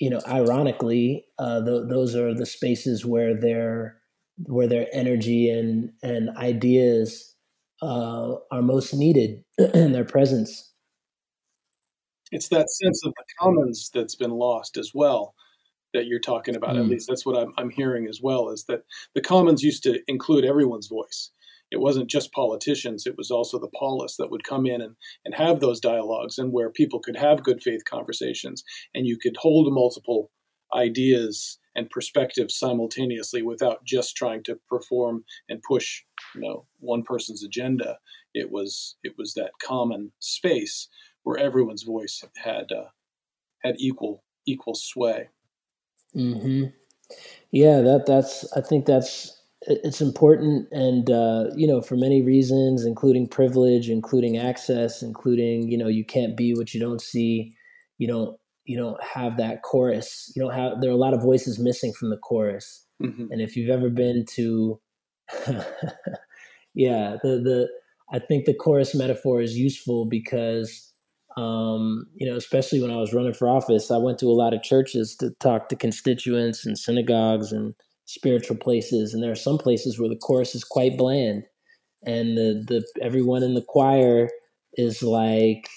you 0.00 0.08
know, 0.08 0.20
ironically, 0.26 1.26
uh, 1.38 1.62
th- 1.64 1.84
those 1.88 2.16
are 2.16 2.34
the 2.34 2.46
spaces 2.46 3.04
where 3.04 3.38
their 3.38 3.98
where 4.46 4.66
their 4.66 4.88
energy 4.92 5.50
and 5.50 5.92
and 6.02 6.30
ideas 6.38 7.36
uh, 7.82 8.34
are 8.50 8.62
most 8.62 8.94
needed 8.94 9.44
in 9.74 9.92
their 9.92 10.04
presence. 10.04 10.72
It's 12.32 12.48
that 12.48 12.70
sense 12.70 13.04
of 13.04 13.12
the 13.16 13.24
commons 13.38 13.90
that's 13.92 14.14
been 14.14 14.30
lost 14.30 14.76
as 14.76 14.92
well 14.94 15.34
that 15.92 16.06
you're 16.06 16.20
talking 16.20 16.56
about. 16.56 16.76
Mm. 16.76 16.80
At 16.80 16.86
least 16.86 17.08
that's 17.08 17.26
what 17.26 17.36
I'm, 17.36 17.52
I'm 17.58 17.70
hearing 17.70 18.06
as 18.06 18.20
well. 18.22 18.50
Is 18.50 18.64
that 18.64 18.84
the 19.14 19.20
commons 19.20 19.62
used 19.62 19.82
to 19.82 20.00
include 20.06 20.44
everyone's 20.44 20.86
voice 20.86 21.30
it 21.70 21.80
wasn't 21.80 22.10
just 22.10 22.32
politicians, 22.32 23.06
it 23.06 23.16
was 23.16 23.30
also 23.30 23.58
the 23.58 23.70
polis 23.78 24.16
that 24.16 24.30
would 24.30 24.44
come 24.44 24.66
in 24.66 24.80
and, 24.80 24.96
and 25.24 25.34
have 25.34 25.60
those 25.60 25.80
dialogues 25.80 26.38
and 26.38 26.52
where 26.52 26.70
people 26.70 27.00
could 27.00 27.16
have 27.16 27.42
good 27.42 27.62
faith 27.62 27.82
conversations 27.88 28.64
and 28.94 29.06
you 29.06 29.18
could 29.18 29.36
hold 29.38 29.72
multiple 29.72 30.30
ideas 30.74 31.58
and 31.76 31.90
perspectives 31.90 32.56
simultaneously 32.58 33.42
without 33.42 33.84
just 33.84 34.16
trying 34.16 34.42
to 34.42 34.58
perform 34.68 35.24
and 35.48 35.62
push 35.66 36.02
you 36.34 36.40
know 36.40 36.66
one 36.78 37.02
person's 37.02 37.44
agenda. 37.44 37.98
It 38.34 38.50
was 38.50 38.96
it 39.02 39.14
was 39.18 39.34
that 39.34 39.50
common 39.62 40.12
space 40.20 40.88
where 41.22 41.38
everyone's 41.38 41.82
voice 41.82 42.22
had 42.36 42.70
uh, 42.72 42.88
had 43.64 43.76
equal 43.78 44.24
equal 44.46 44.74
sway. 44.74 45.28
Hmm 46.12 46.66
yeah 47.50 47.80
that 47.80 48.06
that's 48.06 48.50
i 48.56 48.60
think 48.60 48.86
that's 48.86 49.39
it's 49.62 50.00
important 50.00 50.66
and 50.72 51.10
uh, 51.10 51.46
you 51.54 51.66
know 51.66 51.82
for 51.82 51.96
many 51.96 52.22
reasons 52.22 52.84
including 52.84 53.28
privilege 53.28 53.90
including 53.90 54.38
access 54.38 55.02
including 55.02 55.68
you 55.68 55.76
know 55.76 55.88
you 55.88 56.04
can't 56.04 56.36
be 56.36 56.54
what 56.54 56.72
you 56.74 56.80
don't 56.80 57.00
see. 57.00 57.54
You 57.98 58.08
don't 58.08 58.36
you 58.64 58.76
don't 58.78 59.02
have 59.02 59.36
that 59.36 59.62
chorus. 59.62 60.32
You 60.34 60.42
don't 60.42 60.54
have 60.54 60.80
there 60.80 60.90
are 60.90 60.94
a 60.94 60.96
lot 60.96 61.14
of 61.14 61.22
voices 61.22 61.58
missing 61.58 61.92
from 61.92 62.10
the 62.10 62.16
chorus. 62.16 62.86
Mm-hmm. 63.02 63.32
and 63.32 63.40
if 63.40 63.56
you've 63.56 63.70
ever 63.70 63.88
been 63.88 64.26
to 64.34 64.78
yeah 66.74 67.16
the 67.22 67.40
the 67.40 67.68
i 68.12 68.18
think 68.18 68.44
the 68.44 68.52
chorus 68.52 68.94
metaphor 68.94 69.40
is 69.40 69.56
useful 69.56 70.04
because 70.04 70.92
um, 71.38 72.06
you 72.14 72.28
know 72.28 72.36
especially 72.36 72.82
when 72.82 72.90
i 72.90 72.96
was 72.96 73.14
running 73.14 73.32
for 73.32 73.48
office 73.48 73.90
i 73.90 73.96
went 73.96 74.18
to 74.18 74.26
a 74.26 74.36
lot 74.36 74.52
of 74.52 74.62
churches 74.62 75.16
to 75.16 75.30
talk 75.40 75.70
to 75.70 75.76
constituents 75.76 76.66
and 76.66 76.78
synagogues 76.78 77.52
and 77.52 77.74
spiritual 78.10 78.56
places, 78.56 79.14
and 79.14 79.22
there 79.22 79.32
are 79.32 79.36
some 79.36 79.58
places 79.58 79.98
where 79.98 80.08
the 80.08 80.16
chorus 80.16 80.54
is 80.54 80.64
quite 80.64 80.96
bland, 80.96 81.44
and 82.04 82.36
the 82.36 82.64
the 82.66 82.84
everyone 83.02 83.42
in 83.42 83.54
the 83.54 83.64
choir 83.66 84.28
is 84.74 85.02
like 85.02 85.68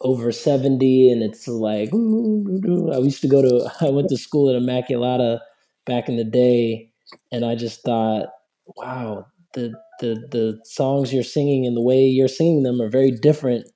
over 0.00 0.30
70 0.30 1.10
and 1.10 1.22
it's 1.22 1.48
like 1.48 1.88
i 1.92 2.98
used 2.98 3.20
to 3.20 3.28
go 3.28 3.42
to 3.42 3.68
i 3.80 3.90
went 3.90 4.08
to 4.08 4.16
school 4.16 4.48
at 4.48 4.60
immaculata 4.60 5.40
back 5.86 6.08
in 6.08 6.16
the 6.16 6.24
day 6.24 6.88
and 7.32 7.44
i 7.44 7.54
just 7.54 7.82
thought 7.82 8.28
wow 8.76 9.26
the 9.54 9.72
the 10.00 10.14
the 10.30 10.60
songs 10.64 11.12
you're 11.12 11.24
singing 11.24 11.66
and 11.66 11.76
the 11.76 11.82
way 11.82 12.04
you're 12.04 12.28
singing 12.28 12.62
them 12.62 12.80
are 12.80 12.88
very 12.88 13.10
different 13.10 13.66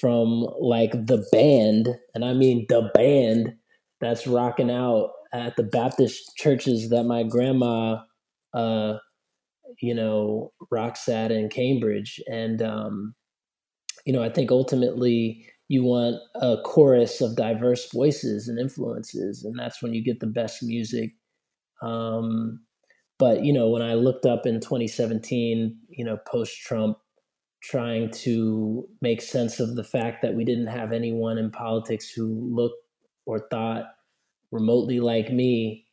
from 0.00 0.46
like 0.60 0.92
the 0.92 1.24
band 1.30 1.88
and 2.14 2.24
i 2.24 2.32
mean 2.32 2.66
the 2.68 2.90
band 2.94 3.52
that's 4.00 4.26
rocking 4.26 4.70
out 4.70 5.10
at 5.32 5.56
the 5.56 5.62
Baptist 5.62 6.36
churches 6.36 6.90
that 6.90 7.04
my 7.04 7.22
grandma, 7.22 7.98
uh, 8.54 8.98
you 9.80 9.94
know, 9.94 10.52
rocks 10.70 11.08
at 11.08 11.32
in 11.32 11.48
Cambridge. 11.48 12.20
And, 12.30 12.60
um, 12.62 13.14
you 14.04 14.12
know, 14.12 14.22
I 14.22 14.28
think 14.28 14.50
ultimately 14.50 15.46
you 15.68 15.84
want 15.84 16.16
a 16.34 16.58
chorus 16.64 17.20
of 17.20 17.36
diverse 17.36 17.90
voices 17.90 18.48
and 18.48 18.58
influences, 18.58 19.44
and 19.44 19.58
that's 19.58 19.82
when 19.82 19.94
you 19.94 20.04
get 20.04 20.20
the 20.20 20.26
best 20.26 20.62
music. 20.62 21.12
Um, 21.80 22.60
but, 23.18 23.44
you 23.44 23.52
know, 23.52 23.70
when 23.70 23.82
I 23.82 23.94
looked 23.94 24.26
up 24.26 24.46
in 24.46 24.60
2017, 24.60 25.78
you 25.88 26.04
know, 26.04 26.18
post 26.26 26.60
Trump, 26.60 26.98
trying 27.62 28.10
to 28.10 28.88
make 29.00 29.22
sense 29.22 29.60
of 29.60 29.76
the 29.76 29.84
fact 29.84 30.20
that 30.22 30.34
we 30.34 30.44
didn't 30.44 30.66
have 30.66 30.92
anyone 30.92 31.38
in 31.38 31.50
politics 31.50 32.10
who 32.10 32.50
looked 32.52 32.74
or 33.24 33.46
thought 33.50 33.84
remotely 34.52 35.00
like 35.00 35.32
me, 35.32 35.86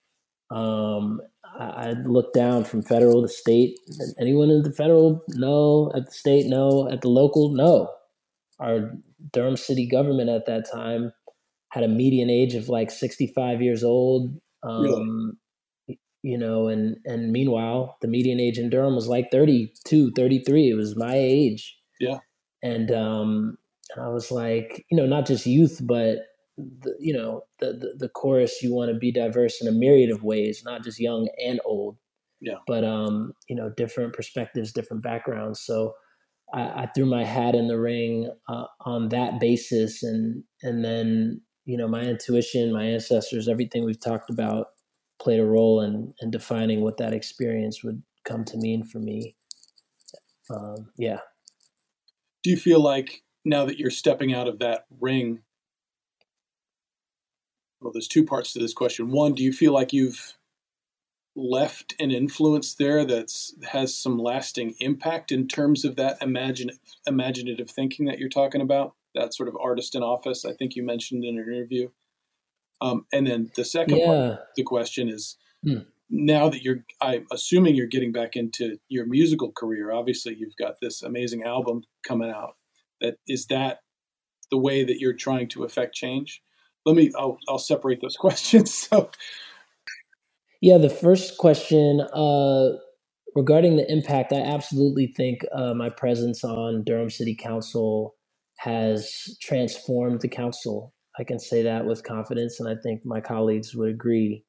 um, 0.52 1.22
I, 1.58 1.64
I 1.64 1.92
look 2.06 2.34
down 2.34 2.64
from 2.64 2.84
federal 2.84 3.22
to 3.22 3.28
state. 3.28 3.80
Anyone 4.20 4.50
in 4.50 4.64
the 4.64 4.72
federal? 4.72 5.24
No. 5.30 5.92
At 5.96 6.06
the 6.06 6.12
state? 6.12 6.46
No. 6.48 6.90
At 6.90 7.02
the 7.02 7.10
local? 7.10 7.50
No. 7.54 7.90
Our 8.60 8.92
Durham 9.32 9.58
city 9.58 9.88
government 9.88 10.30
at 10.30 10.46
that 10.46 10.70
time 10.72 11.12
had 11.72 11.84
a 11.84 11.88
median 11.88 12.30
age 12.30 12.56
of 12.56 12.70
like 12.70 12.92
65 12.92 13.62
years 13.62 13.84
old. 13.84 14.40
Um, 14.64 14.84
really? 15.88 16.00
You 16.22 16.38
know, 16.38 16.68
and 16.68 16.98
and 17.06 17.32
meanwhile, 17.32 17.96
the 18.02 18.10
median 18.10 18.42
age 18.42 18.58
in 18.58 18.70
Durham 18.70 18.94
was 18.94 19.08
like 19.08 19.32
32, 19.32 20.12
33. 20.12 20.70
It 20.70 20.74
was 20.74 20.98
my 20.98 21.16
age. 21.16 21.78
Yeah. 22.02 22.18
And 22.62 22.92
um, 22.92 23.58
I 23.98 24.10
was 24.10 24.30
like, 24.30 24.86
you 24.92 24.98
know, 24.98 25.06
not 25.06 25.26
just 25.26 25.46
youth, 25.46 25.80
but 25.82 26.18
the, 26.82 26.96
you 27.00 27.14
know 27.14 27.44
the, 27.60 27.74
the, 27.74 27.94
the 27.98 28.10
chorus 28.10 28.62
you 28.62 28.74
want 28.74 28.92
to 28.92 28.98
be 28.98 29.12
diverse 29.12 29.62
in 29.62 29.68
a 29.68 29.72
myriad 29.72 30.12
of 30.12 30.24
ways 30.24 30.62
not 30.66 30.84
just 30.84 31.00
young 31.00 31.28
and 31.46 31.60
old. 31.66 31.98
Yeah. 32.42 32.56
But 32.68 32.84
um 32.84 33.34
you 33.48 33.56
know 33.56 33.72
different 33.76 34.14
perspectives 34.14 34.72
different 34.72 35.04
backgrounds. 35.04 35.62
So 35.62 35.94
i, 36.54 36.62
I 36.62 36.90
threw 36.96 37.06
my 37.06 37.24
hat 37.24 37.56
in 37.56 37.68
the 37.68 37.80
ring 37.80 38.32
uh, 38.48 38.66
on 38.82 39.10
that 39.10 39.40
basis. 39.40 40.04
And 40.04 40.44
and 40.62 40.84
then 40.84 41.42
you 41.66 41.78
know 41.78 41.88
my 41.88 42.02
intuition 42.02 42.74
my 42.74 42.86
ancestors 42.86 43.48
everything 43.48 43.86
we've 43.86 44.02
talked 44.02 44.30
about 44.30 44.68
played 45.22 45.40
a 45.40 45.46
role 45.46 45.82
in 45.82 46.14
in 46.22 46.32
defining 46.32 46.82
what 46.82 46.98
that 46.98 47.14
experience 47.14 47.84
would 47.84 48.02
come 48.26 48.46
to 48.46 48.58
mean 48.58 48.84
for 48.84 49.00
me. 49.00 49.36
Um, 50.50 50.90
yeah. 50.98 51.20
Do 52.44 52.50
you 52.50 52.58
feel 52.58 52.82
like 52.82 53.22
now 53.46 53.66
that 53.66 53.78
you're 53.78 53.92
stepping 53.92 54.34
out 54.34 54.48
of 54.48 54.60
that 54.60 54.86
ring 55.00 55.42
well, 57.82 57.92
there's 57.94 58.08
two 58.08 58.26
parts 58.26 58.54
to 58.54 58.60
this 58.60 58.74
question. 58.74 59.12
One, 59.12 59.34
do 59.34 59.44
you 59.44 59.54
feel 59.54 59.74
like 59.74 59.94
you've 59.94 60.36
left 61.36 61.96
an 62.00 62.12
influence 62.12 62.76
there 62.76 63.06
that's 63.06 63.54
has 63.64 63.96
some 63.96 64.18
lasting 64.18 64.76
impact 64.80 65.32
in 65.32 65.48
terms 65.48 65.86
of 65.86 65.96
that 65.96 66.18
imaginative 66.22 66.80
imaginative 67.08 67.70
thinking 67.70 68.06
that 68.06 68.20
you're 68.20 68.30
talking 68.30 68.62
about? 68.62 68.96
That 69.16 69.34
sort 69.34 69.50
of 69.50 69.56
artist 69.62 69.96
in 69.96 70.04
office. 70.04 70.46
I 70.46 70.54
think 70.54 70.76
you 70.76 70.84
mentioned 70.84 71.24
in 71.24 71.38
an 71.38 71.54
interview. 71.54 71.90
Um, 72.82 73.06
and 73.12 73.28
then 73.28 73.52
the 73.56 73.66
second 73.66 73.98
yeah. 73.98 74.06
part 74.06 74.18
of 74.18 74.40
the 74.56 74.64
question 74.64 75.10
is 75.10 75.38
hmm. 75.64 75.80
now 76.10 76.50
that 76.50 76.64
you're, 76.64 76.86
I'm 77.02 77.26
assuming 77.32 77.76
you're 77.76 77.88
getting 77.88 78.14
back 78.14 78.36
into 78.36 78.78
your 78.88 79.06
musical 79.06 79.52
career. 79.52 79.92
Obviously, 79.92 80.36
you've 80.36 80.56
got 80.58 80.76
this 80.82 81.02
amazing 81.02 81.44
album 81.44 81.84
coming 82.08 82.30
out. 82.30 82.56
That 83.02 83.18
is 83.28 83.48
that 83.48 83.80
the 84.52 84.58
way 84.58 84.84
that 84.84 85.00
you're 85.00 85.14
trying 85.14 85.48
to 85.50 85.64
affect 85.64 85.96
change? 85.96 86.42
Let 86.90 86.96
me 86.96 87.12
I'll, 87.18 87.38
I'll 87.48 87.60
separate 87.60 88.02
those 88.02 88.16
questions 88.20 88.74
so 88.74 89.10
yeah 90.62 90.78
the 90.78 90.90
first 90.90 91.38
question 91.38 92.02
uh, 92.02 92.70
regarding 93.36 93.78
the 93.78 93.92
impact 93.92 94.34
i 94.34 94.42
absolutely 94.42 95.08
think 95.16 95.46
uh, 95.54 95.74
my 95.74 95.90
presence 95.90 96.44
on 96.44 96.84
durham 96.84 97.10
city 97.10 97.36
council 97.36 98.16
has 98.58 99.38
transformed 99.42 100.22
the 100.22 100.28
council 100.28 100.94
I 101.20 101.24
can 101.24 101.38
say 101.38 101.62
that 101.64 101.86
with 101.86 102.04
confidence, 102.04 102.60
and 102.60 102.70
I 102.70 102.76
think 102.82 103.06
my 103.06 103.20
colleagues 103.20 103.76
would 103.76 103.90
agree. 103.90 104.46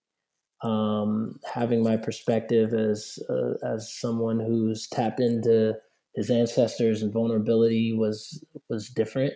Um, 0.63 1.41
having 1.53 1.83
my 1.83 1.97
perspective 1.97 2.75
as 2.75 3.19
uh, 3.29 3.55
as 3.67 3.93
someone 3.93 4.39
who's 4.39 4.87
tapped 4.87 5.19
into 5.19 5.75
his 6.15 6.31
ancestors 6.31 7.03
and 7.03 7.13
vulnerability 7.13 7.93
was 7.93 8.45
was 8.69 8.89
different. 8.89 9.35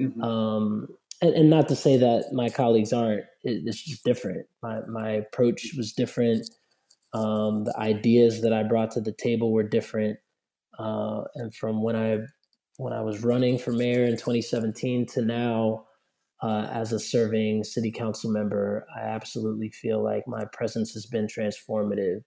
Mm-hmm. 0.00 0.22
Um, 0.22 0.88
and, 1.22 1.34
and, 1.34 1.50
not 1.50 1.68
to 1.68 1.76
say 1.76 1.96
that 1.96 2.32
my 2.32 2.50
colleagues 2.50 2.92
aren't. 2.92 3.24
It, 3.44 3.62
it's 3.64 3.82
just 3.82 4.04
different. 4.04 4.46
My 4.62 4.80
my 4.88 5.10
approach 5.10 5.72
was 5.76 5.92
different. 5.92 6.48
Um, 7.14 7.64
the 7.64 7.78
ideas 7.78 8.42
that 8.42 8.52
I 8.52 8.62
brought 8.64 8.90
to 8.92 9.00
the 9.00 9.12
table 9.12 9.52
were 9.52 9.62
different. 9.62 10.18
Uh, 10.78 11.22
and 11.36 11.54
from 11.54 11.82
when 11.82 11.96
I 11.96 12.18
when 12.76 12.92
I 12.92 13.02
was 13.02 13.22
running 13.22 13.58
for 13.58 13.72
mayor 13.72 14.04
in 14.04 14.12
2017 14.12 15.06
to 15.14 15.22
now, 15.22 15.84
uh, 16.42 16.66
as 16.72 16.92
a 16.92 16.98
serving 16.98 17.64
city 17.64 17.92
council 17.92 18.30
member, 18.30 18.86
I 18.96 19.00
absolutely 19.00 19.70
feel 19.70 20.02
like 20.02 20.26
my 20.26 20.44
presence 20.52 20.92
has 20.94 21.06
been 21.06 21.26
transformative. 21.26 22.22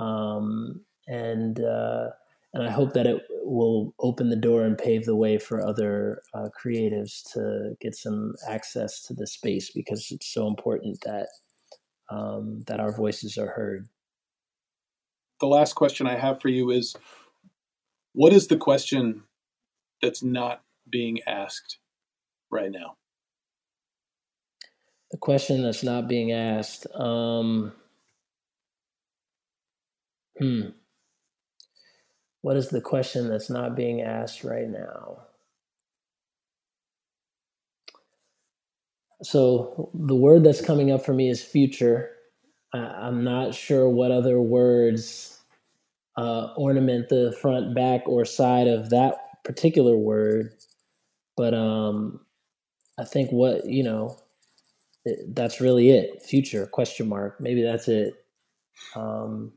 Um, 0.00 0.80
and 1.06 1.60
uh, 1.60 2.08
and 2.54 2.62
I 2.62 2.70
hope 2.70 2.94
that 2.94 3.06
it 3.06 3.22
will 3.44 3.94
open 4.00 4.30
the 4.30 4.36
door 4.36 4.62
and 4.62 4.78
pave 4.78 5.04
the 5.04 5.16
way 5.16 5.38
for 5.38 5.66
other 5.66 6.22
uh, 6.34 6.48
creatives 6.58 7.22
to 7.32 7.74
get 7.80 7.94
some 7.94 8.34
access 8.48 9.02
to 9.02 9.14
the 9.14 9.26
space 9.26 9.70
because 9.70 10.08
it's 10.10 10.32
so 10.32 10.46
important 10.46 10.98
that 11.04 11.28
um, 12.10 12.62
that 12.66 12.80
our 12.80 12.92
voices 12.92 13.38
are 13.38 13.48
heard. 13.48 13.88
The 15.40 15.46
last 15.46 15.74
question 15.74 16.06
I 16.06 16.16
have 16.16 16.40
for 16.40 16.48
you 16.48 16.70
is, 16.70 16.94
what 18.12 18.32
is 18.32 18.48
the 18.48 18.56
question 18.56 19.24
that's 20.00 20.22
not 20.22 20.62
being 20.88 21.20
asked 21.26 21.78
right 22.50 22.70
now? 22.70 22.96
The 25.10 25.18
question 25.18 25.62
that's 25.62 25.82
not 25.82 26.08
being 26.08 26.32
asked. 26.32 26.86
Um, 26.94 27.72
hmm. 30.38 30.70
What 32.44 32.58
is 32.58 32.68
the 32.68 32.82
question 32.82 33.30
that's 33.30 33.48
not 33.48 33.74
being 33.74 34.02
asked 34.02 34.44
right 34.44 34.68
now? 34.68 35.22
So 39.22 39.88
the 39.94 40.14
word 40.14 40.44
that's 40.44 40.60
coming 40.60 40.90
up 40.90 41.06
for 41.06 41.14
me 41.14 41.30
is 41.30 41.42
future. 41.42 42.10
I, 42.74 43.08
am 43.08 43.24
not 43.24 43.54
sure 43.54 43.88
what 43.88 44.10
other 44.10 44.42
words 44.42 45.38
uh, 46.18 46.48
ornament 46.58 47.08
the 47.08 47.34
front, 47.40 47.74
back, 47.74 48.02
or 48.04 48.26
side 48.26 48.66
of 48.66 48.90
that 48.90 49.42
particular 49.42 49.96
word, 49.96 50.52
but 51.38 51.54
um, 51.54 52.20
I 52.98 53.04
think 53.04 53.32
what 53.32 53.64
you 53.64 53.84
know, 53.84 54.18
that's 55.28 55.62
really 55.62 55.92
it. 55.92 56.22
Future 56.22 56.66
question 56.66 57.08
mark. 57.08 57.40
Maybe 57.40 57.62
that's 57.62 57.88
it. 57.88 58.22
Um, 58.94 59.54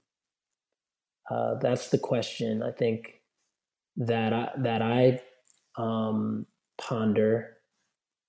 uh, 1.29 1.55
that's 1.61 1.89
the 1.89 1.97
question 1.97 2.63
I 2.63 2.71
think 2.71 3.21
that 3.97 4.33
I 4.33 4.51
that 4.57 4.81
I 4.81 5.21
um, 5.77 6.45
ponder. 6.79 7.57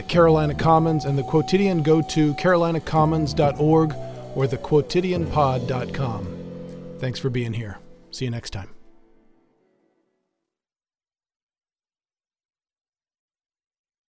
Carolina 0.09 0.53
Commons 0.53 1.05
and 1.05 1.17
the 1.17 1.23
Quotidian, 1.23 1.81
go 1.81 2.01
to 2.01 2.33
carolinacommons.org 2.33 3.95
or 4.35 4.47
thequotidianpod.com. 4.47 6.97
Thanks 6.99 7.19
for 7.19 7.29
being 7.29 7.53
here. 7.53 7.79
See 8.11 8.25
you 8.25 8.31
next 8.31 8.49
time. 8.49 8.78